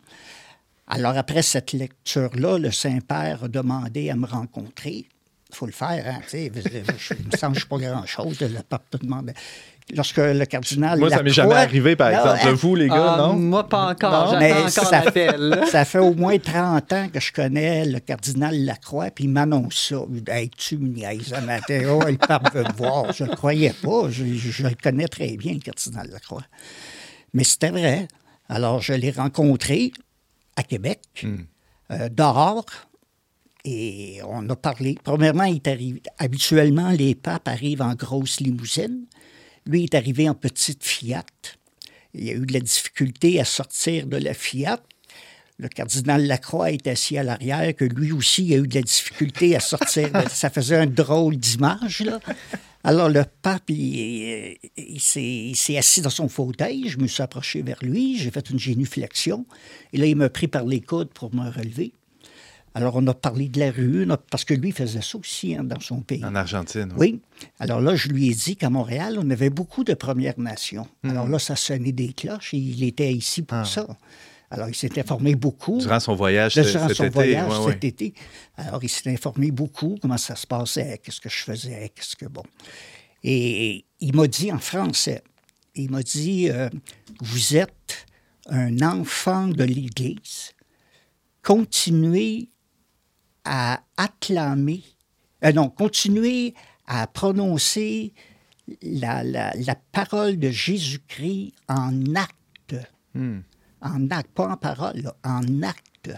Alors, 0.90 1.16
après 1.16 1.42
cette 1.42 1.72
lecture-là, 1.72 2.58
le 2.58 2.70
Saint-Père 2.70 3.44
a 3.44 3.48
demandé 3.48 4.10
à 4.10 4.16
me 4.16 4.26
rencontrer. 4.26 5.06
Il 5.52 5.56
faut 5.56 5.66
le 5.66 5.72
faire, 5.72 6.04
hein, 6.06 6.20
tu 6.24 6.30
sais. 6.30 6.52
Je 6.54 7.14
il 7.14 7.26
me 7.26 7.36
semble 7.36 7.38
que 7.38 7.38
je 7.40 7.46
ne 7.46 7.54
suis 7.54 7.66
pas 7.68 7.78
grand-chose. 7.78 8.40
Le 8.40 8.62
pape 8.68 8.88
te 8.90 8.96
demande. 8.98 9.32
Lorsque 9.92 10.18
le 10.18 10.44
cardinal. 10.44 11.00
Moi, 11.00 11.10
ça 11.10 11.22
m'est 11.24 11.30
jamais 11.30 11.54
arrivé, 11.56 11.96
par 11.96 12.10
exemple. 12.10 12.38
hein, 12.44 12.52
Vous, 12.52 12.76
les 12.76 12.86
gars, 12.86 13.14
Ah, 13.14 13.16
non? 13.18 13.34
Moi, 13.34 13.68
pas 13.68 13.88
encore. 13.90 14.32
Non, 14.32 14.38
mais 14.38 14.50
J'attends 14.50 14.60
encore 14.68 14.90
ça- 14.90 15.04
l'appel. 15.04 15.40
là. 15.40 15.66
Ça 15.66 15.84
fait 15.84 15.98
au 15.98 16.14
moins 16.14 16.38
30 16.38 16.92
ans 16.92 17.08
que 17.12 17.18
je 17.18 17.32
connais 17.32 17.84
le 17.86 17.98
cardinal 17.98 18.64
Lacroix, 18.64 19.10
puis 19.10 19.24
il 19.24 19.30
m'annonce 19.30 19.88
ça. 19.88 19.96
Il 20.12 20.22
dit, 20.22 20.30
Hey, 20.30 20.50
tu 20.50 20.78
me 20.78 20.88
niaises. 20.88 21.32
Oh, 21.34 22.00
le 22.06 22.16
pape 22.16 22.54
veut 22.54 22.62
me 22.62 22.72
voir. 22.76 23.12
Je 23.12 23.24
ne 23.24 23.30
le 23.30 23.34
croyais 23.36 23.74
pas. 23.82 24.08
Je, 24.10 24.24
je- 24.24 24.50
je 24.52 24.62
le 24.62 24.74
connais 24.80 25.08
très 25.08 25.36
bien, 25.36 25.54
le 25.54 25.58
cardinal 25.60 26.08
Lacroix. 26.12 26.44
Mais 27.34 27.42
c'était 27.42 27.70
vrai. 27.70 28.06
Alors, 28.48 28.80
je 28.82 28.92
l'ai 28.92 29.10
rencontré 29.10 29.90
à 30.60 30.62
Québec, 30.62 31.00
euh, 31.90 32.08
dehors, 32.08 32.64
et 33.64 34.20
on 34.26 34.48
a 34.48 34.56
parlé. 34.56 34.96
Premièrement, 35.02 35.44
il 35.44 35.56
est 35.56 35.68
arrivé. 35.68 36.02
Habituellement, 36.18 36.90
les 36.90 37.14
papes 37.14 37.48
arrivent 37.48 37.82
en 37.82 37.94
grosse 37.94 38.40
limousine. 38.40 39.04
Lui 39.66 39.80
il 39.80 39.84
est 39.84 39.94
arrivé 39.94 40.28
en 40.28 40.34
petite 40.34 40.82
Fiat. 40.84 41.24
Il 42.14 42.24
y 42.24 42.30
a 42.30 42.32
eu 42.34 42.46
de 42.46 42.52
la 42.54 42.60
difficulté 42.60 43.38
à 43.40 43.44
sortir 43.44 44.06
de 44.06 44.16
la 44.16 44.32
Fiat. 44.34 44.80
Le 45.58 45.68
cardinal 45.68 46.26
Lacroix 46.26 46.70
est 46.72 46.86
assis 46.86 47.18
à 47.18 47.22
l'arrière, 47.22 47.76
que 47.76 47.84
lui 47.84 48.12
aussi 48.12 48.46
il 48.46 48.54
a 48.54 48.56
eu 48.56 48.66
de 48.66 48.74
la 48.74 48.80
difficulté 48.82 49.54
à 49.54 49.60
sortir. 49.60 50.10
de- 50.10 50.28
Ça 50.30 50.48
faisait 50.48 50.76
un 50.76 50.86
drôle 50.86 51.36
d'image, 51.36 52.00
là. 52.00 52.18
Alors, 52.82 53.08
le 53.08 53.24
pape, 53.42 53.68
il, 53.68 54.56
il 54.76 55.00
s'est 55.56 55.76
assis 55.76 56.00
dans 56.00 56.10
son 56.10 56.28
fauteuil. 56.28 56.88
Je 56.88 56.98
me 56.98 57.06
suis 57.06 57.22
approché 57.22 57.62
vers 57.62 57.78
lui. 57.82 58.16
J'ai 58.16 58.30
fait 58.30 58.48
une 58.50 58.58
génuflexion. 58.58 59.44
Et 59.92 59.98
là, 59.98 60.06
il 60.06 60.16
m'a 60.16 60.30
pris 60.30 60.48
par 60.48 60.64
les 60.64 60.80
coudes 60.80 61.12
pour 61.12 61.34
me 61.34 61.50
relever. 61.50 61.92
Alors, 62.74 62.94
on 62.96 63.06
a 63.08 63.14
parlé 63.14 63.48
de 63.48 63.58
la 63.58 63.70
rue, 63.72 64.06
parce 64.30 64.44
que 64.44 64.54
lui 64.54 64.70
faisait 64.70 65.02
ça 65.02 65.18
aussi 65.18 65.56
hein, 65.56 65.64
dans 65.64 65.80
son 65.80 66.00
pays. 66.02 66.24
En 66.24 66.34
Argentine. 66.36 66.92
oui. 66.96 67.20
Oui. 67.42 67.48
Alors 67.58 67.80
là, 67.80 67.96
je 67.96 68.08
lui 68.08 68.28
ai 68.28 68.34
dit 68.34 68.56
qu'à 68.56 68.70
Montréal, 68.70 69.18
on 69.18 69.28
avait 69.30 69.50
beaucoup 69.50 69.82
de 69.82 69.94
Premières 69.94 70.38
Nations. 70.38 70.86
Hmm. 71.02 71.10
Alors 71.10 71.26
là, 71.26 71.38
ça 71.38 71.56
sonnait 71.56 71.92
des 71.92 72.12
cloches 72.12 72.54
et 72.54 72.58
il 72.58 72.84
était 72.84 73.12
ici 73.12 73.42
pour 73.42 73.66
ça. 73.66 73.86
Alors, 74.50 74.68
il 74.68 74.74
s'est 74.74 74.98
informé 74.98 75.34
beaucoup. 75.36 75.78
Durant 75.78 76.00
son 76.00 76.14
voyage 76.16 76.54
durant 76.54 76.88
cet 76.88 76.96
son 76.96 77.04
été. 77.04 77.08
voyage 77.14 77.48
ouais, 77.48 77.72
cet 77.72 77.82
ouais. 77.82 77.88
été. 77.88 78.14
Alors, 78.56 78.82
il 78.82 78.88
s'est 78.88 79.10
informé 79.12 79.50
beaucoup, 79.52 79.96
comment 80.02 80.16
ça 80.18 80.34
se 80.34 80.46
passait, 80.46 80.98
qu'est-ce 81.02 81.20
que 81.20 81.28
je 81.28 81.44
faisais, 81.44 81.90
qu'est-ce 81.94 82.16
que 82.16 82.26
bon. 82.26 82.42
Et 83.22 83.84
il 84.00 84.14
m'a 84.16 84.26
dit 84.26 84.50
en 84.50 84.58
français, 84.58 85.22
il 85.76 85.90
m'a 85.90 86.02
dit, 86.02 86.50
euh, 86.50 86.68
vous 87.20 87.56
êtes 87.56 88.06
un 88.48 88.80
enfant 88.82 89.46
de 89.46 89.62
l'Église, 89.62 90.50
continuez 91.42 92.48
à 93.44 93.80
acclamer, 93.96 94.82
euh, 95.44 95.52
non, 95.52 95.68
continuez 95.70 96.54
à 96.86 97.06
prononcer 97.06 98.12
la, 98.82 99.22
la- 99.22 99.52
la 99.54 99.74
parole 99.92 100.38
de 100.38 100.50
Jésus-Christ 100.50 101.52
en 101.68 102.14
acte. 102.16 102.74
En 103.82 104.10
acte, 104.10 104.30
pas 104.32 104.48
en 104.48 104.56
parole, 104.56 105.12
en 105.24 105.62
acte. 105.62 106.10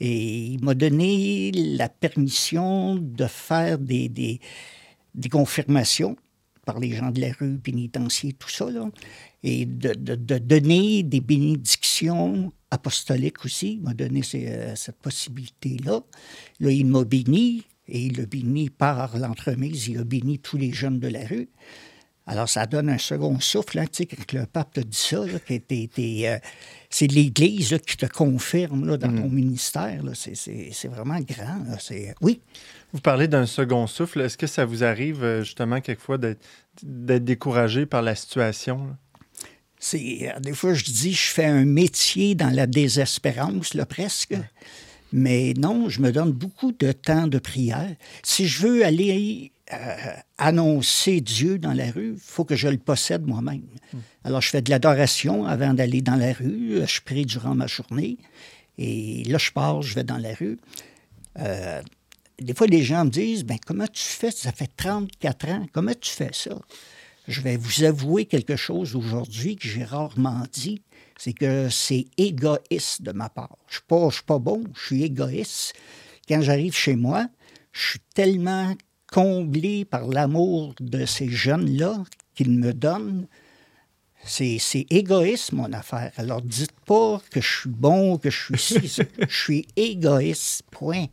Et 0.00 0.46
il 0.46 0.64
m'a 0.64 0.74
donné 0.74 1.52
la 1.52 1.88
permission 1.88 2.96
de 2.96 3.26
faire 3.26 3.78
des, 3.78 4.08
des, 4.08 4.40
des 5.14 5.28
confirmations 5.28 6.16
par 6.64 6.80
les 6.80 6.92
gens 6.92 7.10
de 7.10 7.20
la 7.20 7.32
rue, 7.32 7.58
pénitenciers, 7.58 8.32
tout 8.32 8.48
ça, 8.48 8.70
là, 8.70 8.88
et 9.42 9.66
de, 9.66 9.94
de- 9.94 10.38
donner 10.38 11.02
des 11.02 11.20
bénédictions 11.20 12.52
apostoliques 12.70 13.44
aussi. 13.44 13.74
Il 13.74 13.82
m'a 13.82 13.94
donné 13.94 14.22
euh, 14.34 14.74
cette 14.76 14.96
possibilité-là. 14.96 16.00
Là, 16.60 16.70
il 16.70 16.86
m'a 16.86 17.04
béni, 17.04 17.64
et 17.88 18.06
il 18.06 18.20
a 18.20 18.26
béni 18.26 18.70
par 18.70 19.18
l'entremise, 19.18 19.88
il 19.88 19.98
a 19.98 20.04
béni 20.04 20.38
tous 20.38 20.56
les 20.56 20.72
jeunes 20.72 21.00
de 21.00 21.08
la 21.08 21.26
rue. 21.26 21.48
Alors, 22.26 22.48
ça 22.48 22.66
donne 22.66 22.88
un 22.88 22.98
second 22.98 23.40
souffle, 23.40 23.80
hein, 23.80 23.86
tu 23.92 24.04
sais, 24.04 24.06
quand 24.06 24.32
le 24.32 24.46
pape 24.46 24.74
te 24.74 24.80
dit 24.80 24.96
ça, 24.96 25.16
euh, 25.16 26.38
c'est 26.88 27.06
l'Église 27.08 27.76
qui 27.84 27.96
te 27.96 28.06
confirme 28.06 28.86
là, 28.86 28.96
dans 28.96 29.12
ton 29.12 29.28
ministère. 29.28 30.02
là. 30.04 30.12
C'est- 30.14 30.88
vraiment 30.88 31.18
grand. 31.20 31.64
là. 31.66 31.78
C'est- 31.80 32.14
Oui? 32.20 32.40
Vous 32.92 33.00
parlez 33.00 33.26
d'un 33.26 33.46
second 33.46 33.86
souffle. 33.88 34.20
Est-ce 34.20 34.38
que 34.38 34.46
ça 34.46 34.64
vous 34.64 34.84
arrive 34.84 35.24
euh, 35.24 35.42
justement 35.42 35.80
quelquefois 35.80 36.18
d'être 36.18 37.24
découragé 37.24 37.86
par 37.86 38.02
la 38.02 38.14
situation? 38.14 38.86
là? 38.86 38.96
Euh, 39.94 40.38
des 40.40 40.52
fois, 40.52 40.74
je 40.74 40.84
dis, 40.84 41.12
je 41.12 41.30
fais 41.32 41.46
un 41.46 41.64
métier 41.64 42.36
dans 42.36 42.50
la 42.50 42.68
désespérance, 42.68 43.74
là, 43.74 43.84
presque. 43.84 44.36
Mais 45.12 45.54
non, 45.56 45.88
je 45.88 46.00
me 46.00 46.10
donne 46.10 46.32
beaucoup 46.32 46.72
de 46.72 46.92
temps 46.92 47.26
de 47.26 47.38
prière. 47.38 47.94
Si 48.22 48.46
je 48.46 48.66
veux 48.66 48.84
aller 48.84 49.52
euh, 49.72 49.96
annoncer 50.38 51.20
Dieu 51.20 51.58
dans 51.58 51.72
la 51.72 51.90
rue, 51.90 52.12
il 52.14 52.20
faut 52.20 52.44
que 52.44 52.56
je 52.56 52.68
le 52.68 52.78
possède 52.78 53.26
moi-même. 53.26 53.62
Alors, 54.24 54.40
je 54.40 54.48
fais 54.48 54.62
de 54.62 54.70
l'adoration 54.70 55.46
avant 55.46 55.74
d'aller 55.74 56.00
dans 56.00 56.16
la 56.16 56.32
rue. 56.32 56.80
Je 56.86 57.00
prie 57.00 57.26
durant 57.26 57.54
ma 57.54 57.66
journée. 57.66 58.18
Et 58.78 59.24
là, 59.24 59.38
je 59.38 59.50
pars, 59.50 59.82
je 59.82 59.94
vais 59.94 60.04
dans 60.04 60.18
la 60.18 60.34
rue. 60.34 60.58
Euh, 61.38 61.82
des 62.40 62.54
fois, 62.54 62.66
les 62.66 62.82
gens 62.82 63.04
me 63.04 63.10
disent, 63.10 63.44
ben 63.44 63.58
comment 63.64 63.86
tu 63.86 64.02
fais? 64.02 64.30
Ça 64.30 64.52
fait 64.52 64.70
34 64.76 65.48
ans. 65.48 65.66
Comment 65.72 65.92
tu 65.98 66.10
fais 66.10 66.30
ça? 66.32 66.58
Je 67.28 67.40
vais 67.40 67.56
vous 67.56 67.84
avouer 67.84 68.24
quelque 68.24 68.56
chose 68.56 68.96
aujourd'hui 68.96 69.56
que 69.56 69.68
j'ai 69.68 69.84
rarement 69.84 70.42
dit, 70.52 70.82
c'est 71.22 71.34
que 71.34 71.68
c'est 71.68 72.06
égoïste 72.16 73.02
de 73.02 73.12
ma 73.12 73.28
part. 73.28 73.56
Je 73.68 73.74
ne 73.74 73.78
suis, 73.78 73.82
pas- 73.86 74.08
je 74.08 74.14
suis 74.16 74.24
pas 74.24 74.38
bon, 74.40 74.64
je 74.74 74.86
suis 74.86 75.02
égoïste. 75.04 75.72
Quand 76.28 76.40
j'arrive 76.40 76.74
chez 76.74 76.96
moi, 76.96 77.28
je 77.70 77.90
suis 77.90 78.00
tellement 78.12 78.74
comblé 79.06 79.84
par 79.84 80.08
l'amour 80.08 80.74
de 80.80 81.06
ces 81.06 81.28
jeunes-là 81.28 82.02
qu'ils 82.34 82.50
me 82.50 82.72
donnent. 82.74 83.28
C'est 84.24 84.58
égoïste, 84.90 85.52
mon 85.52 85.72
affaire. 85.72 86.10
Alors, 86.16 86.42
dites 86.42 86.72
pas 86.86 87.20
que 87.30 87.40
je 87.40 87.60
suis 87.60 87.70
bon, 87.70 88.18
que 88.18 88.28
je 88.30 88.56
suis 88.56 88.58
ci. 88.88 89.02
je 89.28 89.36
suis 89.44 89.66
égoïste, 89.76 90.64
point. 90.72 91.06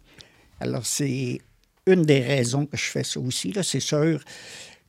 Alors, 0.60 0.88
c'est 0.88 1.39
une 1.86 2.02
des 2.02 2.22
raisons 2.22 2.65
que 2.65 2.78
je 2.78 2.86
fais 2.86 3.04
ça 3.04 3.19
aussi. 3.19 3.52
là. 3.52 3.62
C'est 3.62 3.80
sûr 3.80 4.24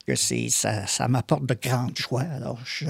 que 0.06 0.14
c'est 0.14 0.48
ça, 0.48 0.86
ça 0.86 1.08
m'apporte 1.08 1.44
de 1.44 1.54
grandes 1.60 1.98
joies. 1.98 2.22
Alors, 2.22 2.58
je 2.64 2.84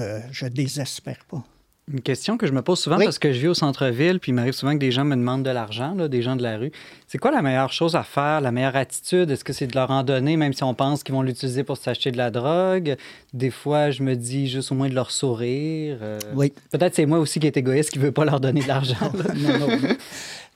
ne 0.45 0.49
désespère 0.49 1.25
pas. 1.25 1.43
Une 1.91 1.99
question 2.01 2.37
que 2.37 2.45
je 2.47 2.53
me 2.53 2.61
pose 2.61 2.79
souvent 2.79 2.97
Oui. 2.97 3.03
parce 3.05 3.19
que 3.19 3.33
je 3.33 3.39
vis 3.39 3.47
au 3.49 3.53
centre-ville, 3.53 4.19
puis 4.19 4.31
il 4.31 4.35
m'arrive 4.35 4.53
souvent 4.53 4.73
que 4.73 4.77
des 4.77 4.91
gens 4.91 5.03
me 5.03 5.15
demandent 5.15 5.43
de 5.43 5.49
l'argent, 5.49 5.93
là, 5.95 6.07
des 6.07 6.21
gens 6.21 6.35
de 6.35 6.43
la 6.43 6.57
rue. 6.57 6.71
C'est 7.07 7.17
quoi 7.17 7.31
la 7.31 7.41
meilleure 7.41 7.73
chose 7.73 7.95
à 7.95 8.03
faire, 8.03 8.39
la 8.39 8.51
meilleure 8.51 8.75
attitude? 8.77 9.29
Est-ce 9.31 9.43
que 9.43 9.51
c'est 9.51 9.67
de 9.67 9.75
leur 9.75 9.91
en 9.91 10.03
donner, 10.03 10.37
même 10.37 10.53
si 10.53 10.63
on 10.63 10.73
pense 10.73 11.03
qu'ils 11.03 11.13
vont 11.15 11.21
l'utiliser 11.23 11.63
pour 11.63 11.75
s'acheter 11.77 12.11
de 12.11 12.17
la 12.17 12.31
drogue? 12.31 12.95
Des 13.33 13.49
fois, 13.49 13.89
je 13.91 14.03
me 14.03 14.15
dis 14.15 14.47
juste 14.47 14.71
au 14.71 14.75
moins 14.75 14.89
de 14.89 14.95
leur 14.95 15.11
sourire. 15.11 15.97
euh, 16.01 16.19
Oui. 16.35 16.53
Peut-être 16.71 16.95
c'est 16.95 17.05
moi 17.07 17.19
aussi 17.19 17.39
qui 17.39 17.47
est 17.47 17.57
égoïste 17.57 17.89
qui 17.91 17.99
ne 17.99 18.03
veut 18.05 18.11
pas 18.13 18.25
leur 18.25 18.39
donner 18.39 18.61
de 18.61 18.67
l'argent. 18.67 19.11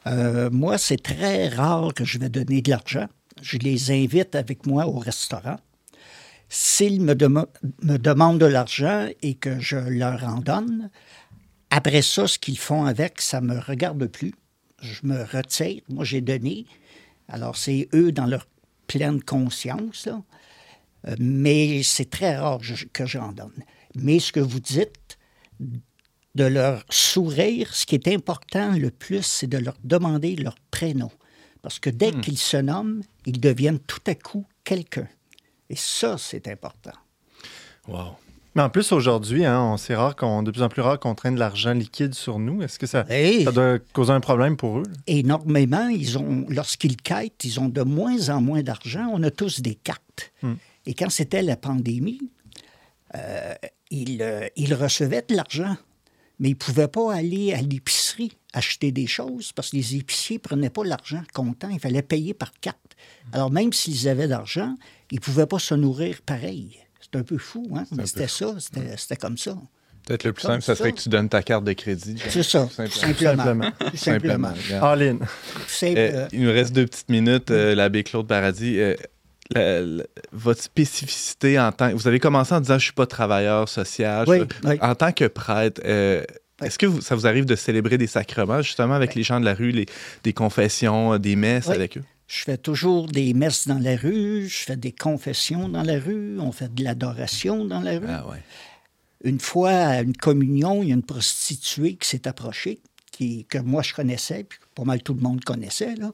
Euh, 0.07 0.49
moi, 0.51 0.77
c'est 0.77 1.01
très 1.01 1.47
rare 1.47 1.91
que 1.95 2.05
je 2.05 2.19
vais 2.19 2.29
donner 2.29 2.61
de 2.61 2.69
l'argent. 2.69 3.07
Je 3.41 3.57
les 3.57 3.89
invite 3.91 4.35
avec 4.35 4.67
moi 4.67 4.85
au 4.85 4.99
restaurant. 4.99 5.55
S'ils 6.57 7.01
me, 7.01 7.15
demandent 7.15 8.39
de 8.39 8.45
l'argent 8.45 9.09
et 9.21 9.33
que 9.35 9.59
je 9.59 9.75
leur 9.75 10.23
en 10.23 10.39
donne, 10.39 10.89
après 11.69 12.01
ça, 12.01 12.27
ce 12.27 12.39
qu'ils 12.39 12.57
font 12.57 12.85
avec, 12.85 13.19
ça 13.19 13.41
me 13.41 13.59
regarde 13.59 14.07
plus. 14.07 14.33
Je 14.81 15.01
me 15.03 15.21
retire. 15.21 15.81
Moi, 15.89 16.05
j'ai 16.05 16.21
donné. 16.21 16.65
Alors, 17.27 17.57
c'est 17.57 17.89
eux 17.93 18.13
dans 18.13 18.25
leur 18.25 18.47
pleine 18.87 19.21
conscience. 19.21 20.05
là. 20.05 20.21
Mais 21.19 21.83
c'est 21.83 22.09
très 22.09 22.37
rare 22.37 22.61
que- 22.93 23.05
j'en 23.05 23.33
donne. 23.33 23.51
Mais 23.95 24.19
ce 24.19 24.31
que 24.31 24.39
vous 24.39 24.61
dites, 24.61 25.17
de 26.35 26.45
leur 26.45 26.85
sourire, 26.89 27.75
ce 27.75 27.85
qui 27.85 27.95
est 27.95 28.07
important 28.07 28.71
le 28.77 28.91
plus, 28.91 29.23
c'est 29.23 29.47
de 29.47 29.57
leur 29.57 29.75
demander 29.83 30.37
leur 30.37 30.55
prénom. 30.71 31.11
Parce 31.61 31.79
que 31.79 31.89
dès 31.89 32.13
qu'ils 32.13 32.37
se 32.37 32.55
nomment, 32.55 33.01
ils 33.25 33.41
deviennent 33.41 33.79
tout 33.79 34.03
à 34.07 34.15
coup 34.15 34.45
quelqu'un. 34.63 35.09
Et 35.69 35.75
ça, 35.75 36.17
c'est 36.17 36.47
important. 36.47 36.91
Wow. 37.88 38.15
Mais 38.56 38.62
en 38.62 38.69
plus, 38.69 38.91
aujourd'hui, 38.93 39.43
hein, 39.45 39.62
on- 39.62 39.78
c'est 39.78 39.95
rare 39.95 40.15
qu'on, 40.15 40.41
de 40.41 40.49
plus 40.51 40.62
en 40.63 40.69
plus 40.69 40.82
rare 40.82 40.97
qu'on 40.99 41.13
traîne 41.13 41.36
de 41.36 41.39
l'argent 41.39 41.73
liquide 41.73 42.13
sur 42.13 42.39
nous. 42.39 42.62
Est-ce 42.62 42.80
que 42.80 42.88
ça, 42.88 43.06
Hey! 43.10 43.43
ça 43.43 43.51
doit 43.51 43.80
causer 43.91 44.12
un 44.13 44.21
problème 44.21 44.56
pour 44.56 44.80
eux? 44.80 44.84
là? 44.84 44.93
Énormément, 45.08 45.88
ils 45.89 46.17
ont, 46.17 46.45
lorsqu'ils 46.49 46.95
quittent, 46.95 47.43
ils 47.43 47.60
ont 47.60 47.67
de 47.67 47.82
moins 47.82 48.30
en 48.30 48.39
moins 48.41 48.63
d'argent. 48.63 49.10
On 49.12 49.21
a 49.23 49.32
tous 49.32 49.60
des 49.62 49.75
cartes. 49.75 50.32
Et 50.86 50.93
quand 50.93 51.09
c'était 51.09 51.41
la 51.41 51.57
pandémie, 51.57 52.22
euh, 53.16 53.53
il, 53.91 54.22
euh, 54.22 54.47
il 54.55 54.74
recevait 54.74 55.26
de 55.28 55.36
l'argent, 55.36 55.76
mais 56.39 56.49
il 56.49 56.53
ne 56.53 56.57
pouvait 56.57 56.88
pas 56.88 57.13
aller 57.13 57.53
à 57.53 57.61
l'épicerie 57.61 58.31
acheter 58.53 58.91
des 58.91 59.07
choses 59.07 59.51
parce 59.51 59.71
que 59.71 59.75
les 59.75 59.95
épiciers 59.95 60.38
ne 60.38 60.41
prenaient 60.41 60.69
pas 60.69 60.83
l'argent 60.83 61.21
comptant. 61.33 61.69
Il 61.69 61.79
fallait 61.79 62.01
payer 62.01 62.33
par 62.33 62.51
carte. 62.59 62.95
Alors, 63.33 63.51
même 63.51 63.73
s'ils 63.73 64.07
avaient 64.07 64.27
d'argent, 64.27 64.75
ils 65.11 65.15
ne 65.15 65.21
pouvaient 65.21 65.45
pas 65.45 65.59
se 65.59 65.75
nourrir 65.75 66.21
pareil. 66.25 66.79
C'est 67.01 67.19
un 67.19 67.23
peu 67.23 67.38
fou, 67.38 67.67
hein? 67.75 67.83
Mais 67.91 68.05
c'était 68.05 68.27
ça, 68.27 68.55
c'était 68.59 69.17
comme 69.17 69.38
ça. 69.38 69.57
Peut-être 70.05 70.23
le 70.23 70.33
plus 70.33 70.43
simple, 70.43 70.61
ça 70.61 70.75
serait 70.75 70.91
que 70.91 71.01
tu 71.01 71.09
donnes 71.09 71.29
ta 71.29 71.41
carte 71.41 71.63
de 71.63 71.73
crédit. 71.73 72.21
C'est 72.29 72.43
ça, 72.43 72.69
simplement. 72.69 73.71
Simplement. 73.95 74.53
All 74.81 75.01
euh, 75.01 76.27
il 76.31 76.41
nous 76.41 76.51
reste 76.51 76.73
deux 76.73 76.86
petites 76.86 77.09
minutes, 77.09 77.49
euh, 77.49 77.73
l'abbé 77.73 78.03
Claude 78.03 78.27
Paradis. 78.27 78.79
Euh, 79.55 80.01
votre 80.31 80.61
spécificité 80.61 81.59
en 81.59 81.71
tant 81.71 81.91
que... 81.91 81.95
Vous 81.95 82.07
avez 82.07 82.19
commencé 82.19 82.53
en 82.53 82.61
disant 82.61 82.77
«je 82.79 82.85
suis 82.85 82.93
pas 82.93 83.05
travailleur 83.05 83.69
social 83.69 84.25
oui, 84.27 84.39
En 84.81 84.95
tant 84.95 85.11
que 85.11 85.25
prêtre, 85.25 85.81
est-ce 86.63 86.79
que 86.79 87.01
ça 87.01 87.15
vous 87.15 87.27
arrive 87.27 87.45
de 87.45 87.55
célébrer 87.55 87.97
des 87.97 88.07
sacrements 88.07 88.61
justement 88.61 88.93
avec 88.95 89.13
les 89.13 89.23
gens 89.23 89.39
de 89.39 89.45
la 89.45 89.53
rue, 89.53 89.71
les, 89.71 89.85
des 90.23 90.33
confessions, 90.33 91.17
des 91.17 91.35
messes 91.35 91.69
avec 91.69 91.97
eux? 91.97 92.03
Je 92.27 92.39
fais 92.39 92.57
toujours 92.57 93.07
des 93.07 93.33
messes 93.33 93.67
dans 93.67 93.77
la 93.77 93.95
rue, 93.95 94.47
je 94.47 94.57
fais 94.57 94.77
des 94.77 94.91
confessions 94.91 95.69
dans 95.69 95.83
la 95.83 95.99
rue, 95.99 96.39
on 96.39 96.51
fait 96.51 96.73
de 96.73 96.83
l'adoration 96.83 97.65
dans 97.65 97.81
la 97.81 97.99
rue. 97.99 98.07
Ah. 98.09 98.25
Une 99.23 99.39
fois, 99.39 99.71
à 99.71 100.01
une 100.01 100.17
communion, 100.17 100.81
il 100.81 100.89
y 100.89 100.91
a 100.91 100.95
une 100.95 101.03
prostituée 101.03 101.95
qui 101.95 102.07
s'est 102.07 102.27
approchée, 102.27 102.79
qui, 103.11 103.45
que 103.45 103.59
moi 103.59 103.83
je 103.83 103.93
connaissais, 103.93 104.43
puis 104.43 104.57
pas 104.73 104.83
mal 104.83 105.03
tout 105.03 105.13
le 105.13 105.21
monde 105.21 105.43
connaissait. 105.43 105.95
Là. 105.95 106.13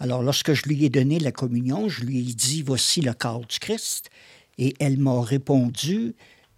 Alors, 0.00 0.22
lorsque 0.22 0.52
je 0.52 0.62
lui 0.64 0.84
ai 0.84 0.90
donné 0.90 1.18
la 1.18 1.32
communion, 1.32 1.88
je 1.88 2.04
lui 2.04 2.18
ai 2.20 2.34
dit 2.34 2.62
Voici 2.62 3.00
le 3.00 3.12
corps 3.12 3.44
du 3.46 3.58
Christ. 3.58 4.10
Et 4.58 4.74
elle 4.80 4.98
m'a 4.98 5.22
répondu 5.22 6.14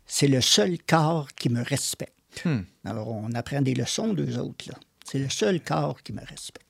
C'est 0.07 0.28
le 0.28 0.41
seul 0.41 0.78
corps 0.86 1.28
qui 1.34 1.49
me 1.49 1.62
respecte. 1.62 2.45
Hmm. 2.45 2.61
Alors, 2.84 3.09
on 3.09 3.32
apprend 3.32 3.62
des 3.62 3.74
leçons, 3.74 4.12
deux 4.12 4.38
autres. 4.38 4.68
là. 4.68 4.78
C'est 5.05 5.18
le 5.18 5.28
seul 5.28 5.61
corps 5.61 6.03
qui 6.03 6.12
me 6.12 6.24
respecte. 6.24 6.70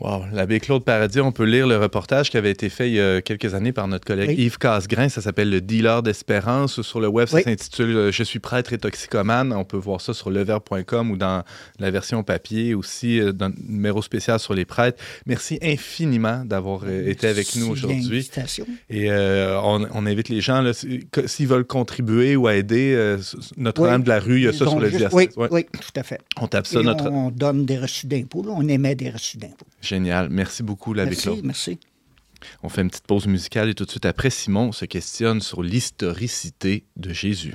Wow, 0.00 0.26
l'abbé 0.32 0.60
Claude 0.60 0.84
Paradis, 0.84 1.18
on 1.18 1.32
peut 1.32 1.44
lire 1.44 1.66
le 1.66 1.76
reportage 1.76 2.30
qui 2.30 2.36
avait 2.36 2.52
été 2.52 2.68
fait 2.68 2.88
il 2.88 2.94
y 2.94 3.00
a 3.00 3.20
quelques 3.20 3.54
années 3.54 3.72
par 3.72 3.88
notre 3.88 4.04
collègue 4.04 4.38
Yves 4.38 4.56
Casgrain. 4.56 5.08
Ça 5.08 5.20
s'appelle 5.20 5.50
Le 5.50 5.60
dealer 5.60 6.04
d'espérance. 6.04 6.82
Sur 6.82 7.00
le 7.00 7.08
web, 7.08 7.26
ça 7.26 7.42
s'intitule 7.42 7.96
euh, 7.96 8.12
Je 8.12 8.22
suis 8.22 8.38
prêtre 8.38 8.72
et 8.72 8.78
toxicomane. 8.78 9.52
On 9.52 9.64
peut 9.64 9.76
voir 9.76 10.00
ça 10.00 10.14
sur 10.14 10.30
leverbe.com 10.30 11.10
ou 11.10 11.16
dans 11.16 11.42
la 11.80 11.90
version 11.90 12.22
papier, 12.22 12.74
aussi 12.74 13.18
euh, 13.18 13.32
dans 13.32 13.46
un 13.46 13.52
numéro 13.66 14.00
spécial 14.00 14.38
sur 14.38 14.54
les 14.54 14.64
prêtres. 14.64 15.02
Merci 15.26 15.58
infiniment 15.62 16.44
d'avoir 16.44 16.82
euh, 16.84 17.08
été 17.08 17.26
avec 17.26 17.56
nous 17.56 17.68
aujourd'hui. 17.68 18.30
Et 18.90 19.10
on, 19.10 20.06
invite 20.06 20.28
les 20.28 20.40
gens, 20.40 20.64
s'ils 21.26 21.48
veulent 21.48 21.64
contribuer 21.64 22.36
ou 22.36 22.48
aider 22.48 23.16
Notre-Dame 23.56 24.04
de 24.04 24.08
la 24.08 24.20
rue, 24.20 24.36
il 24.36 24.44
y 24.44 24.48
a 24.48 24.52
ça 24.52 24.66
sur 24.66 24.78
le 24.78 24.90
diocèse. 24.90 25.08
Oui, 25.12 25.28
oui, 25.50 25.66
tout 25.72 25.90
à 25.96 26.04
fait. 26.04 26.20
On 26.40 26.46
tape 26.46 26.68
ça. 26.68 26.82
notre... 26.82 27.10
on 27.10 27.32
donne 27.32 27.66
des 27.66 27.78
reçus 27.78 28.06
d'impôts. 28.06 28.44
On 28.48 28.68
émet 28.68 28.94
des 28.94 29.10
reçus 29.10 29.38
d'impôts. 29.38 29.66
Génial. 29.88 30.28
Merci 30.28 30.62
beaucoup, 30.62 30.92
l'abbé 30.92 31.16
Claude. 31.16 31.42
Merci. 31.44 31.78
On 32.62 32.68
fait 32.68 32.82
une 32.82 32.90
petite 32.90 33.06
pause 33.06 33.26
musicale 33.26 33.70
et 33.70 33.74
tout 33.74 33.86
de 33.86 33.90
suite 33.90 34.04
après, 34.04 34.28
Simon 34.28 34.70
se 34.70 34.84
questionne 34.84 35.40
sur 35.40 35.62
l'historicité 35.62 36.84
de 36.96 37.12
Jésus. 37.12 37.54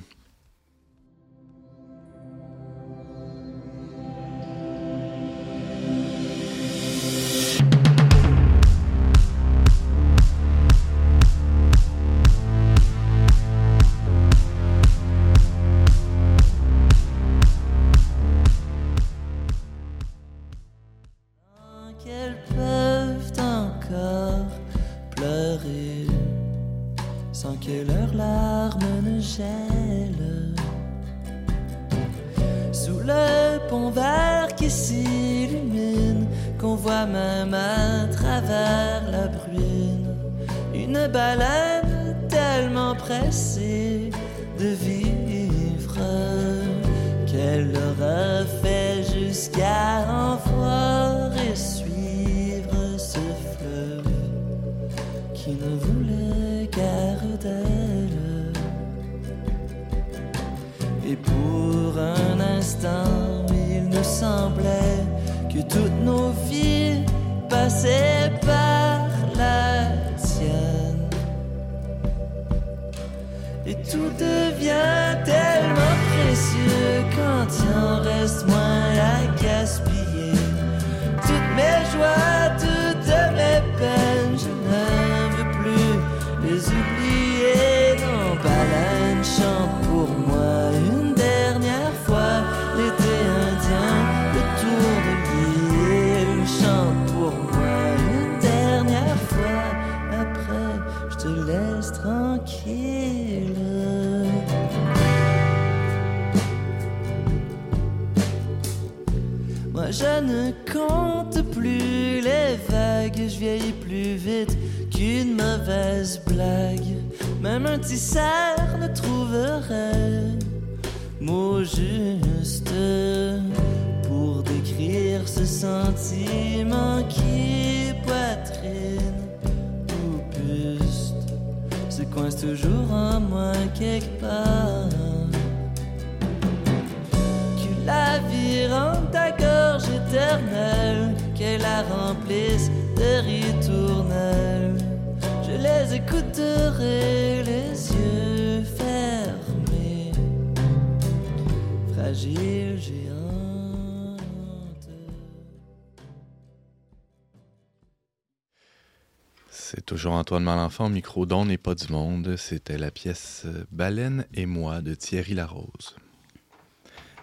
C'est 159.56 159.86
toujours 159.86 160.14
Antoine 160.14 160.44
Malenfant, 160.44 160.90
micro 160.90 161.28
don 161.28 161.46
n'est 161.46 161.60
pas 161.60 161.76
du 161.76 161.94
monde. 161.94 162.38
C'était 162.38 162.80
la 162.80 162.90
pièce 162.90 163.46
Baleine 163.72 164.26
et 164.34 164.48
moi 164.48 164.82
de 164.82 164.96
Thierry 164.96 165.36
Larose. 165.36 165.96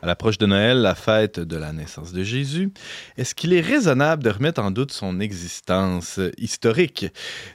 À 0.01 0.07
l'approche 0.07 0.39
de 0.39 0.47
Noël, 0.47 0.78
la 0.78 0.95
fête 0.95 1.41
de 1.41 1.57
la 1.57 1.72
naissance 1.72 2.12
de 2.12 2.22
Jésus, 2.22 2.70
est-ce 3.18 3.35
qu'il 3.35 3.53
est 3.53 3.61
raisonnable 3.61 4.22
de 4.22 4.31
remettre 4.31 4.62
en 4.62 4.70
doute 4.70 4.93
son 4.93 5.18
existence 5.18 6.20
historique? 6.39 7.07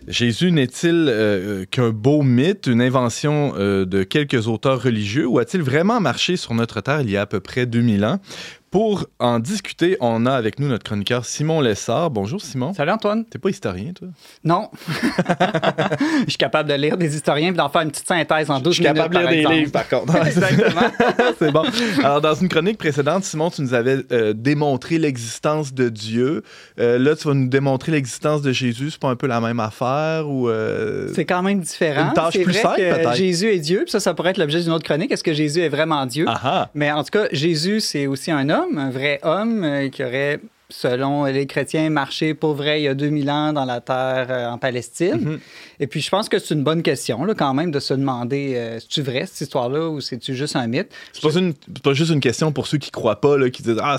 Jésus 0.09 0.51
n'est-il 0.51 1.07
euh, 1.09 1.63
qu'un 1.65 1.91
beau 1.91 2.21
mythe, 2.21 2.67
une 2.67 2.81
invention 2.81 3.53
euh, 3.55 3.85
de 3.85 4.03
quelques 4.03 4.47
auteurs 4.47 4.83
religieux, 4.83 5.25
ou 5.25 5.39
a-t-il 5.39 5.63
vraiment 5.63 6.01
marché 6.01 6.35
sur 6.35 6.53
notre 6.53 6.81
terre 6.81 6.99
il 6.99 7.09
y 7.09 7.15
a 7.15 7.21
à 7.21 7.25
peu 7.25 7.39
près 7.39 7.65
2000 7.65 8.03
ans? 8.03 8.19
Pour 8.75 9.05
en 9.19 9.39
discuter, 9.39 9.95
on 10.01 10.25
a 10.25 10.33
avec 10.33 10.59
nous 10.59 10.67
notre 10.67 10.83
chroniqueur 10.83 11.23
Simon 11.23 11.61
Lessard. 11.61 12.09
Bonjour 12.09 12.41
Simon. 12.41 12.73
Salut 12.73 12.91
Antoine. 12.91 13.23
T'es 13.23 13.39
pas 13.39 13.49
historien, 13.49 13.93
toi? 13.93 14.09
Non. 14.43 14.69
je 16.25 16.27
suis 16.27 16.37
capable 16.37 16.67
de 16.67 16.73
lire 16.73 16.97
des 16.97 17.15
historiens 17.15 17.53
et 17.53 17.53
d'en 17.53 17.69
faire 17.69 17.83
une 17.83 17.91
petite 17.91 18.05
synthèse 18.05 18.49
en 18.49 18.59
12 18.59 18.59
minutes. 18.59 18.67
Je 18.67 18.73
suis 18.73 18.83
capable 18.83 19.15
de 19.15 19.19
lire 19.31 19.49
des 19.49 19.55
livres, 19.55 19.71
par 19.71 19.87
contre. 19.87 20.13
Exactement. 20.27 20.91
C'est 21.39 21.51
bon. 21.53 21.63
Alors, 22.03 22.19
dans 22.19 22.35
une 22.35 22.49
chronique 22.49 22.77
précédente, 22.77 23.23
Simon, 23.23 23.49
tu 23.49 23.61
nous 23.61 23.73
avais 23.73 23.99
euh, 24.11 24.33
démontré 24.33 24.97
l'existence 24.97 25.73
de 25.73 25.87
Dieu. 25.87 26.43
Euh, 26.77 26.99
là, 26.99 27.15
tu 27.15 27.29
vas 27.29 27.33
nous 27.33 27.47
démontrer 27.47 27.93
l'existence 27.93 28.41
de 28.41 28.51
Jésus. 28.51 28.91
C'est 28.91 28.99
pas 28.99 29.07
un 29.07 29.15
peu 29.15 29.27
la 29.27 29.39
même 29.39 29.61
affaire 29.61 30.27
ou. 30.27 30.49
Euh, 30.49 31.07
C'est 31.15 31.23
quand 31.23 31.43
même 31.43 31.61
différent. 31.61 32.09
Une 32.09 32.13
tâche 32.13 32.41
plus 32.41 32.53
simple, 32.53 32.75
peut-être. 32.75 33.15
Jésus 33.15 33.53
est 33.53 33.59
Dieu, 33.59 33.83
puis 33.83 33.91
ça, 33.91 34.01
ça 34.01 34.13
pourrait 34.13 34.31
être 34.31 34.37
l'objet 34.37 34.61
d'une 34.61 34.73
autre 34.73 34.83
chronique. 34.83 35.13
Est-ce 35.13 35.23
que 35.23 35.33
Jésus 35.33 35.61
est 35.61 35.69
vraiment 35.69 36.05
Dieu? 36.05 36.25
Aha. 36.27 36.71
Mais 36.73 36.91
en 36.91 37.05
tout 37.05 37.11
cas, 37.11 37.27
Jésus, 37.31 37.79
c'est 37.79 38.05
aussi 38.05 38.31
un 38.31 38.49
homme, 38.49 38.64
un 38.73 38.89
vrai 38.89 39.19
homme 39.23 39.63
euh, 39.63 39.89
qui 39.89 40.03
aurait 40.03 40.39
selon 40.69 41.25
les 41.25 41.45
chrétiens, 41.45 41.89
marché 41.89 42.33
pour 42.33 42.53
vrai 42.53 42.81
il 42.81 42.83
y 42.85 42.87
a 42.87 42.93
2000 42.93 43.29
ans 43.29 43.53
dans 43.53 43.65
la 43.65 43.81
terre 43.81 44.27
euh, 44.29 44.47
en 44.49 44.57
Palestine. 44.57 45.19
Mhm. 45.21 45.39
Et 45.79 45.87
puis, 45.87 45.99
je 46.01 46.09
pense 46.09 46.29
que 46.29 46.39
c'est 46.39 46.53
une 46.53 46.63
bonne 46.63 46.81
question, 46.83 47.23
là, 47.25 47.33
quand 47.35 47.53
même, 47.53 47.69
de 47.71 47.79
se 47.79 47.93
demander 47.93 48.53
euh, 48.55 48.79
c'est-tu 48.79 49.01
vrai, 49.01 49.25
cette 49.25 49.41
histoire-là, 49.41 49.89
ou 49.89 49.99
c'est-tu 50.01 50.33
juste 50.33 50.55
un 50.55 50.67
mythe? 50.67 50.87
C'est 51.13 51.21
pas, 51.21 51.37
une- 51.37 51.53
c'est 51.67 51.83
pas 51.83 51.93
juste 51.93 52.11
une 52.11 52.19
question 52.21 52.51
pour 52.51 52.67
ceux 52.67 52.77
qui 52.77 52.91
croient 52.91 53.19
pas, 53.19 53.37
là, 53.37 53.49
qui 53.49 53.61
disent 53.63 53.77
Ah, 53.81 53.97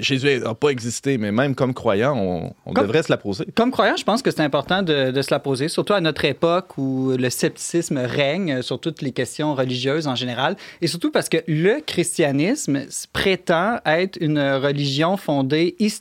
Jésus 0.00 0.40
n'a 0.40 0.54
pas 0.54 0.70
existé, 0.70 1.18
mais 1.18 1.30
même 1.32 1.54
comme 1.54 1.74
croyant, 1.74 2.16
on, 2.16 2.52
on 2.66 2.72
Comme- 2.72 2.86
devrait 2.86 3.02
se 3.02 3.10
la 3.10 3.16
poser. 3.18 3.44
Comme 3.54 3.70
croyant, 3.70 3.96
je 3.96 4.04
pense 4.04 4.22
que 4.22 4.30
c'est 4.30 4.40
important 4.42 4.82
de, 4.82 5.10
de 5.10 5.22
se 5.22 5.32
la 5.32 5.38
poser, 5.40 5.68
surtout 5.68 5.92
à 5.92 6.00
notre 6.00 6.24
époque 6.24 6.78
où 6.78 7.12
le 7.18 7.30
scepticisme 7.30 7.98
règne 7.98 8.62
sur 8.62 8.80
toutes 8.80 9.02
les 9.02 9.12
questions 9.12 9.54
religieuses 9.54 10.06
en 10.08 10.14
général, 10.14 10.56
et 10.80 10.86
surtout 10.86 11.10
parce 11.10 11.28
que 11.28 11.38
le 11.46 11.80
christianisme 11.80 12.80
prétend 13.12 13.78
être 13.84 14.16
une 14.20 14.38
religion 14.40 15.16
fondée 15.16 15.76
historiquement, 15.78 15.99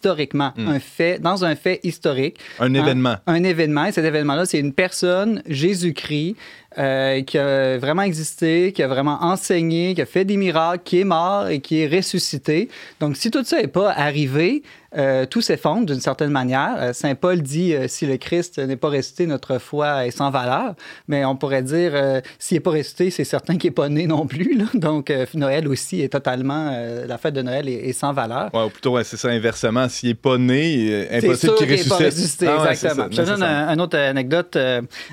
un 0.57 0.79
fait, 0.79 1.19
dans 1.19 1.43
un 1.45 1.55
fait 1.55 1.79
historique. 1.83 2.37
Un 2.59 2.73
Hein? 2.75 2.83
événement. 2.83 3.15
Un 3.27 3.43
événement, 3.43 3.85
et 3.85 3.91
cet 3.91 4.05
événement-là, 4.05 4.45
c'est 4.45 4.59
une 4.59 4.73
personne, 4.73 5.41
Jésus-Christ, 5.47 6.35
euh, 6.77 7.23
qui 7.23 7.39
a 7.39 7.79
vraiment 7.79 8.03
existé, 8.03 8.71
qui 8.73 8.83
a 8.83 8.87
vraiment 8.87 9.23
enseigné, 9.23 9.95
qui 9.95 10.01
a 10.03 10.05
fait 10.05 10.23
des 10.23 10.37
miracles, 10.37 10.83
qui 10.85 10.99
est 10.99 11.03
mort 11.03 11.47
et 11.47 11.61
qui 11.61 11.81
est 11.81 11.87
ressuscité. 11.87 12.69
Donc, 12.99 13.17
si 13.17 13.31
tout 13.31 13.43
ça 13.43 13.59
n'est 13.59 13.67
pas 13.67 13.89
arrivé, 13.91 14.61
euh, 14.97 15.25
tout 15.27 15.41
s'effondre 15.41 15.85
d'une 15.87 15.99
certaine 15.99 16.29
manière. 16.31 16.75
Euh, 16.79 16.93
Saint 16.93 17.13
Paul 17.15 17.41
dit 17.41 17.73
si 17.87 18.05
le 18.05 18.17
Christ 18.17 18.59
n'est 18.59 18.75
pas 18.75 18.89
ressuscité, 18.89 19.25
notre 19.25 19.57
foi 19.57 20.05
est 20.05 20.11
sans 20.11 20.29
valeur. 20.29 20.75
Mais 21.07 21.25
on 21.25 21.35
pourrait 21.35 21.63
dire 21.63 22.21
s'il 22.37 22.57
n'est 22.57 22.61
pas 22.61 22.69
ressuscité, 22.71 23.09
c'est 23.09 23.23
certain 23.23 23.57
qu'il 23.57 23.71
n'est 23.71 23.75
pas 23.75 23.89
né 23.89 24.05
non 24.05 24.27
plus. 24.27 24.55
là. 24.55 24.65
Donc, 24.75 25.11
Noël 25.33 25.67
aussi 25.67 26.01
est 26.01 26.09
totalement. 26.09 26.71
la 27.07 27.17
fête 27.17 27.33
de 27.33 27.41
Noël 27.41 27.67
est, 27.67 27.89
est 27.89 27.93
sans 27.93 28.13
valeur. 28.13 28.51
Ouais, 28.53 28.63
ou 28.65 28.69
plutôt, 28.69 28.91
ouais, 28.91 29.03
c'est 29.03 29.17
ça, 29.17 29.29
inversement. 29.29 29.89
S'il 29.89 30.09
n'est 30.09 30.15
pas 30.15 30.37
né, 30.37 31.07
impossible 31.11 31.55
qu'il 31.55 31.67
qu'il 31.67 31.77
n'est 31.77 31.83
pas 31.83 31.95
ressuscite. 31.95 32.05
ressuscité, 32.05 32.47
Ah 32.47 32.63
ouais, 32.63 32.69
exactement. 32.71 33.07
Je 33.11 33.21
te 33.21 33.25
donne 33.27 33.43
un, 33.43 33.67
un 33.69 33.79
autre 33.79 33.97
anecdote. 33.97 34.57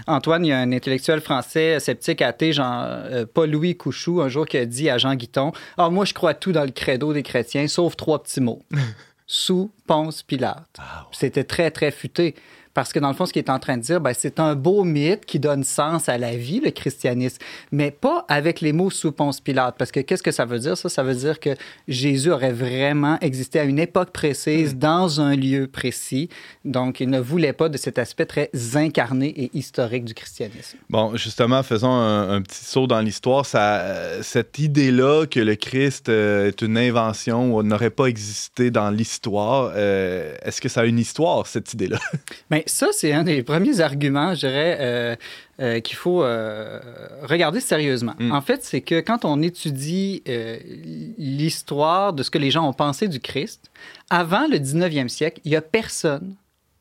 Antoine, 0.06 0.44
il 0.44 0.48
y 0.48 0.52
a 0.52 0.58
un 0.58 0.72
intellectuel 0.72 1.20
français 1.20 1.45
sceptique 1.46 2.22
athée, 2.22 2.52
Jean, 2.52 2.82
euh, 2.82 3.26
Paul-Louis 3.32 3.76
Couchou, 3.76 4.20
un 4.20 4.28
jour 4.28 4.46
qui 4.46 4.56
a 4.58 4.66
dit 4.66 4.90
à 4.90 4.98
Jean 4.98 5.14
Guiton 5.14 5.52
Ah, 5.76 5.90
moi, 5.90 6.04
je 6.04 6.14
crois 6.14 6.34
tout 6.34 6.52
dans 6.52 6.64
le 6.64 6.70
credo 6.70 7.12
des 7.12 7.22
chrétiens, 7.22 7.66
sauf 7.68 7.96
trois 7.96 8.22
petits 8.22 8.40
mots. 8.40 8.62
Sous 9.28 9.72
Ponce 9.86 10.22
Pilate. 10.22 10.78
C'était 11.10 11.42
très, 11.42 11.72
très 11.72 11.90
futé. 11.90 12.36
Parce 12.76 12.92
que 12.92 13.00
dans 13.00 13.08
le 13.08 13.14
fond, 13.14 13.26
ce 13.26 13.32
qu'il 13.32 13.42
est 13.42 13.50
en 13.50 13.58
train 13.58 13.76
de 13.76 13.82
dire, 13.82 14.00
ben, 14.00 14.12
c'est 14.16 14.38
un 14.38 14.54
beau 14.54 14.84
mythe 14.84 15.26
qui 15.26 15.40
donne 15.40 15.64
sens 15.64 16.08
à 16.08 16.18
la 16.18 16.36
vie, 16.36 16.60
le 16.60 16.70
christianisme, 16.70 17.38
mais 17.72 17.90
pas 17.90 18.24
avec 18.28 18.60
les 18.60 18.72
mots 18.72 18.90
sous 18.90 19.10
Ponce 19.10 19.40
Pilate. 19.40 19.76
Parce 19.78 19.90
que 19.90 20.00
qu'est-ce 20.00 20.22
que 20.22 20.30
ça 20.30 20.44
veut 20.44 20.58
dire, 20.58 20.76
ça? 20.76 20.88
Ça 20.88 21.02
veut 21.02 21.14
dire 21.14 21.40
que 21.40 21.56
Jésus 21.88 22.30
aurait 22.30 22.52
vraiment 22.52 23.18
existé 23.20 23.58
à 23.58 23.64
une 23.64 23.78
époque 23.78 24.10
précise, 24.10 24.74
Hmm. 24.74 24.78
dans 24.78 25.20
un 25.20 25.36
lieu 25.36 25.66
précis. 25.66 26.28
Donc, 26.64 27.00
il 27.00 27.08
ne 27.08 27.18
voulait 27.18 27.52
pas 27.52 27.68
de 27.68 27.76
cet 27.78 27.98
aspect 27.98 28.26
très 28.26 28.50
incarné 28.74 29.28
et 29.28 29.50
historique 29.54 30.04
du 30.04 30.14
christianisme. 30.14 30.78
Bon, 30.90 31.16
justement, 31.16 31.62
faisons 31.62 31.90
un, 31.90 32.30
un 32.36 32.42
petit 32.42 32.64
saut 32.64 32.86
dans 32.86 33.00
l'histoire. 33.00 33.46
Ça, 33.46 34.22
cette 34.22 34.58
idée-là 34.58 35.26
que 35.26 35.40
le 35.40 35.54
Christ 35.54 36.08
euh, 36.08 36.48
est 36.48 36.60
une 36.62 36.76
invention 36.76 37.54
ou 37.54 37.62
n'aurait 37.62 37.90
pas 37.90 38.06
existé 38.06 38.70
dans 38.70 38.90
l'histoire, 38.90 39.72
euh, 39.74 40.34
est-ce 40.42 40.60
que 40.60 40.68
ça 40.68 40.82
a 40.82 40.84
une 40.84 40.98
histoire, 40.98 41.46
cette 41.46 41.72
idée-là? 41.72 41.98
Mais 42.50 42.64
ça, 42.66 42.88
c'est 42.92 43.12
un 43.12 43.24
des 43.24 43.42
premiers 43.42 43.80
arguments, 43.80 44.34
je 44.34 44.40
dirais, 44.40 44.76
euh, 44.80 45.16
euh, 45.60 45.80
qu'il 45.80 45.96
faut 45.96 46.22
euh, 46.22 46.80
regarder 47.22 47.60
sérieusement. 47.60 48.14
Mm. 48.18 48.32
En 48.32 48.40
fait, 48.40 48.64
c'est 48.64 48.80
que 48.80 49.00
quand 49.00 49.24
on 49.24 49.40
étudie 49.40 50.22
l'histoire 51.16 52.12
de 52.12 52.22
ce 52.22 52.30
que 52.30 52.38
les 52.38 52.50
gens 52.50 52.68
ont 52.68 52.72
pensé 52.72 53.08
du 53.08 53.20
Christ, 53.20 53.70
avant 54.10 54.46
le 54.48 54.58
19e 54.58 55.08
siècle, 55.08 55.40
il 55.44 55.50
n'y 55.50 55.56
a 55.56 55.62
personne 55.62 56.34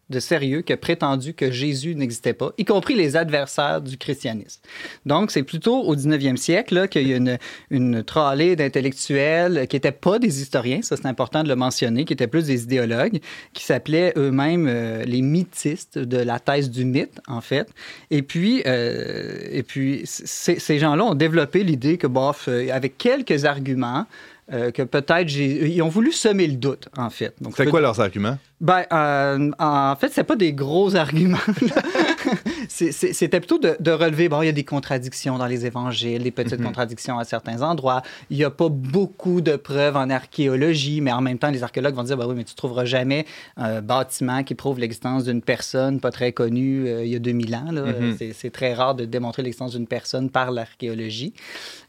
de 0.10 0.20
sérieux 0.20 0.62
qui 0.62 0.74
a 0.74 0.78
prétendu 0.78 1.34
que 1.34 1.51
Jésus 1.51 1.95
n'existait 1.95 2.34
pas, 2.34 2.51
y 2.58 2.66
compris 2.66 2.95
les 2.95 3.16
adversaires 3.16 3.82
du 3.82 3.97
christianisme. 3.97 4.62
Donc, 5.06 5.32
c'est 5.32 5.43
plutôt 5.43 5.82
au 5.82 5.95
19e 5.95 6.38
siècle 6.38 6.88
qu'il 6.88 7.08
y 7.08 7.14
a 7.14 7.18
une, 7.18 7.38
une 7.72 8.03
trollée 8.03 8.56
d'intellectuels 8.56 9.68
qui 9.68 9.76
n'étaient 9.76 9.91
pas 9.91 10.20
des 10.20 10.41
historiens, 10.41 10.82
ça 10.82 10.95
c'est 10.97 11.08
important 11.08 11.43
de 11.43 11.49
le 11.49 11.56
mentionner, 11.56 12.06
qui 12.06 12.14
étaient 12.14 12.28
plus 12.28 12.45
des 12.45 12.64
idéologues, 12.64 13.20
qui 13.53 13.64
s'appelaient 13.64 14.14
eux-mêmes 14.18 14.68
euh, 14.68 15.03
les 15.06 15.22
mythistes 15.22 15.97
de 15.97 16.18
la 16.18 16.39
thèse 16.39 16.70
du 16.70 16.86
mythe, 16.86 17.20
en 17.28 17.41
fait. 17.41 17.70
Et 18.12 18.22
puis, 18.22 18.62
euh, 18.66 19.38
et 19.51 19.64
puis 19.64 20.01
ces 20.06 20.80
gens-là 20.80 21.03
ont 21.03 21.16
développé 21.16 21.64
l'idée 21.64 21.97
que, 21.97 22.08
bof, 22.08 22.47
euh, 22.47 22.68
avec 22.72 22.97
quelques 22.97 23.45
arguments, 23.45 24.06
euh, 24.54 24.72
que 24.72 24.84
peut-être 24.84 25.28
j'ai- 25.28 25.68
ils 25.70 25.82
ont 25.82 25.89
voulu 25.89 26.12
semer 26.12 26.48
le 26.48 26.56
doute, 26.56 26.88
en 26.98 27.10
fait. 27.10 27.36
C'est 27.58 27.66
quoi 27.68 27.82
leurs 27.82 28.00
arguments? 28.00 28.38
ben, 28.62 28.84
euh, 28.93 29.52
en 29.60 29.96
fait, 29.98 30.10
c'est 30.14 30.24
pas 30.24 30.36
des 30.38 30.54
gros 30.54 30.96
arguments. 30.96 31.38
C'était 32.68 33.39
plutôt 33.39 33.58
de, 33.58 33.76
de 33.80 33.91
relever, 33.91 34.30
bon, 34.30 34.41
il 34.41 34.46
y 34.48 34.50
a 34.50 34.54
des 34.54 34.64
contradictions 34.64 35.38
dans 35.38 35.46
les 35.46 35.66
évangiles, 35.66 36.24
des 36.24 36.32
petites 36.32 36.62
contradictions 36.64 37.20
à 37.20 37.24
certains 37.24 37.62
endroits. 37.62 38.02
Il 38.30 38.38
n'y 38.38 38.43
a 38.43 38.50
pas 38.50 38.70
beaucoup 38.70 39.41
de 39.41 39.56
preuves 39.56 39.96
en 39.96 40.10
archéologie, 40.10 41.02
mais 41.02 41.12
en 41.12 41.22
même 41.22 41.38
temps, 41.38 41.52
les 41.52 41.64
archéologues 41.64 41.96
vont 41.96 42.04
dire, 42.04 42.18
ben 42.18 42.26
oui, 42.28 42.34
mais 42.36 42.43
tu 42.43 42.56
trouveras 42.56 42.86
jamais 42.86 43.26
un 43.58 43.82
bâtiment 43.82 44.43
qui 44.43 44.56
prouve 44.56 44.80
l'existence 44.80 45.26
d'une 45.26 45.41
personne 45.41 46.00
pas 46.00 46.12
très 46.12 46.32
connue 46.32 46.88
euh, 46.88 47.06
il 47.06 47.12
y 47.12 47.16
a 47.16 47.20
2000 47.20 47.56
ans. 47.56 47.72
Mhm. 47.72 48.16
C'est- 48.18 48.34
C'est 48.34 48.50
très 48.52 48.74
rare 48.74 48.96
de 48.96 49.06
démontrer 49.06 49.43
l'existence 49.43 49.72
d'une 49.76 49.88
personne 49.88 50.30
par 50.30 50.52
l'archéologie. 50.52 51.34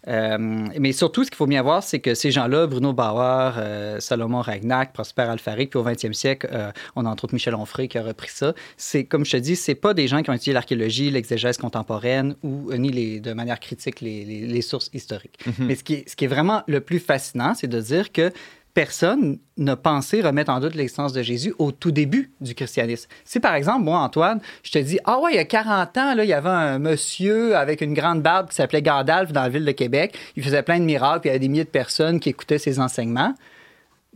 Euh, 0.08 0.36
mais 0.78 0.92
surtout, 0.92 1.24
ce 1.24 1.30
qu'il 1.30 1.36
faut 1.36 1.46
bien 1.46 1.62
voir, 1.62 1.82
c'est 1.82 1.98
que 2.00 2.14
ces 2.14 2.30
gens-là, 2.30 2.66
Bruno 2.66 2.92
Bauer, 2.92 3.54
euh, 3.58 3.98
Salomon 4.00 4.40
Ragnac, 4.40 4.92
Prosper 4.92 5.22
Alfaric, 5.22 5.70
puis 5.70 5.78
au 5.78 5.84
20e 5.84 6.12
siècle, 6.12 6.48
euh, 6.52 6.70
on 6.94 7.04
a 7.06 7.10
entre 7.10 7.24
autres 7.24 7.34
Michel 7.34 7.54
Onfray 7.54 7.88
qui 7.88 7.98
a 7.98 8.02
repris 8.02 8.30
ça. 8.30 8.54
C'est, 8.76 9.04
comme 9.04 9.24
je 9.24 9.32
te 9.32 9.36
dis, 9.38 9.56
c'est 9.56 9.74
pas 9.74 9.94
des 9.94 10.06
gens 10.08 10.22
qui 10.22 10.30
ont 10.30 10.34
étudié 10.34 10.52
l'archéologie, 10.52 11.10
l'exégèse 11.10 11.56
contemporaine 11.58 12.36
ou 12.42 12.72
ni 12.74 12.90
les, 12.90 13.20
de 13.20 13.32
manière 13.32 13.58
critique 13.60 14.00
les, 14.00 14.24
les- 14.24 14.46
les 14.46 14.62
sources 14.62 14.90
historiques. 14.94 15.38
Mais 15.58 15.74
ce 15.74 15.82
qui, 15.84 15.94
est, 15.94 16.08
ce 16.08 16.16
qui 16.16 16.24
est 16.24 16.28
vraiment 16.28 16.62
le 16.66 16.80
plus 16.80 16.98
fascinant, 17.00 17.54
c'est 17.54 17.66
de 17.66 17.80
dire 17.80 18.12
que 18.12 18.32
personne 18.76 19.38
n'a 19.56 19.74
pensé 19.74 20.20
remettre 20.20 20.52
en 20.52 20.60
doute 20.60 20.74
l'existence 20.74 21.14
de 21.14 21.22
Jésus 21.22 21.54
au 21.58 21.72
tout 21.72 21.92
début 21.92 22.30
du 22.42 22.54
christianisme. 22.54 23.08
Si, 23.24 23.40
par 23.40 23.54
exemple, 23.54 23.82
moi, 23.84 24.00
Antoine, 24.00 24.38
je 24.62 24.70
te 24.70 24.78
dis, 24.78 24.98
ah 25.06 25.18
ouais, 25.18 25.32
il 25.32 25.36
y 25.36 25.38
a 25.38 25.46
40 25.46 25.96
ans, 25.96 26.14
là, 26.14 26.24
il 26.24 26.28
y 26.28 26.34
avait 26.34 26.50
un 26.50 26.78
monsieur 26.78 27.56
avec 27.56 27.80
une 27.80 27.94
grande 27.94 28.20
barbe 28.20 28.50
qui 28.50 28.54
s'appelait 28.54 28.82
Gandalf 28.82 29.32
dans 29.32 29.40
la 29.40 29.48
ville 29.48 29.64
de 29.64 29.72
Québec. 29.72 30.14
Il 30.36 30.42
faisait 30.42 30.62
plein 30.62 30.78
de 30.78 30.84
miracles, 30.84 31.20
puis 31.20 31.28
il 31.28 31.30
y 31.30 31.36
avait 31.36 31.38
des 31.38 31.48
milliers 31.48 31.64
de 31.64 31.70
personnes 31.70 32.20
qui 32.20 32.28
écoutaient 32.28 32.58
ses 32.58 32.78
enseignements. 32.78 33.32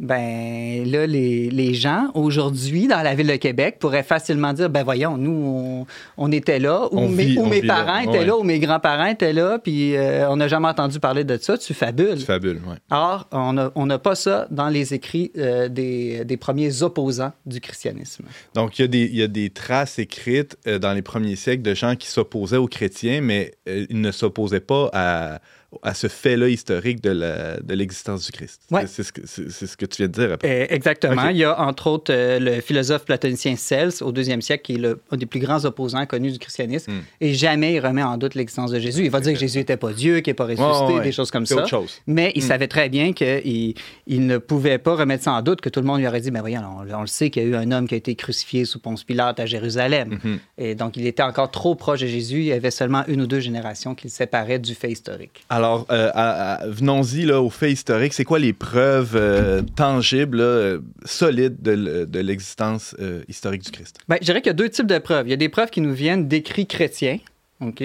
Ben 0.02 0.90
là, 0.90 1.06
les, 1.06 1.50
les 1.50 1.74
gens 1.74 2.10
aujourd'hui 2.14 2.88
dans 2.88 3.02
la 3.02 3.14
ville 3.14 3.26
de 3.26 3.36
Québec 3.36 3.76
pourraient 3.78 4.02
facilement 4.02 4.54
dire 4.54 4.70
ben 4.70 4.82
voyons, 4.82 5.18
nous 5.18 5.86
on, 6.16 6.24
on 6.24 6.32
était 6.32 6.58
là, 6.58 6.88
ou 6.90 7.06
mes, 7.06 7.24
vit- 7.26 7.38
ou 7.38 7.42
on 7.42 7.46
mes 7.48 7.60
vit 7.60 7.66
là. 7.66 7.74
parents 7.84 7.98
étaient 7.98 8.20
Ouais. 8.20 8.24
là, 8.24 8.36
ou 8.38 8.42
mes 8.42 8.58
grands-parents 8.58 9.04
étaient 9.06 9.34
là, 9.34 9.58
puis 9.58 9.94
euh, 9.96 10.26
on 10.30 10.36
n'a 10.36 10.48
jamais 10.48 10.68
entendu 10.68 10.98
parler 11.00 11.22
de 11.24 11.36
ça. 11.36 11.58
Tu 11.58 11.74
fabules. 11.74 12.18
C'est 12.18 12.24
fabule, 12.24 12.62
ouais. 12.66 12.76
Or, 12.90 13.28
on 13.32 13.52
n'a 13.86 13.98
pas 13.98 14.14
ça 14.14 14.48
dans 14.50 14.70
les 14.70 14.94
écrits 14.94 15.32
euh, 15.36 15.68
des, 15.68 16.24
des 16.24 16.36
premiers 16.38 16.82
opposants 16.82 17.32
du 17.44 17.60
christianisme. 17.60 18.24
Donc, 18.54 18.78
il 18.78 18.82
y, 18.82 18.84
a 18.86 18.88
des, 18.88 19.04
il 19.04 19.16
y 19.16 19.22
a 19.22 19.28
des 19.28 19.50
traces 19.50 19.98
écrites 19.98 20.56
euh, 20.66 20.78
dans 20.78 20.94
les 20.94 21.02
premiers 21.02 21.36
siècles 21.36 21.62
de 21.62 21.74
gens 21.74 21.94
qui 21.94 22.08
s'opposaient 22.08 22.56
aux 22.56 22.68
chrétiens, 22.68 23.20
mais 23.20 23.52
ils 23.66 24.00
ne 24.00 24.10
s'opposaient 24.12 24.60
pas 24.60 24.88
à, 24.94 25.40
à 25.82 25.94
ce 25.94 26.08
fait-là 26.08 26.48
historique 26.48 27.00
de 27.02 27.74
l'existence 27.74 28.26
du 28.26 28.32
Christ. 28.32 28.62
Ouais. 28.70 28.86
C'est 28.86 29.02
ce, 29.02 29.12
que- 29.12 29.26
ce 29.26 29.76
tu 29.76 29.86
viens 29.98 30.08
de 30.08 30.12
dire 30.12 30.32
après. 30.32 30.66
Eh, 30.70 30.74
exactement. 30.74 31.28
Il 31.28 31.36
y 31.36 31.44
a 31.44 31.58
entre 31.60 31.86
autres 31.88 32.12
euh, 32.12 32.38
le 32.38 32.60
philosophe 32.60 33.04
platonicien 33.04 33.54
Cels 33.56 34.02
au 34.02 34.12
deuxième 34.12 34.42
siècle, 34.42 34.62
qui 34.64 34.74
est 34.74 34.78
le, 34.78 35.00
un 35.10 35.16
des 35.16 35.26
plus 35.26 35.40
grands 35.40 35.64
opposants 35.64 36.04
connus 36.06 36.32
du 36.32 36.38
christianisme, 36.38 36.90
Hmm. 36.92 37.00
et 37.20 37.34
jamais 37.34 37.74
il 37.74 37.80
remet 37.80 38.02
en 38.02 38.16
doute 38.16 38.34
l'existence 38.34 38.70
de 38.72 38.78
Jésus. 38.80 39.04
Il 39.04 39.10
va 39.10 39.20
dire 39.20 39.32
que 39.32 39.38
Jésus 39.38 39.58
n'était 39.58 39.76
pas 39.76 39.92
Dieu, 39.92 40.20
qu'il 40.20 40.30
n'est 40.30 40.34
pas 40.34 40.44
ressuscité, 40.46 40.94
ouais, 40.94 41.02
des 41.02 41.12
choses 41.12 41.30
comme 41.30 41.46
ça. 41.46 41.56
autre 41.56 41.68
chose. 41.68 42.00
Mais 42.06 42.32
il 42.34 42.42
Hmm. 42.42 42.46
savait 42.48 42.68
très 42.68 42.88
bien 42.88 43.12
qu'il 43.12 43.74
il 44.06 44.26
ne 44.26 44.38
pouvait 44.38 44.78
pas 44.78 44.94
remettre 44.96 45.24
ça 45.24 45.32
en 45.32 45.42
doute, 45.42 45.60
que 45.60 45.68
tout 45.68 45.80
le 45.80 45.86
monde 45.86 46.00
lui 46.00 46.06
aurait 46.06 46.20
dit, 46.20 46.30
mais 46.30 46.40
voyons, 46.40 46.62
on, 46.80 46.94
on 46.94 47.00
le 47.02 47.06
sait 47.06 47.30
qu'il 47.30 47.42
y 47.42 47.46
a 47.46 47.48
eu 47.48 47.54
un 47.54 47.70
homme 47.70 47.86
qui 47.86 47.94
a 47.94 47.98
été 47.98 48.14
crucifié 48.16 48.64
sous 48.64 48.80
Ponce 48.80 49.04
Pilate 49.04 49.38
à 49.40 49.46
Jérusalem. 49.46 50.18
Mhm. 50.22 50.38
Et 50.58 50.74
donc, 50.74 50.96
il 50.96 51.06
était 51.06 51.22
encore 51.22 51.50
trop 51.50 51.74
proche 51.74 52.00
de 52.00 52.06
Jésus. 52.06 52.38
Il 52.40 52.44
y 52.46 52.52
avait 52.52 52.70
seulement 52.70 53.04
une 53.06 53.20
ou 53.22 53.26
deux 53.26 53.40
générations 53.40 53.94
qui 53.94 54.06
le 54.08 54.10
séparaient 54.12 54.58
du 54.58 54.74
fait 54.74 54.90
historique. 54.90 55.44
Alors, 55.48 55.59
Alors, 55.60 55.86
euh, 55.90 56.56
venons-y 56.68 57.26
là, 57.26 57.42
aux 57.42 57.50
faits 57.50 57.70
historiques. 57.72 58.14
C'est 58.14 58.24
quoi 58.24 58.38
les 58.38 58.54
preuves 58.54 59.14
euh, 59.14 59.60
tangibles, 59.76 60.40
euh, 60.40 60.78
solides 61.04 61.60
de, 61.60 62.18
l'existence 62.18 62.96
historique 63.28 63.62
du 63.62 63.70
Christ? 63.70 63.98
Ben, 64.08 64.16
je 64.22 64.24
dirais 64.24 64.40
qu'il 64.40 64.48
y 64.48 64.50
a 64.50 64.54
deux 64.54 64.70
types 64.70 64.86
de 64.86 64.96
preuves. 64.96 65.28
Il 65.28 65.30
y 65.30 65.34
a 65.34 65.36
des 65.36 65.50
preuves 65.50 65.68
qui 65.68 65.82
nous 65.82 65.92
viennent 65.92 66.28
d'écrits 66.28 66.66
chrétiens, 66.66 67.18
OK? 67.60 67.84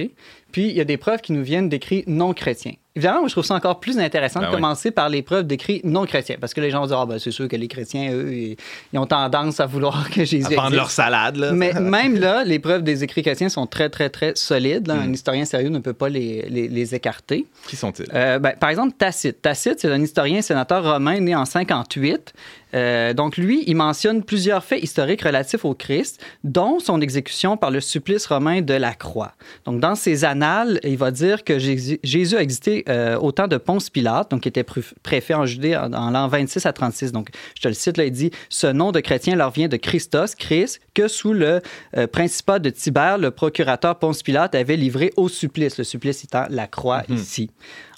Puis 0.52 0.70
il 0.70 0.76
y 0.76 0.82
a 0.82 0.86
des 0.86 0.98
preuves 0.98 1.22
qui 1.22 1.34
nous 1.34 1.44
viennent 1.44 1.70
d'écrits 1.70 2.04
non 2.08 2.34
chrétiens. 2.34 2.74
Évidemment, 2.98 3.20
moi, 3.20 3.28
je 3.28 3.34
trouve 3.34 3.44
ça 3.44 3.56
encore 3.56 3.82
plus 3.82 4.00
intéressant 4.00 4.40
Ben 4.40 4.46
de 4.46 4.52
oui. 4.52 4.56
commencer 4.56 4.90
par 4.90 5.10
les 5.10 5.22
preuves 5.22 5.44
d'écrits 5.46 5.82
non 5.84 6.06
chrétiens. 6.06 6.38
Parce 6.40 6.54
que 6.54 6.62
les 6.62 6.72
gens 6.72 6.80
vont 6.80 6.88
dire, 6.88 6.98
ah, 7.00 7.06
ben, 7.06 7.20
c'est 7.20 7.32
sûr 7.32 7.50
que 7.50 7.58
les 7.58 7.68
chrétiens, 7.68 8.10
eux, 8.14 8.34
ils, 8.34 8.56
ils 8.94 9.00
ont 9.00 9.06
tendance 9.06 9.60
à 9.60 9.66
vouloir 9.66 10.10
que 10.14 10.24
Jésus 10.24 10.46
À 10.46 10.52
existe. 10.64 10.72
leur 10.76 10.90
salade, 10.92 11.36
là. 11.36 11.52
Mais 11.52 11.74
même 11.82 12.18
là, 12.18 12.46
les 12.46 12.58
preuves 12.58 12.84
des 12.84 13.04
écrits 13.04 13.22
chrétiens 13.22 13.50
sont 13.50 13.68
très, 13.68 13.90
très, 13.90 14.10
très 14.10 14.32
solides. 14.36 14.88
là. 14.88 14.94
Un 14.94 15.08
Mm. 15.08 15.14
historien 15.14 15.44
sérieux 15.44 15.68
ne 15.68 15.80
peut 15.80 15.92
pas 15.92 16.08
les, 16.08 16.44
les- 16.50 16.70
les 16.70 16.96
écarter. 16.96 17.46
Qui 17.68 17.76
sont-ils? 17.76 18.06
Euh, 18.14 18.40
ben, 18.40 18.54
par 18.58 18.70
exemple, 18.70 18.94
Tacite. 18.98 19.42
Tacite, 19.42 19.82
c'est 19.82 19.92
un 19.92 20.02
historien 20.02 20.42
sénateur 20.42 20.82
romain 20.90 21.20
né 21.20 21.36
en 21.36 21.44
58. 21.44 22.34
Euh, 22.74 23.14
donc, 23.14 23.38
lui, 23.38 23.64
il 23.68 23.76
mentionne 23.76 24.24
plusieurs 24.24 24.64
faits 24.64 24.84
historiques 24.84 25.22
relatifs 25.22 25.64
au 25.66 25.74
Christ, 25.74 26.22
dont 26.46 26.80
son 26.80 27.00
exécution 27.02 27.58
par 27.58 27.72
le 27.72 27.80
supplice 27.82 28.26
romain 28.26 28.62
de 28.62 28.74
la 28.74 28.94
croix. 28.94 29.32
Donc, 29.66 29.80
dans 29.82 29.96
ses 29.96 30.24
annales, 30.26 30.45
il 30.84 30.98
va 30.98 31.12
dire 31.12 31.44
que 31.44 31.58
Jésus 31.60 32.36
a 32.36 32.42
existé 32.42 32.84
euh, 32.90 33.18
au 33.18 33.32
temps 33.32 33.48
de 33.48 33.58
Ponce 33.58 33.90
Pilate, 33.90 34.32
donc 34.32 34.42
qui 34.42 34.50
était 34.50 34.64
pr- 34.64 34.94
préfet 35.02 35.34
en 35.34 35.46
Judée 35.46 35.76
en, 35.76 35.92
en 35.94 36.12
l'an 36.12 36.28
26 36.28 36.66
à 36.66 36.74
36. 36.74 37.12
Donc, 37.12 37.30
je 37.56 37.62
te 37.62 37.68
le 37.68 37.74
cite, 37.74 37.98
là, 37.98 38.06
il 38.06 38.12
dit 38.12 38.32
Ce 38.50 38.68
nom 38.68 38.92
de 38.92 39.00
chrétien 39.00 39.36
leur 39.36 39.52
vient 39.52 39.68
de 39.68 39.78
Christos, 39.78 40.36
Christ, 40.36 40.82
que 40.94 41.08
sous 41.08 41.34
le 41.34 41.62
euh, 41.98 42.08
principat 42.08 42.60
de 42.60 42.70
Tibère, 42.70 43.18
le 43.18 43.32
procurateur 43.32 43.98
Ponce 43.98 44.24
Pilate 44.24 44.56
avait 44.56 44.78
livré 44.78 45.12
au 45.16 45.30
supplice, 45.30 45.78
le 45.78 45.84
supplice 45.84 46.24
étant 46.24 46.46
la 46.50 46.68
croix 46.68 47.04
ici. 47.10 47.50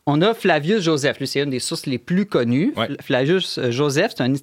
On 0.10 0.22
a 0.22 0.34
Flavius 0.34 0.82
Joseph, 0.84 1.20
lui 1.20 1.28
c'est 1.28 1.42
une 1.42 1.50
des 1.50 1.60
sources 1.60 1.86
les 1.86 1.98
plus 1.98 2.26
connues. 2.26 2.72
Ouais. 2.78 2.88
Flavius 3.02 3.58
euh, 3.58 3.72
Joseph, 3.72 4.14
c'est 4.16 4.24
un 4.24 4.34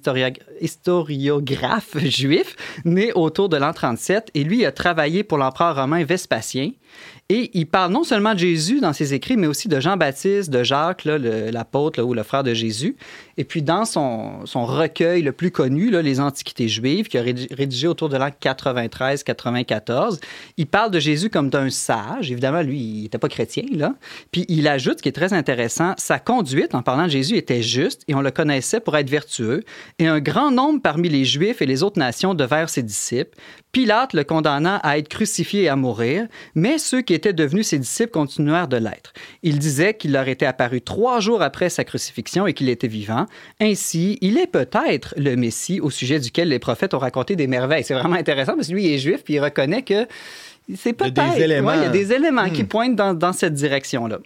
historiographe 0.61 1.97
juif 2.05 2.55
né 2.85 3.11
autour 3.13 3.49
de 3.49 3.57
l'an 3.57 3.73
37 3.73 4.29
et 4.35 4.43
lui 4.43 4.63
a 4.63 4.71
travaillé 4.71 5.23
pour 5.23 5.37
l'empereur 5.39 5.75
romain 5.75 6.03
Vespasien. 6.03 6.71
Et 7.29 7.49
il 7.55 7.65
parle 7.65 7.91
non 7.91 8.03
seulement 8.03 8.35
de 8.35 8.39
Jésus 8.39 8.81
dans 8.81 8.93
ses 8.93 9.15
écrits, 9.15 9.35
mais 9.35 9.47
aussi 9.47 9.67
de 9.67 9.79
Jean-Baptiste, 9.79 10.51
de 10.51 10.63
Jacques, 10.63 11.05
l'apôtre 11.05 11.99
ou 12.03 12.13
le 12.13 12.21
frère 12.21 12.43
de 12.43 12.53
Jésus. 12.53 12.95
Et 13.37 13.43
puis 13.43 13.63
dans 13.63 13.83
son, 13.83 14.43
recueil 14.53 15.23
le 15.23 15.31
plus 15.31 15.49
connu, 15.49 15.89
Les 15.89 16.19
Antiquités 16.19 16.67
juives, 16.67 17.07
qu'il 17.07 17.19
a 17.19 17.23
rédi- 17.23 17.47
rédigé 17.51 17.87
autour 17.87 18.09
de 18.09 18.17
l'an 18.17 18.29
93-94, 18.39 20.19
il 20.57 20.67
parle 20.67 20.91
de 20.91 20.99
Jésus 20.99 21.31
comme 21.31 21.49
d'un 21.49 21.71
sage. 21.71 22.31
Évidemment, 22.31 22.61
lui, 22.61 22.79
il 22.79 23.01
n'était 23.03 23.17
pas 23.17 23.27
chrétien. 23.27 23.63
Puis 24.31 24.45
il 24.47 24.67
ajoute, 24.67 24.99
ce 24.99 25.01
qui 25.01 25.09
est 25.09 25.11
très 25.11 25.33
intéressant, 25.33 25.95
sa 25.97 26.19
conduite 26.19 26.75
en 26.75 26.83
parlant 26.83 27.05
de 27.05 27.11
Jésus 27.11 27.37
était 27.37 27.63
juste 27.63 28.03
et 28.07 28.13
on 28.13 28.21
le 28.21 28.29
connaissait 28.29 28.79
pour 28.79 28.95
être 28.97 29.09
vertueux. 29.09 29.63
Et 29.97 30.05
un 30.05 30.19
grand 30.19 30.51
nombre 30.51 30.79
parmi 30.79 31.09
les 31.09 31.25
Juifs 31.25 31.59
et 31.63 31.65
les 31.65 31.81
autres 31.81 31.97
nations 31.97 32.35
devinrent 32.35 32.69
ses 32.69 32.83
disciples. 32.83 33.35
Pilate 33.75 34.13
le 34.13 34.23
condamna 34.23 34.77
à 34.77 34.97
être 34.97 35.09
crucifié 35.09 35.63
et 35.63 35.67
à 35.67 35.75
mourir, 35.75 36.27
mais 36.55 36.77
ceux 36.77 37.01
qui 37.01 37.13
étaient 37.13 37.33
devenus 37.33 37.67
ses 37.67 37.77
disciples 37.77 38.11
continuèrent 38.11 38.69
de 38.69 38.77
l'être. 38.77 39.11
Il 39.43 39.59
disait 39.59 39.95
qu'il 39.95 40.13
leur 40.13 40.29
était 40.29 40.45
apparu 40.45 40.79
trois 40.79 41.19
jours 41.19 41.41
après 41.41 41.67
sa 41.67 41.83
crucifixion 41.83 42.47
et 42.47 42.53
qu'il 42.53 42.69
était 42.69 42.87
vivant. 42.87 43.25
Ainsi, 43.59 44.17
il 44.21 44.37
est 44.37 44.47
peut-être 44.47 45.13
le 45.17 45.35
Messie 45.35 45.81
au 45.81 45.89
sujet 45.89 46.21
duquel 46.21 46.47
les 46.47 46.59
prophètes 46.59 46.93
ont 46.93 46.99
raconté 46.99 47.35
des 47.35 47.47
merveilles. 47.47 47.83
C'est 47.83 47.95
vraiment 47.95 48.15
intéressant 48.15 48.55
parce 48.55 48.69
que 48.69 48.73
lui, 48.73 48.93
est 48.93 48.97
juif 48.97 49.25
puis 49.25 49.33
il 49.33 49.39
reconnaît 49.41 49.81
que 49.81 50.07
c'est 50.75 50.95
Il 50.99 51.05
y 51.15 51.19
a 51.19 51.29
des 51.35 51.41
éléments. 51.43 51.67
Ouais, 51.69 51.77
il 51.77 51.83
y 51.83 51.85
a 51.85 51.89
des 51.89 52.11
éléments 52.11 52.49
qui 52.49 52.63
Hmm. 52.63 52.67
pointent 52.67 52.95
dans, 52.95 53.13
dans 53.13 53.33
cette 53.33 53.53
direction-là. 53.53 54.17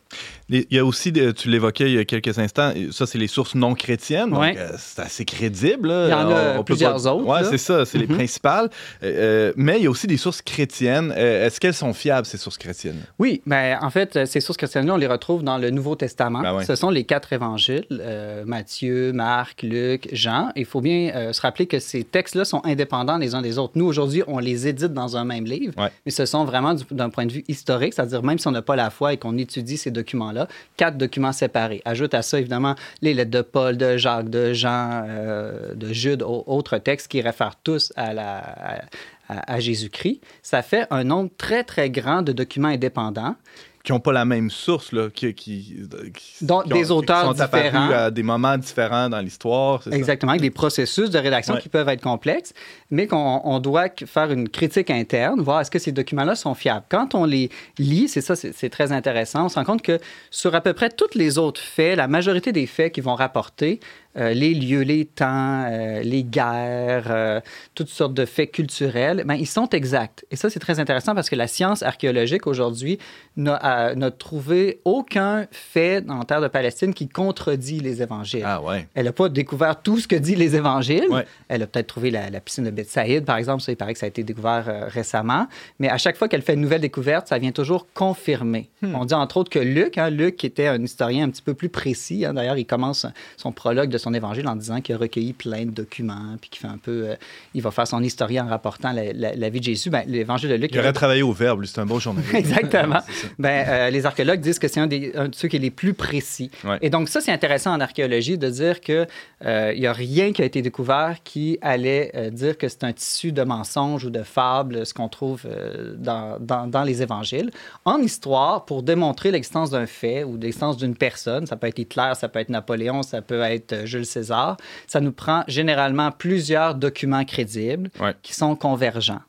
Il 0.49 0.65
y 0.71 0.79
a 0.79 0.85
aussi, 0.85 1.11
tu 1.11 1.49
l'évoquais 1.49 1.91
il 1.91 1.95
y 1.95 1.99
a 1.99 2.05
quelques 2.05 2.39
instants, 2.39 2.71
ça, 2.91 3.05
c'est 3.05 3.17
les 3.17 3.27
sources 3.27 3.55
non 3.55 3.75
chrétiennes. 3.75 4.29
Donc, 4.31 4.39
Ouais. 4.39 4.55
euh, 4.57 4.69
c'est 4.77 5.01
assez 5.01 5.25
crédible. 5.25 5.89
là. 5.89 6.07
Il 6.07 6.11
y 6.11 6.13
en 6.13 6.29
a 6.29 6.33
On- 6.33 6.53
on 6.53 6.57
peut 6.59 6.63
plusieurs 6.73 6.93
pas- 7.01 7.13
autres, 7.13 7.25
là. 7.33 7.43
c'est 7.43 7.57
ça, 7.57 7.85
c'est 7.85 7.97
les 7.97 8.07
Mhm. 8.07 8.15
principales. 8.15 8.69
Euh, 9.03 9.49
euh, 9.49 9.53
mais 9.57 9.77
il 9.77 9.83
y 9.83 9.87
a 9.87 9.89
aussi 9.89 10.07
des 10.07 10.17
sources 10.17 10.41
chrétiennes. 10.41 11.13
Euh, 11.15 11.45
Est-ce 11.45 11.59
qu'elles 11.59 11.73
sont 11.73 11.93
fiables, 11.93 12.25
ces 12.25 12.37
sources 12.37 12.57
chrétiennes? 12.57 13.01
Oui, 13.19 13.41
mais 13.45 13.75
en 13.81 13.89
fait, 13.89 14.15
euh, 14.15 14.25
ces 14.25 14.39
sources 14.39 14.57
chrétiennes-là, 14.57 14.93
on 14.93 14.97
les 14.97 15.07
retrouve 15.07 15.43
dans 15.43 15.57
le 15.57 15.69
Nouveau 15.69 15.95
Testament. 15.95 16.41
Ben 16.41 16.55
ouais. 16.55 16.65
Ce 16.65 16.75
sont 16.75 16.89
les 16.89 17.03
quatre 17.03 17.31
évangiles, 17.33 17.85
euh, 17.91 18.43
Matthieu, 18.45 19.11
Marc, 19.13 19.61
Luc, 19.63 20.07
Jean. 20.13 20.51
Il 20.55 20.65
faut 20.65 20.81
bien 20.81 21.11
euh, 21.15 21.33
se 21.33 21.41
rappeler 21.41 21.65
que 21.67 21.79
ces 21.79 22.03
textes-là 22.03 22.45
sont 22.45 22.61
indépendants 22.65 23.17
les 23.17 23.35
uns 23.35 23.41
des 23.41 23.57
autres. 23.57 23.73
Nous, 23.75 23.85
aujourd'hui, 23.85 24.23
on 24.27 24.39
les 24.39 24.67
édite 24.67 24.93
dans 24.93 25.15
un 25.17 25.25
même 25.25 25.45
livre, 25.45 25.73
mais 26.05 26.11
ce 26.11 26.25
sont 26.29 26.45
vraiment 26.45 26.73
du- 26.73 26.83
d'un 26.91 27.09
point 27.09 27.25
de 27.25 27.31
vue 27.31 27.43
historique, 27.47 27.93
c'est-à-dire 27.93 28.23
même 28.23 28.39
si 28.39 28.47
on 28.47 28.51
n'a 28.51 28.61
pas 28.61 28.75
la 28.75 28.89
foi 28.89 29.13
et 29.13 29.17
qu'on 29.17 29.37
étudie 29.37 29.77
ces 29.77 29.91
documents-là, 29.91 30.47
quatre 30.77 30.97
documents 30.97 31.31
séparés. 31.33 31.81
Ajoute 31.85 32.13
à 32.13 32.21
ça, 32.21 32.39
évidemment, 32.39 32.75
les 33.01 33.13
lettres 33.13 33.31
de 33.31 33.41
Paul, 33.41 33.77
de 33.77 33.97
Jacques, 33.97 34.29
de 34.29 34.53
Jean, 34.53 35.03
euh, 35.07 35.73
de 35.75 35.91
Jude, 35.93 36.21
au- 36.23 36.43
autres 36.47 36.77
textes 36.77 37.07
qui 37.07 37.21
réfèrent 37.21 37.55
tous 37.63 37.91
à 37.97 39.59
Jésus-Christ, 39.59 40.21
ça 40.41 40.61
fait 40.61 40.87
un 40.89 41.03
nombre 41.03 41.29
très, 41.37 41.63
très 41.63 41.89
grand 41.89 42.21
de 42.21 42.31
documents 42.31 42.69
indépendants. 42.69 43.35
Qui 43.83 43.93
n'ont 43.93 43.99
pas 44.01 44.11
la 44.11 44.25
même 44.25 44.49
source, 44.51 44.91
là, 44.91 45.09
qui, 45.09 45.33
qui, 45.33 45.77
qui- 46.13 46.45
Donc, 46.45 46.65
qui 46.65 46.73
ont- 46.73 46.75
des 46.75 46.91
auteurs 46.91 47.21
qui 47.31 47.37
sont 47.37 47.41
apparus 47.41 47.65
différents. 47.67 47.89
à 47.91 48.11
des 48.11 48.23
moments 48.23 48.57
différents 48.57 49.09
dans 49.09 49.19
l'histoire. 49.19 49.81
ça? 49.83 49.91
Exactement, 49.91 50.31
avec 50.33 50.41
des 50.41 50.49
processus 50.51 51.09
de 51.09 51.17
rédaction 51.17 51.53
Ouais. 51.53 51.61
qui 51.61 51.69
peuvent 51.69 51.87
être 51.87 52.01
complexes, 52.01 52.53
mais 52.91 53.07
qu'on 53.07 53.41
on 53.43 53.59
doit 53.59 53.85
faire 54.05 54.31
une 54.31 54.49
critique 54.49 54.89
interne, 54.89 55.39
voir 55.41 55.61
est-ce 55.61 55.71
que 55.71 55.79
ces 55.79 55.93
documents-là 55.93 56.35
sont 56.35 56.55
fiables. 56.55 56.85
Quand 56.89 57.15
on 57.15 57.23
les 57.23 57.49
lit, 57.77 58.09
c'est 58.09 58.21
ça, 58.21 58.35
c'est 58.35 58.69
très 58.69 58.91
intéressant, 58.91 59.45
on 59.45 59.49
se 59.49 59.55
rend 59.55 59.63
compte 59.65 59.81
que 59.81 59.97
sur 60.29 60.53
à 60.55 60.61
peu 60.61 60.73
près 60.73 60.89
tous 60.89 61.15
les 61.15 61.37
autres 61.37 61.61
faits, 61.61 61.95
la 61.97 62.07
majorité 62.09 62.51
des 62.51 62.67
faits 62.67 62.93
qui 62.93 63.01
vont 63.01 63.15
rapporter, 63.15 63.79
euh, 64.19 64.33
les 64.33 64.53
lieux, 64.53 64.81
les 64.81 65.05
temps, 65.05 65.65
euh, 65.69 66.01
les 66.01 66.23
guerres, 66.23 67.07
euh, 67.09 67.39
toutes 67.73 67.89
sortes 67.89 68.13
de 68.13 68.25
faits 68.25 68.51
culturels, 68.51 69.23
ben, 69.25 69.35
ils 69.35 69.47
sont 69.47 69.69
exacts. 69.69 70.25
Et 70.29 70.35
ça, 70.35 70.49
c'est 70.49 70.59
très 70.59 70.79
intéressant 70.79 71.15
parce 71.15 71.29
que 71.29 71.35
la 71.35 71.47
science 71.47 71.83
archéologique 71.83 72.45
aujourd'hui 72.45 72.99
n'a 73.37 74.11
trouvé 74.17 74.81
aucun 74.83 75.47
fait 75.51 76.03
en 76.09 76.23
terre 76.25 76.41
de 76.41 76.49
Palestine 76.49 76.93
qui 76.93 77.07
contredit 77.07 77.79
les 77.79 78.01
évangiles. 78.01 78.43
Ah 78.45 78.61
ouais. 78.61 78.87
Elle 78.95 79.05
n'a 79.05 79.13
pas 79.13 79.29
découvert 79.29 79.81
tout 79.81 79.97
ce 79.97 80.07
que 80.07 80.15
dit 80.15 80.35
les 80.35 80.57
évangiles. 80.57 81.07
Ouais. 81.09 81.25
Elle 81.47 81.63
a 81.63 81.67
peut-être 81.67 81.87
trouvé 81.87 82.11
la, 82.11 82.29
la 82.29 82.41
piscine 82.41 82.65
de 82.65 82.71
Bethsaïde, 82.71 83.23
par 83.23 83.37
exemple. 83.37 83.63
Ça, 83.63 83.71
il 83.71 83.77
paraît 83.77 83.93
que 83.93 83.99
ça 83.99 84.07
a 84.07 84.09
été 84.09 84.23
découvert 84.23 84.87
récemment. 84.89 85.47
Mais 85.79 85.89
à 85.89 85.97
chaque 85.97 86.17
fois 86.17 86.27
qu'elle 86.27 86.41
fait 86.41 86.55
une 86.55 86.61
nouvelle 86.61 86.81
découverte, 86.81 87.29
ça 87.29 87.37
vient 87.37 87.51
toujours 87.51 87.87
confirmer. 87.93 88.69
Hmm. 88.81 88.95
On 88.95 89.05
dit 89.05 89.13
entre 89.13 89.37
autres 89.37 89.49
que 89.49 89.59
Luc, 89.59 89.97
hein, 89.97 90.09
Luc 90.09 90.35
qui 90.35 90.45
était 90.45 90.67
un 90.67 90.83
historien 90.83 91.25
un 91.25 91.29
petit 91.29 91.41
peu 91.41 91.53
plus 91.53 91.69
précis, 91.69 92.25
hein, 92.25 92.33
d'ailleurs, 92.33 92.57
il 92.57 92.65
commence 92.65 93.05
son 93.37 93.53
prologue 93.53 93.89
de 93.89 93.97
son 93.97 94.08
évangile 94.13 94.47
en 94.47 94.55
disant 94.55 94.81
qu'il 94.81 94.95
a 94.95 94.97
recueilli 94.97 95.33
plein 95.33 95.65
de 95.65 95.71
documents, 95.71 96.35
puis 96.39 96.49
qu'il 96.49 96.59
fait 96.61 96.67
un 96.73 96.77
peu... 96.77 97.09
euh, 97.09 97.15
il 97.53 97.61
va 97.61 97.71
faire 97.71 97.87
son 97.87 98.01
historien 98.03 98.45
en 98.45 98.49
rapportant 98.49 98.91
la, 98.91 99.11
la- 99.13 99.35
la 99.35 99.49
vie 99.49 99.59
de 99.59 99.65
Jésus. 99.65 99.89
Ben, 99.89 100.03
l'évangile 100.07 100.49
de 100.49 100.55
Luc... 100.55 100.71
Il 100.73 100.79
aurait 100.79 100.93
travaillé 100.93 101.21
au 101.23 101.31
verbe, 101.33 101.63
c'est 101.65 101.79
un 101.79 101.85
bon 101.85 101.99
journaliste. 101.99 102.33
Exactement. 102.35 102.99
Ben, 103.37 103.65
euh, 103.67 103.89
les 103.89 104.05
archéologues 104.05 104.39
disent 104.41 104.59
que 104.59 104.67
c'est 104.67 104.79
un, 104.79 104.87
des, 104.87 105.11
un 105.15 105.27
de 105.29 105.35
ceux 105.35 105.47
qui 105.47 105.55
est 105.55 105.59
les 105.59 105.71
plus 105.71 105.93
précis. 105.93 106.51
Ouais. 106.63 106.77
Et 106.81 106.89
donc, 106.89 107.09
ça, 107.09 107.21
c'est 107.21 107.31
intéressant 107.31 107.73
en 107.73 107.79
archéologie 107.79 108.37
de 108.37 108.49
dire 108.49 108.81
qu'il 108.81 109.07
n'y 109.45 109.85
a 109.87 109.93
rien 109.93 110.31
qui 110.33 110.41
a 110.41 110.45
été 110.45 110.61
découvert 110.61 111.17
qui 111.23 111.57
allait 111.61 112.11
euh, 112.15 112.29
dire 112.29 112.57
que 112.57 112.67
c'est 112.67 112.83
un 112.83 112.93
tissu 112.93 113.31
de 113.31 113.43
mensonges 113.43 114.05
ou 114.05 114.09
de 114.09 114.23
fables, 114.23 114.85
ce 114.85 114.93
qu'on 114.93 115.09
trouve 115.09 115.43
euh, 115.45 115.95
dans, 115.97 116.37
dans- 116.39 116.67
dans 116.67 116.83
les 116.83 117.01
évangiles. 117.01 117.51
En 117.85 117.97
histoire, 117.99 118.65
pour 118.65 118.83
démontrer 118.83 119.31
l'existence 119.31 119.69
d'un 119.69 119.85
fait 119.85 120.23
ou 120.23 120.37
l'existence 120.37 120.77
d'une 120.77 120.95
personne, 120.95 121.45
ça 121.45 121.55
peut 121.55 121.67
être 121.67 121.79
Hitler, 121.79 122.11
ça 122.15 122.27
peut 122.29 122.39
être 122.39 122.49
Napoléon, 122.49 123.03
ça 123.03 123.21
peut 123.21 123.41
être 123.41 123.73
euh, 123.73 123.85
Jules 123.89 124.05
César, 124.05 124.57
ça 124.87 124.99
nous 125.01 125.11
prend 125.11 125.43
généralement 125.47 126.11
plusieurs 126.11 126.75
documents 126.75 127.25
crédibles 127.25 127.89
Ouais. 127.99 128.13
qui 128.21 128.33
sont 128.33 128.55
convergents. 128.55 129.21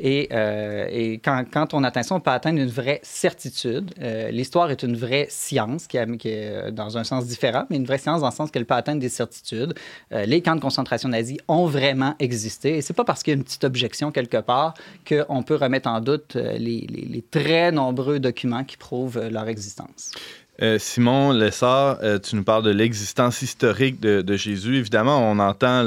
Et, 0.00 0.28
euh, 0.32 0.86
et 0.90 1.14
quand, 1.14 1.44
quand 1.52 1.74
on 1.74 1.82
atteint 1.82 2.04
ça, 2.04 2.14
on 2.14 2.20
peut 2.20 2.30
atteindre 2.30 2.60
une 2.60 2.68
vraie 2.68 3.00
certitude. 3.02 3.90
Euh, 4.00 4.30
L'histoire 4.30 4.70
est 4.70 4.84
une 4.84 4.96
vraie 4.96 5.26
science, 5.28 5.88
qui, 5.88 5.98
a- 5.98 6.06
qui 6.16 6.28
est 6.28 6.50
euh, 6.50 6.70
dans 6.70 6.98
un 6.98 7.02
sens 7.04 7.26
différent, 7.26 7.64
mais 7.68 7.76
une 7.76 7.84
vraie 7.84 7.98
science 7.98 8.20
dans 8.20 8.28
le 8.28 8.32
sens 8.34 8.52
qu'elle 8.52 8.64
peut 8.64 8.74
atteindre 8.74 9.00
des 9.00 9.08
certitudes. 9.08 9.74
Euh, 10.12 10.24
les 10.24 10.40
camps 10.40 10.54
de 10.54 10.60
concentration 10.60 11.08
nazis 11.08 11.38
ont 11.48 11.66
vraiment 11.66 12.14
existé. 12.20 12.76
Et 12.76 12.80
c'est 12.80 12.94
pas 12.94 13.04
parce 13.04 13.24
qu'il 13.24 13.32
y 13.32 13.36
a 13.36 13.38
une 13.38 13.44
petite 13.44 13.64
objection 13.64 14.12
quelque 14.12 14.36
part 14.36 14.74
qu'on 15.08 15.42
peut 15.42 15.56
remettre 15.56 15.88
en 15.88 16.00
doute 16.00 16.34
les, 16.36 16.58
les- 16.88 17.08
les 17.10 17.22
très 17.22 17.72
nombreux 17.72 18.20
documents 18.20 18.62
qui 18.62 18.76
prouvent 18.76 19.20
leur 19.28 19.48
existence. 19.48 20.12
Euh, 20.60 20.78
Simon 20.78 21.32
Lessard, 21.32 21.98
euh, 22.02 22.18
tu 22.18 22.34
nous 22.34 22.42
parles 22.42 22.64
de 22.64 22.70
l'existence 22.70 23.42
historique 23.42 24.00
de, 24.00 24.36
Jésus. 24.36 24.76
Évidemment, 24.76 25.18
on 25.18 25.38
entend 25.38 25.84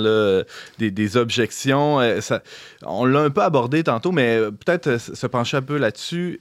des, 0.80 1.17
objections. 1.17 1.99
Euh, 1.99 2.19
on 2.84 3.05
l'a 3.05 3.22
un 3.22 3.30
peu 3.30 3.41
abordé 3.41 3.84
tantôt, 3.84 4.11
mais 4.11 4.39
peut-être 4.39 4.97
se 4.97 5.28
pencher 5.28 5.57
un 5.57 5.61
peu 5.61 5.78
là-dessus. 5.78 6.39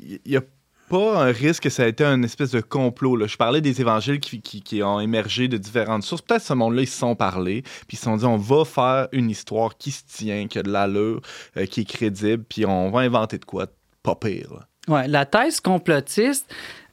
Il 0.00 0.20
n'y 0.26 0.36
a 0.36 0.42
pas 0.88 1.24
un 1.24 1.32
risque 1.32 1.64
que 1.64 1.70
ça 1.70 1.82
a 1.82 1.86
été 1.86 2.04
une 2.04 2.24
espèce 2.24 2.52
de 2.52 2.60
complot. 2.60 3.26
Je 3.26 3.36
parlais 3.36 3.60
des 3.60 3.80
évangiles 3.80 4.20
qui, 4.20 4.82
ont 4.84 5.00
émergé 5.00 5.48
de 5.48 5.56
différentes 5.56 6.04
sources. 6.04 6.22
Peut-être 6.22 6.42
ce 6.42 6.54
monde-là, 6.54 6.82
ils 6.82 6.86
se 6.86 6.98
sont 6.98 7.16
parlé, 7.16 7.62
puis 7.62 7.94
ils 7.94 7.96
se 7.96 8.04
sont 8.04 8.16
dit 8.16 8.24
on 8.24 8.36
va 8.36 8.64
faire 8.64 9.08
une 9.10 9.28
histoire 9.28 9.76
qui 9.76 9.90
se 9.90 10.04
tient, 10.06 10.46
qui 10.46 10.60
a 10.60 10.62
de 10.62 10.70
l'allure, 10.70 11.20
qui 11.70 11.80
est 11.80 11.88
crédible, 11.88 12.44
puis 12.48 12.64
on 12.64 12.90
va 12.90 13.00
inventer 13.00 13.38
de 13.38 13.44
quoi 13.44 13.66
pas 14.04 14.14
pire. 14.14 14.66
la 14.88 15.26
thèse 15.26 15.58
complotiste, 15.58 16.46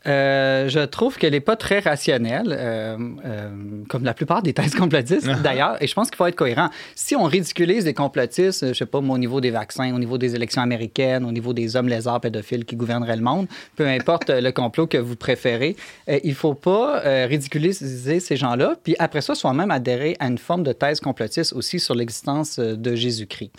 Euh, 0.05 0.67
je 0.67 0.79
trouve 0.81 1.17
qu'elle 1.17 1.31
n'est 1.31 1.39
pas 1.39 1.55
très 1.55 1.79
rationnelle, 1.79 2.55
euh, 2.57 2.97
euh, 3.25 3.49
comme 3.87 4.03
la 4.03 4.13
plupart 4.13 4.41
des 4.43 4.53
thèses 4.53 4.75
complotistes 4.75 5.27
d'ailleurs, 5.43 5.81
et 5.81 5.87
je 5.87 5.93
pense 5.93 6.09
qu'il 6.09 6.17
faut 6.17 6.25
être 6.25 6.35
cohérent. 6.35 6.69
Si 6.95 7.15
on 7.15 7.23
ridiculise 7.23 7.85
des 7.85 7.93
complotistes, 7.93 8.67
je 8.67 8.73
sais 8.73 8.85
pas, 8.85 8.99
au 8.99 9.17
niveau 9.17 9.39
des 9.39 9.51
vaccins, 9.51 9.93
au 9.93 9.99
niveau 9.99 10.17
des 10.17 10.35
élections 10.35 10.61
américaines, 10.61 11.23
au 11.25 11.31
niveau 11.31 11.53
des 11.53 11.75
hommes 11.75 11.87
lézards 11.87 12.21
pédophiles 12.21 12.65
qui 12.65 12.75
gouverneraient 12.75 13.15
le 13.15 13.23
monde, 13.23 13.47
peu 13.75 13.87
importe 13.87 14.29
le 14.29 14.51
complot 14.51 14.87
que 14.87 14.97
vous 14.97 15.15
préférez, 15.15 15.75
il 16.07 16.29
ne 16.29 16.33
faut 16.33 16.53
pas 16.53 17.01
ridiculiser 17.25 18.19
ces 18.19 18.35
gens-là, 18.35 18.75
puis 18.83 18.95
après 18.99 19.21
ça, 19.21 19.35
soi-même 19.35 19.71
adhérer 19.71 20.15
à 20.19 20.27
une 20.27 20.37
forme 20.37 20.63
de 20.63 20.73
thèse 20.73 20.99
complotiste 20.99 21.53
aussi 21.53 21.79
sur 21.79 21.95
l'existence 21.95 22.59
de 22.59 22.95
Jésus-Christ. 22.95 23.51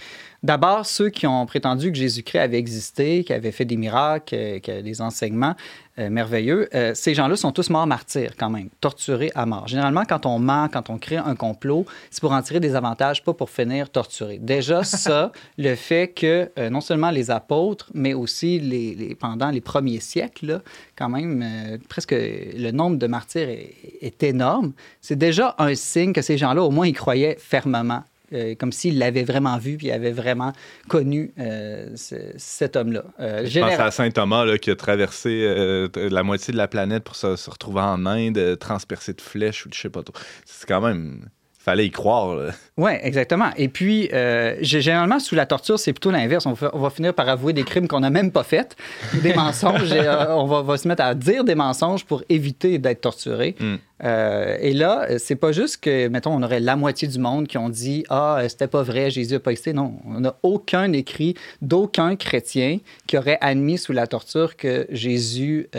D'abord, 0.45 0.85
ceux 0.85 1.09
qui 1.09 1.27
ont 1.27 1.47
prétendu 1.47 1.91
que 1.91 1.97
Jésus-Christ 1.97 2.39
avait 2.39 2.59
existé, 2.59 3.25
qu'il 3.25 3.35
avait 3.35 3.51
fait 3.51 3.65
des 3.65 3.79
miracles, 3.79 4.61
qu'il 4.61 4.75
avait 4.75 4.83
des 4.83 5.01
enseignements 5.01 5.55
euh, 5.99 6.11
merveilleux, 6.11 6.69
euh, 6.75 6.93
ces 6.95 7.15
gens-là 7.15 7.35
sont 7.35 7.51
tous 7.51 7.71
morts 7.71 7.87
martyrs 7.87 8.33
quand 8.37 8.51
même, 8.51 8.69
torturés 8.83 9.33
à 9.35 9.47
mort. 9.47 9.69
Généralement, 9.69 10.05
quand 10.07 10.27
on 10.27 10.39
ment, 10.39 10.69
quand 10.71 10.91
on 10.91 10.99
crée 10.99 11.17
un 11.17 11.35
complot, 11.35 11.87
c'est 12.11 12.21
pour 12.21 12.33
en 12.33 12.43
tirer 12.43 12.61
des 12.61 12.75
avantages, 12.75 13.25
pas 13.25 13.33
pour 13.33 13.49
finir 13.49 13.89
torturé. 13.89 14.37
Déjà, 14.37 14.85
ça, 14.85 15.33
le 15.57 15.75
fait 15.77 16.09
que 16.09 16.51
euh, 16.59 16.69
non 16.69 16.83
seulement 16.83 17.11
les 17.11 17.31
apôtres, 17.31 17.91
mais 17.95 18.13
aussi 18.13 18.61
les, 18.61 19.15
pendant 19.15 19.49
les 19.49 19.63
premiers 19.63 20.01
siècles, 20.01 20.61
quand 20.95 21.09
même, 21.09 21.79
presque 21.89 22.13
le 22.13 22.71
nombre 22.71 22.99
de 22.99 23.07
martyrs 23.07 23.49
est, 23.49 23.75
est 24.03 24.23
énorme, 24.23 24.75
c'est 25.01 25.17
déjà 25.17 25.55
un 25.57 25.75
signe 25.75 26.13
que 26.13 26.21
ces 26.21 26.37
gens-là, 26.37 26.63
au 26.63 26.71
moins, 26.71 26.87
ils 26.87 26.93
croyaient 26.93 27.39
fermement 27.41 28.03
euh, 28.33 28.55
comme 28.55 28.73
s'il 28.73 28.99
l'avait 28.99 29.23
vraiment 29.23 29.59
vu 29.59 29.77
puis 29.77 29.91
avait 29.91 30.13
vraiment 30.13 30.53
connu 30.89 31.33
euh, 31.39 31.91
cet 31.95 32.77
homme-là. 32.77 33.05
Euh, 33.21 33.45
je 33.45 33.61
pense 33.61 33.79
à 33.79 33.91
Saint 33.91 34.11
Thomas 34.11 34.45
là, 34.45 34.59
qui 34.59 34.71
a 34.71 34.77
traversé 34.77 35.47
la 35.95 36.23
moitié 36.23 36.53
de 36.53 36.59
la 36.59 36.69
planète 36.69 37.05
pour 37.05 37.17
se, 37.17 37.37
se 37.37 37.51
retrouver 37.51 37.83
en 37.83 38.07
Inde, 38.07 38.59
transpercé 38.59 39.13
de 39.13 39.21
flèches 39.21 39.67
ou 39.67 39.69
de 39.69 39.75
je 39.75 39.81
sais 39.81 39.91
pas 39.91 40.03
trop. 40.03 40.15
C'est 40.45 40.67
quand 40.67 40.81
même 40.81 41.29
fallait 41.65 41.87
y 41.87 41.91
croire. 41.91 42.37
Oui, 42.77 42.91
exactement. 43.03 43.51
Et 43.57 43.69
puis, 43.69 44.11
euh, 44.13 44.57
généralement, 44.61 45.19
sous 45.19 45.35
la 45.35 45.47
torture, 45.47 45.79
c'est 45.79 45.93
plutôt 45.93 46.11
l'inverse. 46.11 46.45
On, 46.45 46.53
va 46.53 46.91
finir 46.91 47.15
par 47.15 47.29
avouer 47.29 47.53
des 47.53 47.63
crimes 47.63 47.89
qu'on 47.89 48.01
n'a 48.01 48.11
même 48.11 48.33
pas 48.33 48.43
faits, 48.43 48.77
des 49.23 49.33
mensonges. 49.35 49.93
et, 49.93 50.01
euh, 50.01 50.35
on 50.35 50.45
va, 50.45 50.77
se 50.77 50.87
mettre 50.87 51.03
à 51.03 51.15
dire 51.15 51.45
des 51.45 51.55
mensonges 51.55 52.05
pour 52.05 52.23
éviter 52.29 52.79
d'être 52.79 53.01
torturé. 53.01 53.55
Hmm. 53.59 53.77
Euh, 54.03 54.59
et 54.61 54.75
là, 54.75 55.07
c'est 55.19 55.37
pas 55.37 55.53
juste 55.53 55.79
que, 55.79 56.09
mettons, 56.09 56.35
on 56.35 56.43
aurait 56.43 56.59
la 56.59 56.75
moitié 56.75 57.07
du 57.07 57.19
monde 57.19 57.47
qui 57.47 57.57
ont 57.57 57.69
dit 57.69 58.05
Ah, 58.11 58.41
c'était 58.49 58.67
pas 58.67 58.83
vrai, 58.83 59.09
Jésus 59.09 59.35
n'a 59.35 59.41
pas 59.41 59.53
existé. 59.53 59.73
Non, 59.73 59.95
on 60.05 60.21
n'a 60.21 60.35
aucun 60.43 60.93
écrit 60.93 61.35
d'aucun 61.63 62.17
chrétien 62.17 62.81
qui 63.07 63.17
aurait 63.17 63.39
admis 63.41 63.79
sous 63.79 63.93
la 63.93 64.09
torture 64.09 64.57
que 64.57 64.87
Jésus 64.91 65.71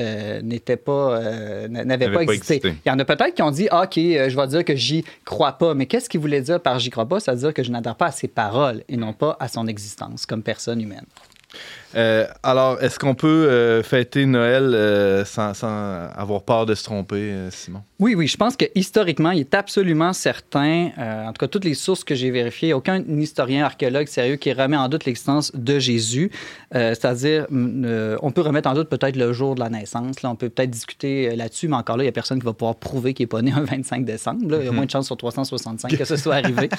n'était 0.41 0.77
pas, 0.77 1.19
n'avait 1.67 2.09
pas, 2.09 2.21
existé. 2.21 2.61
Il 2.63 2.89
y 2.89 2.91
en 2.91 2.97
a 2.97 3.05
peut-être 3.05 3.35
qui 3.35 3.41
ont 3.41 3.51
dit 3.51 3.67
ah, 3.69 3.83
OK, 3.83 3.95
je 3.97 4.35
vais 4.35 4.47
dire 4.47 4.63
que 4.63 4.75
j'y 4.77 5.03
crois 5.25 5.51
pas 5.51 5.74
mais 5.75 5.85
qu'est-ce 5.85 6.09
qu'il 6.09 6.19
voulait 6.19 6.41
dire 6.41 6.61
par 6.61 6.79
j'y 6.79 6.89
crois 6.89 7.07
pas? 7.07 7.19
C'est-à-dire 7.19 7.53
que 7.53 7.63
je 7.63 7.71
n'adhère 7.71 7.95
pas 7.95 8.07
à 8.07 8.11
ses 8.11 8.27
paroles 8.27 8.83
et 8.87 8.97
non 8.97 9.13
pas 9.13 9.37
à 9.39 9.47
son 9.47 9.67
existence 9.67 10.25
comme 10.25 10.43
personne 10.43 10.81
humaine. 10.81 11.05
Euh, 11.95 12.25
alors, 12.43 12.81
est-ce 12.81 12.99
qu'on 12.99 13.15
peut 13.15 13.27
euh, 13.27 13.81
fêter 13.81 14.25
Noël 14.25 14.73
euh, 14.73 15.23
sans, 15.23 15.53
avoir 15.63 16.43
peur 16.43 16.65
de 16.65 16.75
se 16.75 16.83
tromper, 16.83 17.33
Simon? 17.51 17.81
Oui, 17.99 18.15
oui, 18.15 18.27
je 18.27 18.35
pense 18.35 18.57
que 18.57 18.65
historiquement, 18.75 19.31
il 19.31 19.41
est 19.41 19.53
absolument 19.53 20.11
certain, 20.11 20.89
en 20.97 21.31
tout 21.31 21.39
cas 21.39 21.47
toutes 21.47 21.63
les 21.63 21.73
sources 21.73 22.03
que 22.03 22.13
j'ai 22.13 22.29
vérifiées, 22.29 22.73
aucun 22.73 23.01
historien, 23.01 23.63
archéologue 23.63 24.07
sérieux 24.07 24.35
qui 24.35 24.51
remet 24.51 24.75
en 24.75 24.89
doute 24.89 25.05
l'existence 25.05 25.55
de 25.55 25.79
Jésus. 25.79 26.29
C'est-à-dire, 26.73 27.47
on 27.49 28.31
peut 28.31 28.41
remettre 28.41 28.69
en 28.69 28.73
doute 28.73 28.89
peut-être 28.89 29.15
le 29.15 29.31
jour 29.31 29.55
de 29.55 29.61
la 29.61 29.69
naissance, 29.69 30.21
là, 30.21 30.29
on 30.29 30.35
peut 30.35 30.49
peut-être 30.49 30.71
discuter 30.71 31.33
là-dessus, 31.37 31.69
mais 31.69 31.77
encore 31.77 31.95
là, 31.95 32.03
il 32.03 32.07
n'y 32.07 32.09
a 32.09 32.13
personne 32.13 32.39
qui 32.39 32.45
va 32.45 32.53
pouvoir 32.53 32.75
prouver 32.75 33.13
qu'il 33.13 33.23
n'est 33.23 33.27
pas 33.27 33.41
né 33.41 33.53
un 33.53 33.61
25 33.63 34.03
décembre. 34.03 34.39
Il 34.43 34.51
y 34.51 34.67
a 34.67 34.71
mhm. 34.71 34.75
moins 34.75 34.85
de 34.85 34.91
chances 34.91 35.05
sur 35.05 35.15
365 35.15 35.95
que 35.95 36.03
ce 36.05 36.17
soit 36.17 36.35
arrivé. 36.35 36.69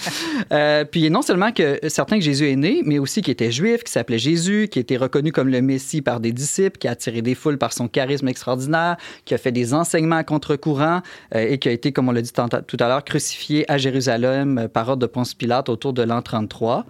puis 0.90 1.10
non 1.10 1.22
seulement 1.22 1.52
que 1.52 1.78
certains 1.88 2.18
que 2.18 2.24
Jésus 2.24 2.50
est 2.50 2.56
né, 2.56 2.82
mais 2.84 2.98
aussi 2.98 3.22
qu'il 3.22 3.32
était 3.32 3.50
juif, 3.50 3.84
qui 3.84 3.92
s'appelait 3.92 4.18
Jésus, 4.18 4.68
qui 4.70 4.78
était 4.78 4.98
reconnu 5.06 5.32
comme 5.32 5.48
le 5.48 5.62
Messie 5.62 6.02
par 6.02 6.20
des 6.20 6.32
disciples, 6.32 6.78
qui 6.78 6.88
a 6.88 6.92
attiré 6.92 7.22
des 7.22 7.34
foules 7.34 7.58
par 7.58 7.72
son 7.72 7.88
charisme 7.88 8.28
extraordinaire, 8.28 8.96
qui 9.24 9.34
a 9.34 9.38
fait 9.38 9.52
des 9.52 9.74
enseignements 9.74 10.16
à 10.16 10.24
contre-courant 10.24 11.00
euh, 11.34 11.48
et 11.48 11.58
qui 11.58 11.68
a 11.68 11.72
été, 11.72 11.92
comme 11.92 12.08
on 12.08 12.12
l'a 12.12 12.22
dit 12.22 12.32
tout 12.32 12.76
à 12.80 12.88
l'heure, 12.88 13.04
crucifié 13.04 13.70
à 13.70 13.78
Jérusalem 13.78 14.58
euh, 14.58 14.68
par 14.68 14.88
ordre 14.88 15.02
de 15.02 15.06
Ponce 15.06 15.34
Pilate 15.34 15.68
autour 15.68 15.92
de 15.92 16.02
l'an 16.02 16.22
33. 16.22 16.84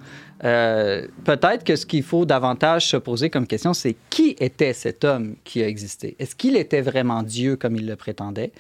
Euh, 0.44 1.06
peut-être 1.24 1.64
que 1.64 1.76
ce 1.76 1.86
qu'il 1.86 2.02
faut 2.02 2.26
davantage 2.26 2.88
se 2.88 2.96
poser 2.96 3.30
comme 3.30 3.46
question, 3.46 3.72
c'est 3.72 3.96
qui 4.10 4.36
était 4.38 4.72
cet 4.72 5.04
homme 5.04 5.36
qui 5.44 5.62
a 5.62 5.68
existé? 5.68 6.16
Est-ce 6.18 6.34
qu'il 6.34 6.56
était 6.56 6.82
vraiment 6.82 7.22
Dieu 7.22 7.56
comme 7.56 7.76
il 7.76 7.86
le 7.86 7.96
prétendait? 7.96 8.52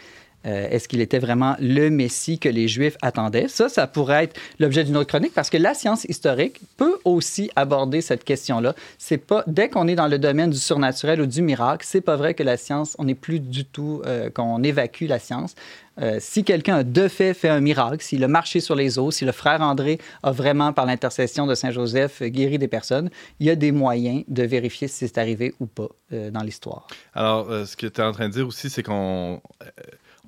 Euh, 0.46 0.68
est-ce 0.70 0.88
qu'il 0.88 1.00
était 1.00 1.18
vraiment 1.18 1.56
le 1.60 1.90
Messie 1.90 2.38
que 2.38 2.48
les 2.48 2.68
Juifs 2.68 2.96
attendaient? 3.02 3.48
Ça, 3.48 3.68
ça 3.68 3.86
pourrait 3.86 4.24
être 4.24 4.40
l'objet 4.58 4.84
d'une 4.84 4.96
autre 4.96 5.08
chronique 5.08 5.34
parce 5.34 5.50
que 5.50 5.56
la 5.56 5.74
science 5.74 6.04
historique 6.04 6.60
peut 6.76 6.98
aussi 7.04 7.50
aborder 7.56 8.00
cette 8.00 8.24
question-là. 8.24 8.74
C'est 8.98 9.18
pas 9.18 9.42
dès 9.46 9.68
qu'on 9.68 9.88
est 9.88 9.96
dans 9.96 10.08
le 10.08 10.18
domaine 10.18 10.50
du 10.50 10.58
surnaturel 10.58 11.20
ou 11.20 11.26
du 11.26 11.42
miracle, 11.42 11.84
c'est 11.88 12.00
pas 12.00 12.16
vrai 12.16 12.34
que 12.34 12.42
la 12.42 12.56
science, 12.56 12.94
on 12.98 13.04
n'est 13.04 13.14
plus 13.14 13.40
du 13.40 13.64
tout 13.64 14.02
euh, 14.06 14.30
qu'on 14.30 14.62
évacue 14.62 15.06
la 15.08 15.18
science. 15.18 15.54
Euh, 15.98 16.18
si 16.20 16.44
quelqu'un 16.44 16.76
a 16.76 16.84
de 16.84 17.08
fait 17.08 17.32
fait 17.32 17.48
un 17.48 17.60
miracle, 17.60 18.02
s'il 18.02 18.22
a 18.22 18.28
marché 18.28 18.60
sur 18.60 18.74
les 18.74 18.98
eaux, 18.98 19.10
si 19.10 19.24
le 19.24 19.32
frère 19.32 19.62
André 19.62 19.98
a 20.22 20.30
vraiment, 20.30 20.74
par 20.74 20.84
l'intercession 20.84 21.46
de 21.46 21.54
Saint 21.54 21.70
Joseph, 21.70 22.22
guéri 22.22 22.58
des 22.58 22.68
personnes, 22.68 23.08
il 23.40 23.46
y 23.46 23.50
a 23.50 23.56
des 23.56 23.72
moyens 23.72 24.22
de 24.28 24.42
vérifier 24.42 24.88
si 24.88 25.08
c'est 25.08 25.16
arrivé 25.16 25.54
ou 25.58 25.66
pas 25.66 25.88
dans 26.10 26.42
l'histoire. 26.42 26.86
Alors, 27.14 27.50
ce 27.66 27.76
que 27.76 27.86
tu 27.86 28.00
es 28.00 28.04
en 28.04 28.12
train 28.12 28.28
de 28.28 28.34
dire 28.34 28.46
aussi, 28.46 28.68
c'est 28.68 28.82
qu'on 28.82 29.40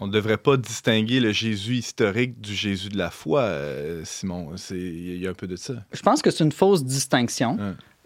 on 0.00 0.06
ne 0.06 0.12
devrait 0.12 0.36
pas 0.36 0.56
distinguer 0.56 1.20
le 1.20 1.32
Jésus 1.32 1.76
historique 1.76 2.40
du 2.40 2.54
Jésus 2.54 2.88
de 2.88 2.98
la 2.98 3.10
foi, 3.10 3.42
euh, 3.42 4.02
Simon. 4.04 4.54
Il 4.70 5.18
y 5.18 5.26
a 5.26 5.30
un 5.30 5.34
peu 5.34 5.46
de 5.46 5.56
ça. 5.56 5.74
Je 5.92 6.02
pense 6.02 6.22
que 6.22 6.30
c'est 6.30 6.44
une 6.44 6.52
fausse 6.52 6.84
distinction. 6.84 7.58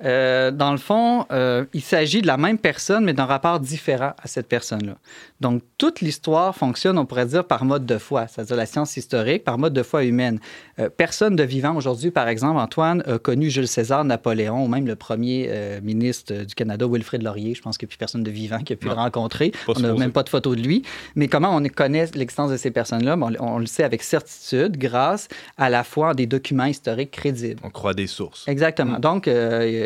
Euh, 0.05 0.51
dans 0.51 0.73
le 0.73 0.79
fond, 0.79 1.27
euh, 1.33 1.65
il 1.73 1.83
s'agit 1.83 2.23
de 2.23 2.27
la 2.27 2.37
même 2.37 2.59
personne, 2.59 3.05
mais 3.05 3.13
d'un 3.13 3.25
rapport 3.25 3.61
différent 3.61 4.13
à 4.23 4.27
cette 4.27 4.49
personne-là. 4.49 4.97
Donc, 5.41 5.63
toute 5.79 6.01
l'histoire 6.01 6.55
fonctionne, 6.55 6.99
on 6.99 7.07
pourrait 7.07 7.27
dire, 7.27 7.45
par 7.45 7.65
mode 7.65 7.87
de 7.87 7.99
foi, 7.99 8.27
c'est-à-dire 8.27 8.57
la 8.57 8.67
science 8.67 8.97
historique, 8.97 9.45
par 9.45 9.59
mode 9.59 9.73
de 9.73 9.83
foi 9.83 10.05
humaine. 10.05 10.41
Euh, 10.79 10.89
personne 10.89 11.37
de 11.37 11.43
vivant 11.43 11.77
aujourd'hui, 11.77 12.11
par 12.11 12.29
exemple, 12.29 12.59
Antoine, 12.59 13.03
a 13.07 13.19
connu 13.19 13.51
Jules 13.51 13.69
César, 13.69 14.05
Napoléon, 14.05 14.65
ou 14.65 14.69
même 14.69 14.87
le 14.87 14.97
premier 14.97 15.51
ministre 15.83 16.45
du 16.45 16.55
Canada, 16.55 16.87
Wilfrid 16.89 17.23
Laurier. 17.23 17.55
Je 17.55 17.63
pense 17.63 17.79
qu'il 17.79 17.87
n'y 17.87 17.91
a 17.91 17.93
plus 17.93 17.99
personne 17.99 18.23
de 18.23 18.31
vivant 18.31 18.59
qui 18.59 18.73
a 18.73 18.77
pu 18.77 18.87
le 18.87 18.95
rencontrer. 18.95 19.53
on 19.69 19.81
n'a 19.81 19.93
même 19.95 20.13
pas 20.13 20.23
de 20.23 20.29
photo 20.29 20.55
de 20.55 20.61
lui. 20.61 20.83
Mais 21.15 21.29
comment 21.29 21.55
on 21.55 21.63
connaît 21.69 22.07
l'existence 22.15 22.51
de 22.51 22.57
ces 22.57 22.71
personnes-là? 22.71 23.17
on, 23.19 23.33
on, 23.41 23.59
le 23.59 23.67
sait 23.67 23.85
avec 23.85 24.03
certitude 24.03 24.77
grâce 24.77 25.29
à 25.57 25.71
la 25.71 25.85
foi 25.85 26.11
en 26.11 26.15
des 26.15 26.27
documents 26.27 26.65
historiques 26.65 27.11
crédibles. 27.11 27.61
On 27.63 27.71
croit 27.71 27.95
des 27.95 28.07
sources. 28.07 28.47
Exactement. 28.49 28.99
Mm. 28.99 29.01
Donc, 29.01 29.29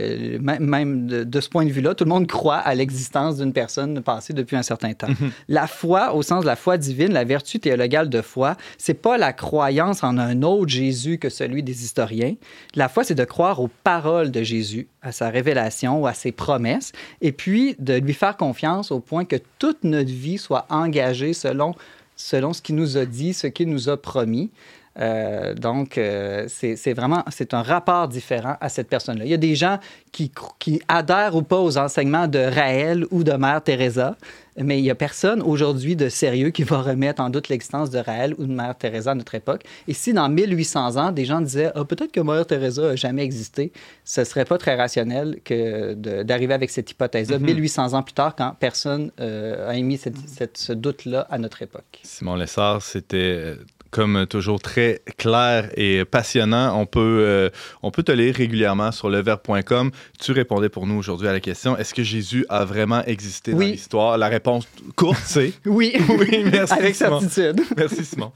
euh, 0.06 0.38
même 0.40 1.06
de, 1.06 1.40
ce 1.40 1.48
point 1.48 1.64
de 1.64 1.70
vue-là, 1.70 1.94
tout 1.94 2.04
le 2.04 2.10
monde 2.10 2.26
croit 2.26 2.56
à 2.56 2.74
l'existence 2.74 3.36
d'une 3.36 3.52
personne 3.52 4.02
passée 4.02 4.32
depuis 4.32 4.56
un 4.56 4.62
certain 4.62 4.94
temps. 4.94 5.08
Mhm. 5.08 5.30
La 5.48 5.66
foi, 5.66 6.14
au 6.14 6.22
sens 6.22 6.42
de 6.42 6.46
la 6.46 6.56
foi 6.56 6.78
divine, 6.78 7.12
la 7.12 7.24
vertu 7.24 7.58
théologale 7.58 8.08
de 8.08 8.22
foi, 8.22 8.56
c'est 8.78 8.94
pas 8.94 9.18
la 9.18 9.32
croyance 9.32 10.02
en 10.02 10.18
un 10.18 10.42
autre 10.42 10.68
Jésus 10.68 11.18
que 11.18 11.28
celui 11.28 11.62
des 11.62 11.84
historiens. 11.84 12.34
La 12.74 12.88
foi, 12.88 13.04
c'est 13.04 13.14
de 13.14 13.24
croire 13.24 13.60
aux 13.60 13.70
paroles 13.84 14.30
de 14.30 14.42
Jésus, 14.42 14.88
à 15.02 15.12
sa 15.12 15.30
révélation 15.30 16.00
ou 16.00 16.06
à 16.06 16.14
ses 16.14 16.32
promesses, 16.32 16.92
et 17.20 17.32
puis 17.32 17.76
de 17.78 17.94
lui 17.94 18.14
faire 18.14 18.36
confiance 18.36 18.90
au 18.90 19.00
point 19.00 19.24
que 19.24 19.36
toute 19.58 19.84
notre 19.84 20.10
vie 20.10 20.38
soit 20.38 20.66
engagée 20.70 21.32
selon 21.32 21.74
selon 22.16 22.52
ce 22.54 22.62
qu'il 22.62 22.74
nous 22.74 22.96
a 22.96 23.04
dit, 23.04 23.34
ce 23.34 23.46
qu'il 23.46 23.68
nous 23.68 23.88
a 23.88 24.00
promis. 24.00 24.50
Euh, 24.98 25.54
donc, 25.54 25.98
euh, 25.98 26.46
c'est 26.48 26.92
vraiment, 26.94 27.24
c'est 27.30 27.54
un 27.54 27.62
rapport 27.62 28.08
différent 28.08 28.56
à 28.60 28.68
cette 28.68 28.88
personne-là. 28.88 29.24
Il 29.24 29.30
y 29.30 29.34
a 29.34 29.38
des 29.38 29.54
gens 29.54 29.78
qui, 30.12 30.30
qui, 30.58 30.80
adhèrent 30.88 31.36
ou 31.36 31.42
pas 31.42 31.60
aux 31.60 31.76
enseignements 31.78 32.28
de 32.28 32.38
Raël 32.38 33.04
ou 33.10 33.22
de 33.22 33.32
Mère 33.32 33.62
Teresa, 33.62 34.16
mais 34.58 34.78
il 34.78 34.82
n'y 34.82 34.90
a 34.90 34.94
personne 34.94 35.42
aujourd'hui 35.42 35.96
de 35.96 36.08
sérieux 36.08 36.48
qui 36.48 36.62
va 36.62 36.80
remettre 36.80 37.20
en 37.20 37.28
doute 37.28 37.48
l'existence 37.48 37.90
de 37.90 37.98
Raël 37.98 38.34
ou 38.38 38.46
de 38.46 38.52
Mère 38.52 38.74
Teresa 38.76 39.10
à 39.10 39.14
notre 39.14 39.34
époque. 39.34 39.64
Et 39.86 39.92
si 39.92 40.14
dans 40.14 40.28
1800 40.30 40.96
ans, 40.96 41.12
des 41.12 41.26
gens 41.26 41.42
disaient 41.42 41.70
ah, 41.74 41.84
peut-être 41.84 42.12
que 42.12 42.20
Mère 42.20 42.46
Teresa 42.46 42.82
n'a 42.82 42.96
jamais 42.96 43.22
existé, 43.22 43.72
ce 44.04 44.24
serait 44.24 44.46
pas 44.46 44.56
très 44.56 44.76
rationnel 44.76 45.40
que 45.44 45.92
d'arriver 46.22 46.54
avec 46.54 46.70
cette 46.70 46.90
hypothèse-là 46.90 47.38
1800 47.38 47.88
mm-hmm. 47.88 47.94
ans 47.94 48.02
plus 48.02 48.14
tard, 48.14 48.34
quand 48.34 48.56
personne 48.58 49.10
euh, 49.20 49.68
a 49.68 49.76
émis 49.76 49.98
cette, 49.98 50.56
ce 50.56 50.72
doute-là 50.72 51.26
à 51.30 51.38
notre 51.38 51.60
époque. 51.60 52.00
Simon 52.02 52.36
Lessard, 52.36 52.80
c'était 52.80 53.56
comme 53.96 54.26
toujours 54.26 54.60
très 54.60 55.00
clair 55.16 55.70
et 55.74 56.04
passionnant. 56.04 56.78
On 56.78 56.84
peut, 56.84 57.00
euh, 57.00 57.48
on 57.82 57.90
peut 57.90 58.02
te 58.02 58.12
lire 58.12 58.34
régulièrement 58.34 58.92
sur 58.92 59.08
leverbe.com. 59.08 59.90
Tu 60.20 60.32
répondais 60.32 60.68
pour 60.68 60.86
nous 60.86 60.98
aujourd'hui 60.98 61.28
à 61.28 61.32
la 61.32 61.40
question 61.40 61.78
est-ce 61.78 61.94
que 61.94 62.02
Jésus 62.02 62.44
a 62.50 62.66
vraiment 62.66 63.02
existé 63.06 63.52
dans 63.52 63.58
l'histoire? 63.60 64.18
La 64.18 64.28
réponse 64.28 64.68
courte, 64.96 65.22
c'est 65.24 65.54
oui. 65.64 65.94
oui, 66.10 66.44
merci. 66.52 66.74
Avec 66.74 66.94
certitude. 66.94 67.62
Merci, 67.74 68.04
Simon. 68.04 68.32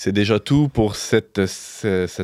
C'est 0.00 0.12
déjà 0.12 0.38
tout 0.38 0.68
pour 0.68 0.94
cet 0.94 1.40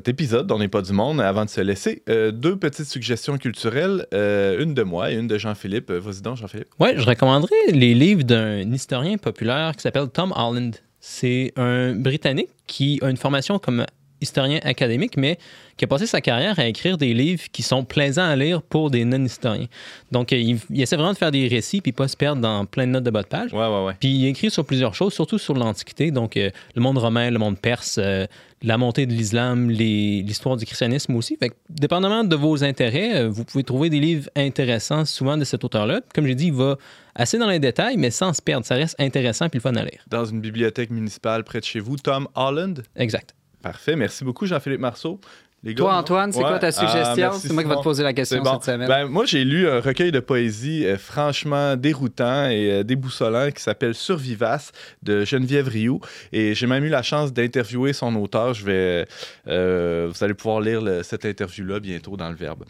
épisode 0.06 0.46
d'On 0.46 0.60
n'est 0.60 0.68
pas 0.68 0.80
du 0.80 0.92
monde. 0.92 1.20
Avant 1.20 1.44
de 1.44 1.50
se 1.50 1.60
laisser, 1.60 2.04
euh, 2.08 2.30
deux 2.30 2.56
petites 2.56 2.86
suggestions 2.86 3.36
culturelles, 3.36 4.06
euh, 4.14 4.62
une 4.62 4.74
de 4.74 4.84
moi 4.84 5.10
et 5.10 5.16
une 5.16 5.26
de 5.26 5.36
Jean-Philippe. 5.38 5.90
Euh, 5.90 5.98
Vas-y 5.98 6.36
Jean-Philippe. 6.36 6.68
Ouais, 6.78 6.94
je 6.96 7.04
recommanderais 7.04 7.72
les 7.72 7.94
livres 7.94 8.22
d'un 8.22 8.60
historien 8.72 9.16
populaire 9.16 9.72
qui 9.74 9.82
s'appelle 9.82 10.08
Tom 10.08 10.32
Holland. 10.36 10.76
C'est 11.00 11.52
un 11.56 11.96
Britannique 11.96 12.50
qui 12.68 13.00
a 13.02 13.10
une 13.10 13.16
formation 13.16 13.58
comme 13.58 13.84
historien 14.20 14.58
académique, 14.62 15.16
mais 15.16 15.38
qui 15.76 15.84
a 15.84 15.88
passé 15.88 16.06
sa 16.06 16.20
carrière 16.20 16.58
à 16.58 16.66
écrire 16.66 16.96
des 16.96 17.14
livres 17.14 17.44
qui 17.52 17.62
sont 17.62 17.84
plaisants 17.84 18.28
à 18.28 18.36
lire 18.36 18.62
pour 18.62 18.90
des 18.90 19.04
non-historiens. 19.04 19.66
Donc, 20.12 20.32
euh, 20.32 20.36
il, 20.36 20.58
il 20.70 20.82
essaie 20.82 20.96
vraiment 20.96 21.12
de 21.12 21.18
faire 21.18 21.32
des 21.32 21.48
récits 21.48 21.80
puis 21.80 21.92
pas 21.92 22.08
se 22.08 22.16
perdre 22.16 22.40
dans 22.40 22.64
plein 22.64 22.86
de 22.86 22.92
notes 22.92 23.04
de 23.04 23.10
bas 23.10 23.22
de 23.22 23.28
page. 23.28 23.52
Ouais, 23.52 23.66
ouais, 23.66 23.84
ouais. 23.84 23.94
Puis 23.98 24.08
il 24.08 24.26
écrit 24.26 24.50
sur 24.50 24.64
plusieurs 24.64 24.94
choses, 24.94 25.12
surtout 25.12 25.38
sur 25.38 25.54
l'Antiquité, 25.54 26.10
donc 26.10 26.36
euh, 26.36 26.50
le 26.74 26.82
monde 26.82 26.98
romain, 26.98 27.30
le 27.30 27.38
monde 27.38 27.58
perse, 27.58 27.98
euh, 27.98 28.26
la 28.62 28.78
montée 28.78 29.06
de 29.06 29.12
l'islam, 29.12 29.70
l'histoire 29.70 30.56
du 30.56 30.64
christianisme 30.64 31.14
aussi. 31.16 31.36
Fait 31.36 31.50
que, 31.50 31.54
dépendamment 31.68 32.24
de 32.24 32.36
vos 32.36 32.64
intérêts, 32.64 33.16
euh, 33.16 33.28
vous 33.28 33.44
pouvez 33.44 33.64
trouver 33.64 33.90
des 33.90 34.00
livres 34.00 34.30
intéressants 34.36 35.04
souvent 35.04 35.36
de 35.36 35.44
cet 35.44 35.64
auteur-là. 35.64 36.00
Comme 36.14 36.26
j'ai 36.26 36.34
dit, 36.34 36.46
il 36.46 36.54
va 36.54 36.76
assez 37.14 37.38
dans 37.38 37.48
les 37.48 37.58
détails, 37.58 37.96
mais 37.96 38.10
sans 38.10 38.32
se 38.32 38.40
perdre. 38.40 38.64
Ça 38.64 38.76
reste 38.76 38.96
intéressant 38.98 39.48
puis 39.48 39.58
le 39.58 39.62
fun 39.62 39.74
à 39.74 39.84
lire. 39.84 40.04
Dans 40.08 40.24
une 40.24 40.40
bibliothèque 40.40 40.90
municipale 40.90 41.44
près 41.44 41.60
de 41.60 41.64
chez 41.64 41.80
vous, 41.80 41.96
Tom 41.96 42.28
Holland? 42.34 42.82
Exact. 42.96 43.34
Parfait. 43.64 43.96
Merci 43.96 44.22
beaucoup, 44.24 44.46
Jean-Philippe 44.46 44.80
Marceau. 44.80 45.18
Gars, 45.64 45.72
Toi? 45.76 45.94
Antoine, 45.96 46.30
c'est 46.30 46.40
Ouais. 46.40 46.44
quoi 46.44 46.58
ta 46.58 46.70
suggestion? 46.70 47.14
merci, 47.16 47.46
c'est 47.48 47.52
moi 47.54 47.62
qui 47.62 47.70
vais 47.70 47.76
te 47.76 47.80
poser 47.82 48.02
la 48.02 48.12
question 48.12 48.42
bon. 48.42 48.52
cette 48.60 48.64
semaine. 48.74 48.86
Ben, 48.86 49.06
moi, 49.06 49.24
j'ai 49.24 49.44
lu 49.44 49.66
un 49.66 49.80
recueil 49.80 50.12
de 50.12 50.20
poésie 50.20 50.84
euh, 50.84 50.98
franchement 50.98 51.74
déroutant 51.74 52.50
et 52.50 52.70
euh, 52.70 52.82
déboussolant 52.82 53.50
qui 53.50 53.62
s'appelle 53.62 53.94
Survivace 53.94 54.72
de 55.02 55.24
Geneviève 55.24 55.68
Rioux. 55.68 56.00
Et 56.34 56.54
j'ai 56.54 56.66
même 56.66 56.84
eu 56.84 56.90
la 56.90 57.00
chance 57.02 57.32
d'interviewer 57.32 57.94
son 57.94 58.14
auteur. 58.16 58.52
Je 58.52 58.62
vais, 58.66 59.06
euh, 59.48 60.10
vous 60.12 60.22
allez 60.22 60.34
pouvoir 60.34 60.60
lire 60.60 60.82
le- 60.82 61.02
cette 61.02 61.24
interview-là 61.24 61.80
bientôt 61.80 62.14
dans 62.18 62.28
le 62.28 62.36
Verbe. 62.36 62.64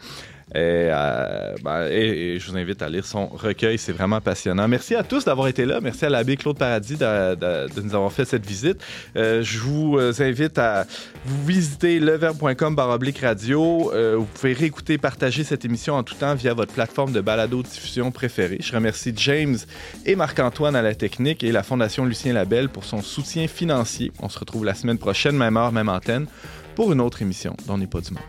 Et, 0.53 0.57
euh, 0.91 1.55
ben, 1.63 1.87
et- 1.89 2.37
je 2.39 2.51
vous 2.51 2.55
invite 2.57 2.81
à 2.83 2.87
lire 2.89 3.03
son 3.05 3.25
recueil, 3.27 3.79
c'est 3.79 3.91
vraiment 3.91 4.21
passionnant. 4.21 4.67
Merci 4.67 4.93
à 4.93 5.01
tous 5.03 5.25
d'avoir 5.25 5.47
été 5.47 5.65
là. 5.65 5.79
Merci 5.81 6.05
à 6.05 6.09
l'abbé 6.09 6.37
Claude 6.37 6.57
Paradis 6.57 6.97
de, 6.97 7.33
de- 7.35 7.73
de 7.73 7.81
nous 7.81 7.95
avoir 7.95 8.11
fait 8.11 8.25
cette 8.25 8.45
visite. 8.45 8.77
Euh, 9.15 9.41
je 9.41 9.57
vous 9.59 9.97
euh, 9.97 10.13
invite 10.19 10.59
à 10.59 10.85
vous 11.25 11.45
visiter 11.45 11.99
leverbe.com 11.99 12.75
baroblique 12.75 13.17
radio. 13.19 13.91
Vous 14.17 14.25
pouvez 14.25 14.53
réécouter, 14.53 14.97
partager 14.99 15.43
cette 15.43 15.65
émission 15.65 15.95
en 15.95 16.03
tout 16.03 16.13
temps 16.15 16.35
via 16.35 16.53
votre 16.53 16.73
plateforme 16.73 17.11
de 17.11 17.21
balado-diffusion 17.21 18.11
préférée. 18.11 18.59
Je 18.61 18.71
remercie 18.71 19.13
James 19.15 19.57
et 20.05 20.15
Marc-Antoine 20.15 20.75
à 20.75 20.81
la 20.83 20.93
technique 20.93 21.43
et 21.43 21.51
la 21.51 21.63
Fondation 21.63 22.05
Lucien 22.05 22.33
Labelle 22.33 22.69
pour 22.69 22.83
son 22.85 23.01
soutien 23.01 23.47
financier. 23.47 24.11
On 24.21 24.29
se 24.29 24.37
retrouve 24.37 24.63
la 24.63 24.75
semaine 24.75 24.99
prochaine, 24.99 25.35
même 25.35 25.57
heure, 25.57 25.71
même 25.71 25.89
antenne, 25.89 26.27
pour 26.75 26.93
une 26.93 27.01
autre 27.01 27.21
émission 27.23 27.55
d'On 27.67 27.77
n'est 27.79 27.87
pas 27.87 28.01
du 28.01 28.11
monde. 28.13 28.21